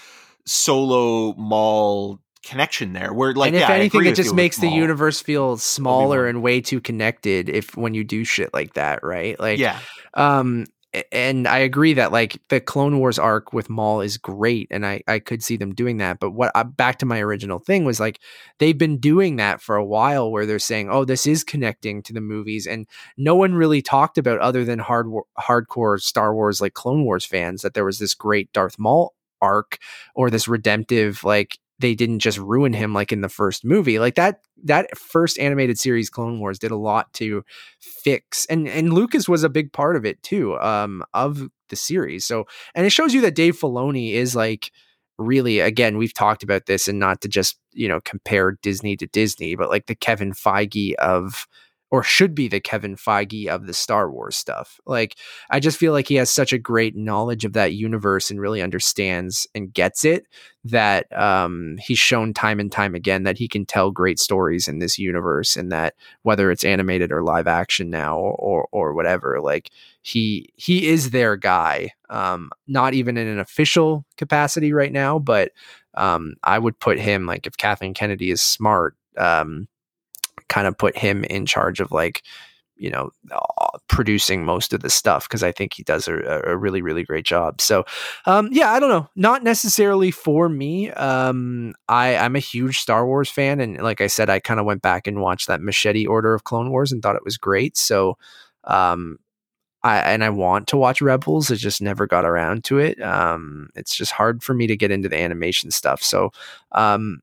solo 0.46 1.34
Maul 1.36 2.20
connection 2.46 2.94
there. 2.94 3.14
Where 3.14 3.34
like, 3.34 3.48
and 3.48 3.56
if 3.56 3.62
yeah, 3.62 3.76
anything, 3.76 4.06
it 4.06 4.16
just 4.16 4.34
makes 4.34 4.58
the 4.58 4.70
universe 4.70 5.22
feel 5.22 5.58
smaller 5.58 6.28
and 6.28 6.42
way 6.42 6.62
too 6.62 6.80
connected 6.80 7.50
if 7.50 7.76
when 7.76 7.94
you 7.94 8.04
do 8.04 8.24
shit 8.24 8.54
like 8.54 8.76
that, 8.76 9.04
right? 9.04 9.38
Like, 9.40 9.60
yeah, 9.60 9.80
um, 10.14 10.66
and 11.12 11.48
I 11.48 11.60
agree 11.60 11.94
that 11.94 12.12
like 12.12 12.42
the 12.50 12.62
Clone 12.62 13.00
Wars 13.00 13.20
arc 13.20 13.52
with 13.54 13.70
Maul 13.70 14.02
is 14.02 14.18
great, 14.18 14.68
and 14.72 14.86
I 14.86 15.02
I 15.08 15.20
could 15.20 15.44
see 15.44 15.58
them 15.58 15.74
doing 15.74 15.98
that. 15.98 16.20
But 16.20 16.32
what 16.32 16.52
uh, 16.56 16.64
back 16.64 17.00
to 17.00 17.06
my 17.06 17.20
original 17.20 17.60
thing 17.60 17.84
was 17.84 18.00
like 18.00 18.20
they've 18.60 18.78
been 18.78 19.00
doing 19.00 19.38
that 19.38 19.62
for 19.62 19.76
a 19.76 19.86
while, 19.86 20.32
where 20.32 20.46
they're 20.46 20.60
saying, 20.60 20.90
oh, 20.90 21.06
this 21.06 21.26
is 21.26 21.44
connecting 21.44 22.02
to 22.04 22.14
the 22.14 22.22
movies, 22.22 22.68
and 22.68 22.88
no 23.18 23.36
one 23.36 23.56
really 23.56 23.82
talked 23.82 24.18
about 24.18 24.40
other 24.40 24.64
than 24.64 24.80
hard 24.80 25.08
hardcore 25.40 26.00
Star 26.00 26.34
Wars 26.34 26.62
like 26.62 26.74
Clone 26.74 27.04
Wars 27.04 27.26
fans 27.26 27.62
that 27.64 27.74
there 27.74 27.86
was 27.86 28.00
this 28.00 28.14
great 28.14 28.52
Darth 28.54 28.80
Maul 28.80 29.14
arc 29.42 29.78
or 30.16 30.30
this 30.30 30.48
redemptive 30.48 31.24
like 31.24 31.60
they 31.80 31.96
didn't 31.96 32.20
just 32.20 32.38
ruin 32.38 32.74
him 32.74 32.94
like 32.94 33.12
in 33.12 33.22
the 33.22 33.30
first 33.30 33.66
movie. 33.66 34.00
Like 34.00 34.16
that 34.16 34.42
that 34.64 34.98
first 34.98 35.38
animated 35.40 35.78
series 35.78 36.10
clone 36.10 36.40
wars 36.40 36.60
did 36.60 36.72
a 36.72 36.78
lot 36.78 37.12
to 37.14 37.44
fix 37.80 38.46
and 38.46 38.68
and 38.68 38.94
lucas 38.94 39.28
was 39.28 39.44
a 39.44 39.50
big 39.50 39.74
part 39.74 39.96
of 39.96 40.06
it 40.06 40.22
too 40.24 40.58
um 40.60 41.04
of 41.14 41.48
the 41.70 41.76
series. 41.76 42.26
So 42.26 42.46
and 42.74 42.86
it 42.86 42.92
shows 42.92 43.14
you 43.14 43.22
that 43.22 43.36
dave 43.36 43.58
filoni 43.60 44.14
is 44.14 44.36
like 44.36 44.72
really 45.18 45.60
again 45.60 45.98
we've 45.98 46.14
talked 46.14 46.44
about 46.44 46.66
this 46.66 46.88
and 46.88 47.00
not 47.00 47.22
to 47.22 47.28
just 47.28 47.58
you 47.72 47.88
know 47.88 48.02
compare 48.02 48.58
disney 48.62 48.98
to 48.98 49.08
disney 49.08 49.56
but 49.56 49.70
like 49.70 49.86
the 49.86 49.96
kevin 49.96 50.34
feige 50.34 50.94
of 50.96 51.48
or 51.92 52.04
should 52.04 52.34
be 52.34 52.48
the 52.48 52.60
Kevin 52.60 52.96
Feige 52.96 53.48
of 53.48 53.68
the 53.68 53.74
Star 53.74 54.12
Wars 54.12 54.36
stuff. 54.36 54.80
Like, 54.86 55.16
I 55.50 55.60
just 55.60 55.78
feel 55.78 55.94
like 55.94 56.08
he 56.08 56.16
has 56.16 56.30
such 56.30 56.52
a 56.52 56.58
great 56.58 56.96
knowledge 56.96 57.46
of 57.46 57.54
that 57.54 57.74
universe 57.74 58.32
and 58.32 58.42
really 58.42 58.62
understands 58.62 59.48
and 59.54 59.74
gets 59.74 60.04
it 60.04 60.26
that 60.64 61.06
um, 61.16 61.78
he's 61.80 62.00
shown 62.00 62.34
time 62.34 62.60
and 62.60 62.72
time 62.72 62.96
again 62.96 63.24
that 63.24 63.38
he 63.38 63.48
can 63.48 63.66
tell 63.66 63.92
great 63.92 64.20
stories 64.20 64.68
in 64.68 64.80
this 64.80 64.98
universe 64.98 65.56
and 65.56 65.72
that 65.72 65.94
whether 66.24 66.50
it's 66.50 66.64
animated 66.64 67.12
or 67.12 67.24
live 67.24 67.48
action 67.48 67.90
now 67.92 68.18
or, 68.18 68.34
or, 68.34 68.68
or 68.72 68.94
whatever, 68.94 69.40
like 69.40 69.70
he, 70.02 70.50
he 70.56 70.88
is 70.88 71.12
their 71.12 71.36
guy. 71.36 71.92
Um, 72.10 72.50
not 72.68 72.94
even 72.94 73.18
in 73.18 73.28
an 73.28 73.40
official 73.40 74.06
capacity 74.18 74.74
right 74.74 74.92
now, 74.92 75.20
but 75.20 75.52
um, 75.94 76.34
I 76.44 76.60
would 76.60 76.80
put 76.80 77.00
him 77.00 77.26
like 77.26 77.48
if 77.48 77.58
Kathleen 77.58 77.94
Kennedy 77.94 78.32
is 78.32 78.42
smart, 78.42 78.96
um, 79.18 79.68
kind 80.50 80.68
of 80.68 80.78
put 80.78 80.98
him 80.98 81.24
in 81.26 81.46
charge 81.46 81.80
of 81.80 81.92
like 81.92 82.24
you 82.78 82.90
know 82.90 83.10
producing 83.88 84.44
most 84.44 84.74
of 84.74 84.82
the 84.82 84.90
stuff 84.90 85.28
because 85.28 85.44
I 85.44 85.52
think 85.52 85.74
he 85.74 85.84
does 85.84 86.08
a, 86.08 86.42
a 86.46 86.58
really 86.58 86.82
really 86.82 87.04
great 87.04 87.26
job. 87.26 87.62
So 87.62 87.86
um, 88.26 88.50
yeah, 88.52 88.72
I 88.72 88.80
don't 88.80 88.90
know, 88.90 89.10
not 89.16 89.44
necessarily 89.44 90.12
for 90.12 90.50
me. 90.50 90.92
Um, 90.92 91.74
I 91.88 92.18
I'm 92.18 92.36
a 92.36 92.40
huge 92.40 92.80
Star 92.80 93.06
Wars 93.06 93.30
fan, 93.30 93.60
and 93.60 93.82
like 93.82 94.02
I 94.02 94.08
said, 94.08 94.30
I 94.30 94.40
kind 94.40 94.60
of 94.60 94.66
went 94.66 94.82
back 94.82 95.08
and 95.08 95.22
watched 95.22 95.48
that 95.48 95.62
Machete 95.62 96.06
Order 96.06 96.34
of 96.34 96.44
Clone 96.44 96.70
Wars 96.70 96.92
and 96.92 97.02
thought 97.02 97.16
it 97.16 97.26
was 97.26 97.38
great. 97.38 97.78
So 97.78 98.18
um, 98.66 99.18
I 99.84 100.00
and 100.00 100.24
I 100.24 100.32
want 100.32 100.68
to 100.70 100.78
watch 100.78 101.02
Rebels. 101.02 101.52
I 101.52 101.56
just 101.56 101.82
never 101.82 102.08
got 102.08 102.26
around 102.26 102.64
to 102.66 102.80
it. 102.80 103.00
Um, 103.02 103.70
it's 103.76 103.96
just 103.96 104.12
hard 104.12 104.44
for 104.44 104.54
me 104.54 104.68
to 104.68 104.76
get 104.76 104.92
into 104.92 105.08
the 105.08 105.18
animation 105.18 105.70
stuff. 105.72 106.02
So 106.02 106.32
um, 106.72 107.22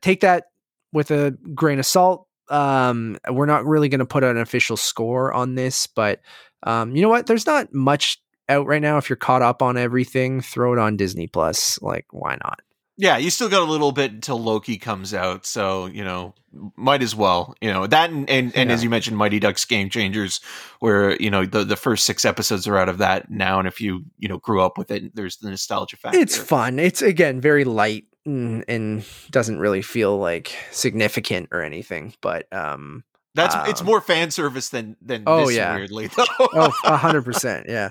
take 0.00 0.22
that 0.22 0.46
with 0.92 1.10
a 1.10 1.36
grain 1.54 1.78
of 1.78 1.86
salt. 1.86 2.25
Um, 2.48 3.18
we're 3.30 3.46
not 3.46 3.64
really 3.64 3.88
going 3.88 4.00
to 4.00 4.06
put 4.06 4.24
an 4.24 4.38
official 4.38 4.76
score 4.76 5.32
on 5.32 5.54
this, 5.54 5.86
but 5.86 6.20
um, 6.62 6.94
you 6.94 7.02
know 7.02 7.08
what? 7.08 7.26
There's 7.26 7.46
not 7.46 7.72
much 7.72 8.20
out 8.48 8.66
right 8.66 8.82
now. 8.82 8.98
If 8.98 9.08
you're 9.08 9.16
caught 9.16 9.42
up 9.42 9.62
on 9.62 9.76
everything, 9.76 10.40
throw 10.40 10.72
it 10.72 10.78
on 10.78 10.96
Disney 10.96 11.26
Plus. 11.26 11.80
Like, 11.82 12.06
why 12.10 12.38
not? 12.42 12.60
yeah. 12.96 13.18
You 13.18 13.30
still 13.30 13.48
got 13.48 13.62
a 13.62 13.70
little 13.70 13.92
bit 13.92 14.12
until 14.12 14.40
Loki 14.42 14.78
comes 14.78 15.12
out, 15.12 15.46
so 15.46 15.86
you 15.86 16.02
know, 16.02 16.34
might 16.76 17.02
as 17.02 17.14
well. 17.14 17.54
You 17.60 17.72
know 17.72 17.86
that, 17.86 18.10
and 18.10 18.28
and, 18.28 18.56
and 18.56 18.72
as 18.72 18.82
you 18.82 18.90
mentioned, 18.90 19.16
Mighty 19.16 19.38
Ducks 19.38 19.64
Game 19.64 19.90
Changers, 19.90 20.40
where 20.80 21.16
you 21.20 21.30
know 21.30 21.44
the 21.44 21.64
the 21.64 21.76
first 21.76 22.04
six 22.04 22.24
episodes 22.24 22.66
are 22.66 22.76
out 22.76 22.88
of 22.88 22.98
that 22.98 23.30
now, 23.30 23.58
and 23.58 23.68
if 23.68 23.80
you 23.80 24.04
you 24.18 24.28
know 24.28 24.38
grew 24.38 24.62
up 24.62 24.78
with 24.78 24.90
it, 24.90 25.14
there's 25.14 25.36
the 25.36 25.50
nostalgia 25.50 25.96
factor. 25.96 26.18
It's 26.18 26.36
fun. 26.36 26.78
It's 26.78 27.02
again 27.02 27.40
very 27.40 27.64
light 27.64 28.04
and, 28.26 28.64
and 28.68 29.04
doesn't 29.30 29.58
really 29.58 29.82
feel 29.82 30.18
like 30.18 30.54
significant 30.72 31.48
or 31.52 31.62
anything. 31.62 32.12
But 32.20 32.52
um, 32.52 33.04
That's 33.34 33.54
it's 33.70 33.80
Um, 33.80 33.86
more 33.86 34.00
fan 34.00 34.30
service 34.30 34.68
than 34.68 34.96
than 35.00 35.22
Oh, 35.26 35.46
this, 35.46 35.56
yeah. 35.56 35.74
weirdly 35.76 36.06
though. 36.16 36.24
oh, 36.40 36.72
a 36.84 36.96
hundred 36.96 37.22
percent, 37.24 37.66
yeah. 37.68 37.90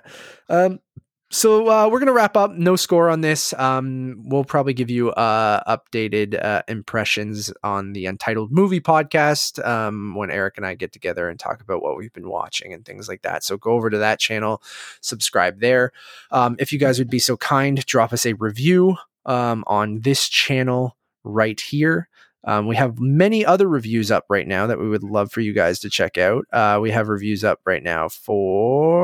Um, 0.49 0.79
so 1.31 1.67
uh, 1.69 1.89
we're 1.89 1.99
gonna 1.99 2.13
wrap 2.13 2.37
up. 2.37 2.51
No 2.51 2.75
score 2.75 3.09
on 3.09 3.21
this. 3.21 3.51
Um, 3.53 4.23
we'll 4.27 4.45
probably 4.45 4.73
give 4.75 4.91
you 4.91 5.09
uh, 5.11 5.63
updated 5.77 6.41
uh, 6.41 6.61
impressions 6.67 7.51
on 7.63 7.93
the 7.93 8.05
Untitled 8.05 8.51
Movie 8.51 8.79
podcast 8.79 9.63
um, 9.65 10.13
when 10.15 10.29
Eric 10.29 10.57
and 10.57 10.65
I 10.67 10.75
get 10.75 10.93
together 10.93 11.27
and 11.27 11.39
talk 11.39 11.61
about 11.61 11.81
what 11.81 11.97
we've 11.97 12.13
been 12.13 12.29
watching 12.29 12.73
and 12.73 12.85
things 12.85 13.09
like 13.09 13.23
that. 13.23 13.43
So 13.43 13.57
go 13.57 13.71
over 13.71 13.89
to 13.89 13.97
that 13.97 14.19
channel, 14.19 14.61
subscribe 15.01 15.59
there. 15.61 15.91
Um, 16.29 16.55
if 16.59 16.71
you 16.71 16.77
guys 16.77 16.99
would 16.99 17.09
be 17.09 17.19
so 17.19 17.37
kind, 17.37 17.83
drop 17.85 18.13
us 18.13 18.25
a 18.27 18.33
review 18.33 18.95
um, 19.25 19.63
on 19.67 20.01
this 20.01 20.27
channel 20.29 20.95
right 21.23 21.59
here. 21.59 22.07
Um, 22.47 22.67
we 22.67 22.75
have 22.75 22.99
many 22.99 23.43
other 23.43 23.67
reviews 23.67 24.11
up 24.11 24.25
right 24.29 24.47
now 24.47 24.67
that 24.67 24.77
we 24.79 24.87
would 24.87 25.01
love 25.01 25.31
for 25.31 25.41
you 25.41 25.51
guys 25.51 25.79
to 25.79 25.89
check 25.89 26.19
out. 26.19 26.45
Uh, 26.53 26.77
we 26.79 26.91
have 26.91 27.07
reviews 27.09 27.43
up 27.43 27.59
right 27.65 27.81
now 27.81 28.07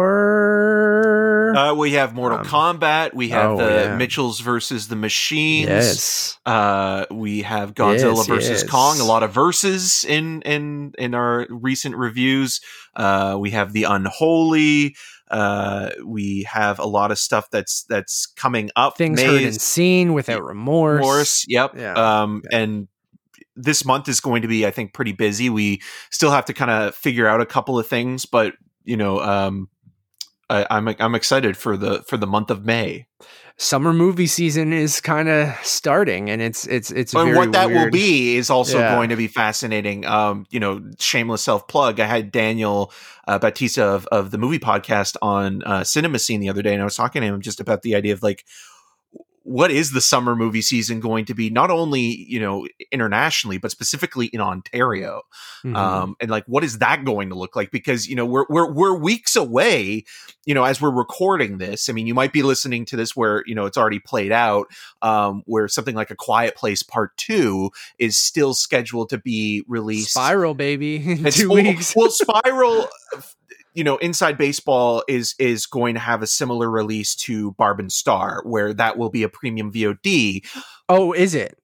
for 0.02 1.54
Uh, 1.56 1.74
we 1.74 1.94
have 1.94 2.14
Mortal 2.14 2.40
Um, 2.40 2.46
Kombat. 2.46 3.14
We 3.14 3.30
have 3.30 3.52
oh, 3.52 3.58
the 3.58 3.82
yeah. 3.86 3.96
Mitchells 3.98 4.40
versus 4.42 4.88
the 4.90 4.96
Machines. 4.96 5.68
yes, 5.70 6.38
Uh, 6.46 7.06
we 7.12 7.42
have 7.42 7.74
Godzilla 7.74 8.18
Yes, 8.18 8.28
versus 8.28 8.62
yes. 8.62 8.70
Kong. 8.70 9.00
A 9.00 9.04
lot 9.06 9.24
of 9.24 9.32
verses 9.32 10.06
in 10.08 10.42
in 10.44 10.94
in 10.98 11.14
our 11.16 11.48
recent 11.50 11.96
reviews. 11.96 12.62
Uh, 12.96 13.38
we 13.40 13.50
have 13.52 13.74
the 13.74 13.84
Unholy. 13.86 14.96
Uh, 15.32 15.92
we 16.06 16.44
have 16.44 16.78
a 16.80 16.86
lot 16.86 17.10
of 17.10 17.18
stuff 17.18 17.50
that's 17.52 17.84
that's 17.84 18.26
coming 18.26 18.70
up. 18.76 18.98
things 18.98 19.18
Maze, 19.18 19.26
heard 19.26 19.44
and 19.44 19.62
seen 19.62 20.14
without 20.14 20.44
remorse. 20.44 21.02
Morse. 21.02 21.46
Yep. 21.48 21.76
Yeah. 21.78 21.94
Um, 21.94 22.44
and 22.52 22.88
this 23.56 23.86
month 23.86 24.10
is 24.10 24.20
going 24.20 24.42
to 24.42 24.48
be, 24.48 24.66
I 24.66 24.72
think, 24.72 24.94
pretty 24.94 25.14
busy. 25.14 25.50
We 25.50 25.82
still 26.10 26.32
have 26.32 26.46
to 26.46 26.54
kind 26.54 26.72
of 26.72 26.96
figure 26.96 27.28
out 27.28 27.42
a 27.42 27.46
couple 27.46 27.80
of 27.80 27.88
things, 27.88 28.26
but 28.26 28.54
you 28.84 28.98
know, 28.98 29.22
um, 29.22 29.70
I, 30.50 30.68
I'm 30.70 30.88
I'm 31.00 31.16
excited 31.16 31.56
for 31.56 31.78
the 31.78 32.04
for 32.04 32.18
the 32.18 32.28
month 32.28 32.52
of 32.52 32.66
May. 32.66 33.08
Summer 33.62 33.94
movie 33.94 34.26
season 34.26 34.74
is 34.74 35.00
kind 35.00 35.30
of 35.30 35.54
starting, 35.62 36.32
and 36.32 36.42
it's 36.42 36.66
it's 36.66 36.90
it's 36.90 37.14
and 37.14 37.36
what 37.36 37.52
that 37.52 37.70
will 37.70 37.92
be 37.92 38.36
is 38.36 38.50
also 38.50 38.80
Yeah. 38.80 38.96
going 38.96 39.10
to 39.10 39.16
be 39.16 39.28
fascinating. 39.28 40.04
Um, 40.04 40.48
you 40.50 40.60
know, 40.60 40.82
shameless 40.98 41.44
self 41.44 41.68
plug. 41.68 42.00
I 42.00 42.08
had 42.08 42.32
Daniel 42.32 42.92
uh, 43.28 43.38
Batista 43.38 43.84
of, 43.94 44.08
of 44.08 44.32
the 44.32 44.40
movie 44.40 44.58
podcast 44.58 45.16
on 45.22 45.62
uh, 45.62 45.84
Cinema 45.84 46.18
Scene 46.18 46.40
the 46.40 46.50
other 46.50 46.64
day, 46.64 46.74
and 46.74 46.82
I 46.82 46.86
was 46.86 46.96
talking 46.96 47.22
to 47.22 47.28
him 47.28 47.40
just 47.40 47.60
about 47.60 47.84
the 47.84 47.94
idea 47.94 48.14
of 48.14 48.24
like, 48.24 48.46
what 49.52 49.72
is 49.72 49.92
the 49.92 50.02
summer 50.02 50.36
movie 50.36 50.62
season 50.62 51.00
going 51.00 51.26
to 51.26 51.34
be? 51.34 51.50
Not 51.50 51.70
only 51.72 52.02
you 52.02 52.40
know 52.40 52.68
internationally, 52.92 53.58
but 53.58 53.72
specifically 53.72 54.28
in 54.28 54.40
Ontario, 54.42 55.22
Mhm. 55.66 55.76
um, 55.76 56.16
and 56.20 56.32
like 56.32 56.46
what 56.48 56.64
is 56.64 56.80
that 56.80 57.04
going 57.06 57.30
to 57.30 57.36
look 57.36 57.56
like? 57.56 57.72
Because 57.72 58.08
you 58.08 58.16
know 58.16 58.26
we're 58.26 58.46
we're 58.50 58.72
we're 58.72 58.94
weeks 58.98 59.36
away. 59.36 60.04
You 60.46 60.56
know, 60.56 60.64
as 60.64 60.82
we're 60.82 60.90
recording 60.92 61.60
this, 61.60 61.88
I 61.90 61.94
mean, 61.94 62.08
you 62.08 62.16
might 62.16 62.34
be 62.34 62.42
listening 62.42 62.86
to 62.86 62.96
this 62.96 63.16
where 63.16 63.44
you 63.46 63.54
know 63.56 63.66
it's 63.66 63.78
already 63.78 64.00
played 64.00 64.32
out. 64.32 64.68
Um, 65.02 65.44
where 65.46 65.68
something 65.68 65.96
like 65.96 66.12
a 66.12 66.16
Quiet 66.16 66.56
Place 66.56 66.82
Part 66.84 67.16
Two 67.18 67.70
is 68.00 68.18
still 68.18 68.54
scheduled 68.54 69.10
to 69.10 69.18
be 69.18 69.64
released. 69.68 70.12
Spiral, 70.12 70.54
baby, 70.56 71.00
two 71.32 71.50
well, 71.50 71.64
weeks. 71.64 71.94
well, 71.96 72.10
Spiral. 72.10 72.88
You 73.74 73.84
know, 73.84 73.98
Inside 73.98 74.38
Baseball 74.38 75.04
is 75.08 75.34
is 75.40 75.66
going 75.66 75.94
to 75.96 76.00
have 76.02 76.22
a 76.22 76.28
similar 76.28 76.70
release 76.70 77.16
to 77.18 77.52
Barb 77.54 77.80
and 77.80 77.92
Star, 77.92 78.42
where 78.46 78.74
that 78.74 78.98
will 78.98 79.10
be 79.10 79.24
a 79.24 79.30
premium 79.30 79.72
VOD. 79.72 80.46
oh, 80.90 81.14
is 81.14 81.34
it? 81.36 81.58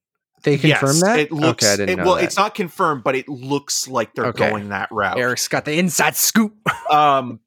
They 0.44 0.58
confirm 0.58 0.96
Yes, 0.96 1.02
that? 1.02 1.20
It 1.20 1.32
looks 1.32 1.64
okay, 1.66 1.74
I 1.74 1.76
didn't 1.78 1.90
it- 1.90 1.96
know 1.98 2.06
well, 2.06 2.16
that. 2.16 2.24
it's 2.24 2.38
not 2.38 2.56
confirmed, 2.56 3.04
but 3.04 3.16
it 3.16 3.28
looks 3.28 3.88
like 3.88 4.14
they're 4.14 4.28
Okay. 4.28 4.50
going 4.50 4.70
that 4.70 4.88
route. 4.92 5.18
Eric's 5.18 5.48
got 5.48 5.66
the 5.66 5.78
inside 5.78 6.16
scoop. 6.16 6.54
um 6.92 7.40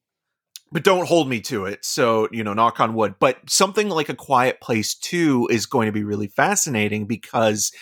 but 0.73 0.85
don't 0.85 1.07
hold 1.09 1.29
me 1.29 1.41
to 1.41 1.65
it 1.65 1.85
so 1.85 2.29
you 2.31 2.45
know 2.45 2.53
knock 2.53 2.79
on 2.79 2.95
wood 2.95 3.15
but 3.19 3.39
something 3.49 3.89
like 3.89 4.09
a 4.09 4.15
quiet 4.15 4.61
place 4.61 4.95
2 4.95 5.49
is 5.51 5.67
going 5.67 5.87
to 5.87 5.93
be 5.93 6.05
really 6.05 6.29
fascinating 6.29 7.07
because 7.07 7.73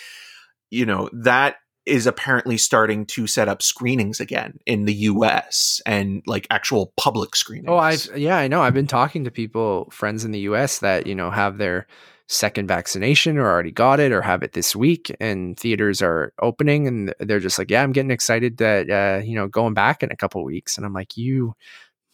you 0.71 0.85
know 0.87 1.07
that 1.13 1.57
is 1.89 2.07
apparently 2.07 2.57
starting 2.57 3.05
to 3.07 3.27
set 3.27 3.47
up 3.47 3.61
screenings 3.61 4.19
again 4.19 4.59
in 4.65 4.85
the 4.85 4.93
US 4.93 5.81
and 5.85 6.21
like 6.25 6.47
actual 6.49 6.93
public 6.97 7.35
screenings. 7.35 7.69
Oh, 7.69 7.77
I've 7.77 8.07
yeah, 8.15 8.37
I 8.37 8.47
know. 8.47 8.61
I've 8.61 8.73
been 8.73 8.87
talking 8.87 9.23
to 9.23 9.31
people, 9.31 9.89
friends 9.91 10.23
in 10.23 10.31
the 10.31 10.39
U.S. 10.41 10.79
that 10.79 11.07
you 11.07 11.15
know 11.15 11.31
have 11.31 11.57
their 11.57 11.87
second 12.31 12.67
vaccination 12.67 13.39
or 13.39 13.47
already 13.47 13.71
got 13.71 13.99
it 13.99 14.11
or 14.11 14.21
have 14.21 14.43
it 14.43 14.53
this 14.53 14.75
week 14.75 15.13
and 15.19 15.57
theaters 15.57 15.99
are 15.99 16.31
opening 16.39 16.87
and 16.87 17.11
they're 17.19 17.39
just 17.39 17.57
like 17.57 17.71
yeah 17.71 17.81
i'm 17.81 17.91
getting 17.91 18.11
excited 18.11 18.57
that 18.57 18.87
uh, 18.87 19.19
you 19.25 19.33
know 19.33 19.47
going 19.47 19.73
back 19.73 20.03
in 20.03 20.11
a 20.11 20.15
couple 20.15 20.43
weeks 20.43 20.77
and 20.77 20.85
i'm 20.85 20.93
like 20.93 21.17
you 21.17 21.55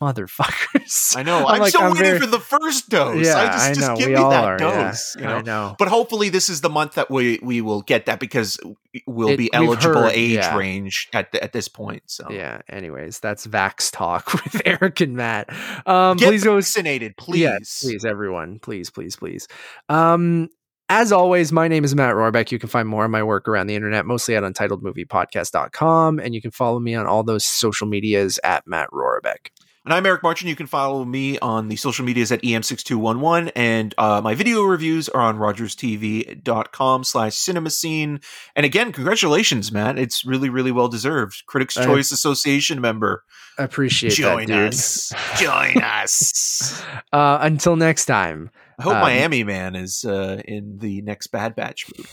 motherfuckers 0.01 1.15
I 1.15 1.23
know. 1.23 1.37
I'm 1.47 1.55
I'm, 1.55 1.59
like, 1.61 1.69
still 1.69 1.81
I'm 1.81 1.91
waiting 1.91 2.03
very- 2.05 2.19
for 2.19 2.25
the 2.27 2.39
first 2.39 2.89
dose. 2.89 3.25
yeah 3.25 3.37
I 3.37 3.45
just, 3.47 3.65
i 3.65 3.73
just 3.73 3.87
know 3.87 3.95
give 3.95 4.07
we 4.07 4.13
me 4.13 4.19
all 4.19 4.29
that 4.29 4.43
are 4.43 4.57
yeah. 4.59 4.87
dose. 4.87 5.15
you 5.17 5.25
i 5.25 5.27
know? 5.37 5.41
know 5.41 5.75
But 5.79 5.87
hopefully, 5.87 6.29
this 6.29 6.49
is 6.49 6.61
the 6.61 6.69
month 6.69 6.93
that 6.95 7.09
we 7.09 7.39
we 7.41 7.61
will 7.61 7.81
get 7.81 8.05
that 8.07 8.19
because 8.19 8.59
we'll 9.07 9.29
It- 9.29 9.37
be 9.37 9.53
eligible 9.53 10.01
heard, 10.03 10.11
age 10.13 10.31
yeah. 10.33 10.55
range 10.57 11.07
at 11.13 11.31
the, 11.31 11.43
at 11.43 11.53
this 11.53 11.67
point. 11.67 12.03
So 12.07 12.27
yeah 12.29 12.61
anyways 12.69 13.19
that's 13.19 13.47
vax 13.47 13.91
talk 13.91 14.33
with 14.43 14.61
eric 14.65 15.01
and 15.01 15.15
matt 15.15 15.49
um 15.87 16.17
get 16.17 16.27
please 16.29 16.43
go 16.43 16.55
vaccinated, 16.55 17.15
please. 17.17 17.39
Yes, 17.41 17.81
please, 17.83 18.03
everyone. 18.05 18.59
Please, 18.59 18.89
please, 18.89 19.15
please. 19.15 19.47
Um, 19.89 20.49
as 20.87 21.11
always, 21.11 21.51
my 21.51 21.67
name 21.67 21.83
is 21.83 21.95
Matt 21.95 22.13
Rohrbeck. 22.15 22.51
You 22.51 22.59
can 22.59 22.69
find 22.69 22.87
more 22.87 23.05
of 23.05 23.11
my 23.11 23.23
work 23.23 23.47
around 23.47 23.67
the 23.67 23.75
internet, 23.75 24.05
mostly 24.05 24.35
at 24.35 24.43
untitledmoviepodcast.com. 24.43 26.19
And 26.19 26.35
you 26.35 26.41
can 26.41 26.51
follow 26.51 26.79
me 26.79 26.93
on 26.95 27.07
all 27.07 27.23
those 27.23 27.43
social 27.45 27.87
medias 27.87 28.39
at 28.43 28.67
Matt 28.67 28.89
Rohrbeck. 28.91 29.47
And 29.85 29.93
I'm 29.93 30.03
Eric 30.07 30.23
Martin. 30.23 30.47
You 30.47 30.55
can 30.55 30.65
follow 30.65 31.05
me 31.05 31.37
on 31.39 31.67
the 31.67 31.75
social 31.75 32.03
medias 32.03 32.31
at 32.31 32.43
E 32.43 32.53
EM6211. 32.53 33.51
And 33.55 33.93
uh, 33.99 34.19
my 34.19 34.33
video 34.33 34.63
reviews 34.63 35.07
are 35.09 35.21
on 35.21 35.37
rogerstv.com 35.37 37.03
slash 37.03 37.33
cinemascene. 37.33 38.23
And 38.55 38.65
again, 38.65 38.91
congratulations, 38.91 39.71
Matt. 39.71 39.99
It's 39.99 40.25
really, 40.25 40.49
really 40.49 40.71
well 40.71 40.87
deserved. 40.87 41.43
Critics' 41.45 41.77
I- 41.77 41.85
Choice 41.85 42.11
Association 42.11 42.81
member. 42.81 43.23
I 43.59 43.63
appreciate 43.63 44.13
Join 44.13 44.47
that, 44.47 44.55
dude. 44.55 44.67
us. 44.69 45.13
Join 45.39 45.77
us. 45.81 46.83
Uh, 47.13 47.37
until 47.41 47.75
next 47.75 48.05
time, 48.05 48.49
I 48.79 48.83
hope 48.83 48.95
Um, 48.95 49.01
Miami 49.01 49.43
Man 49.43 49.75
is 49.75 50.03
uh, 50.03 50.41
in 50.45 50.79
the 50.79 51.03
next 51.03 51.27
Bad 51.27 51.55
Batch 51.55 51.85
movie. 51.95 52.09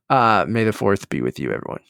uh, 0.10 0.46
may 0.48 0.64
the 0.64 0.70
4th 0.70 1.10
be 1.10 1.20
with 1.20 1.38
you, 1.38 1.52
everyone. 1.52 1.82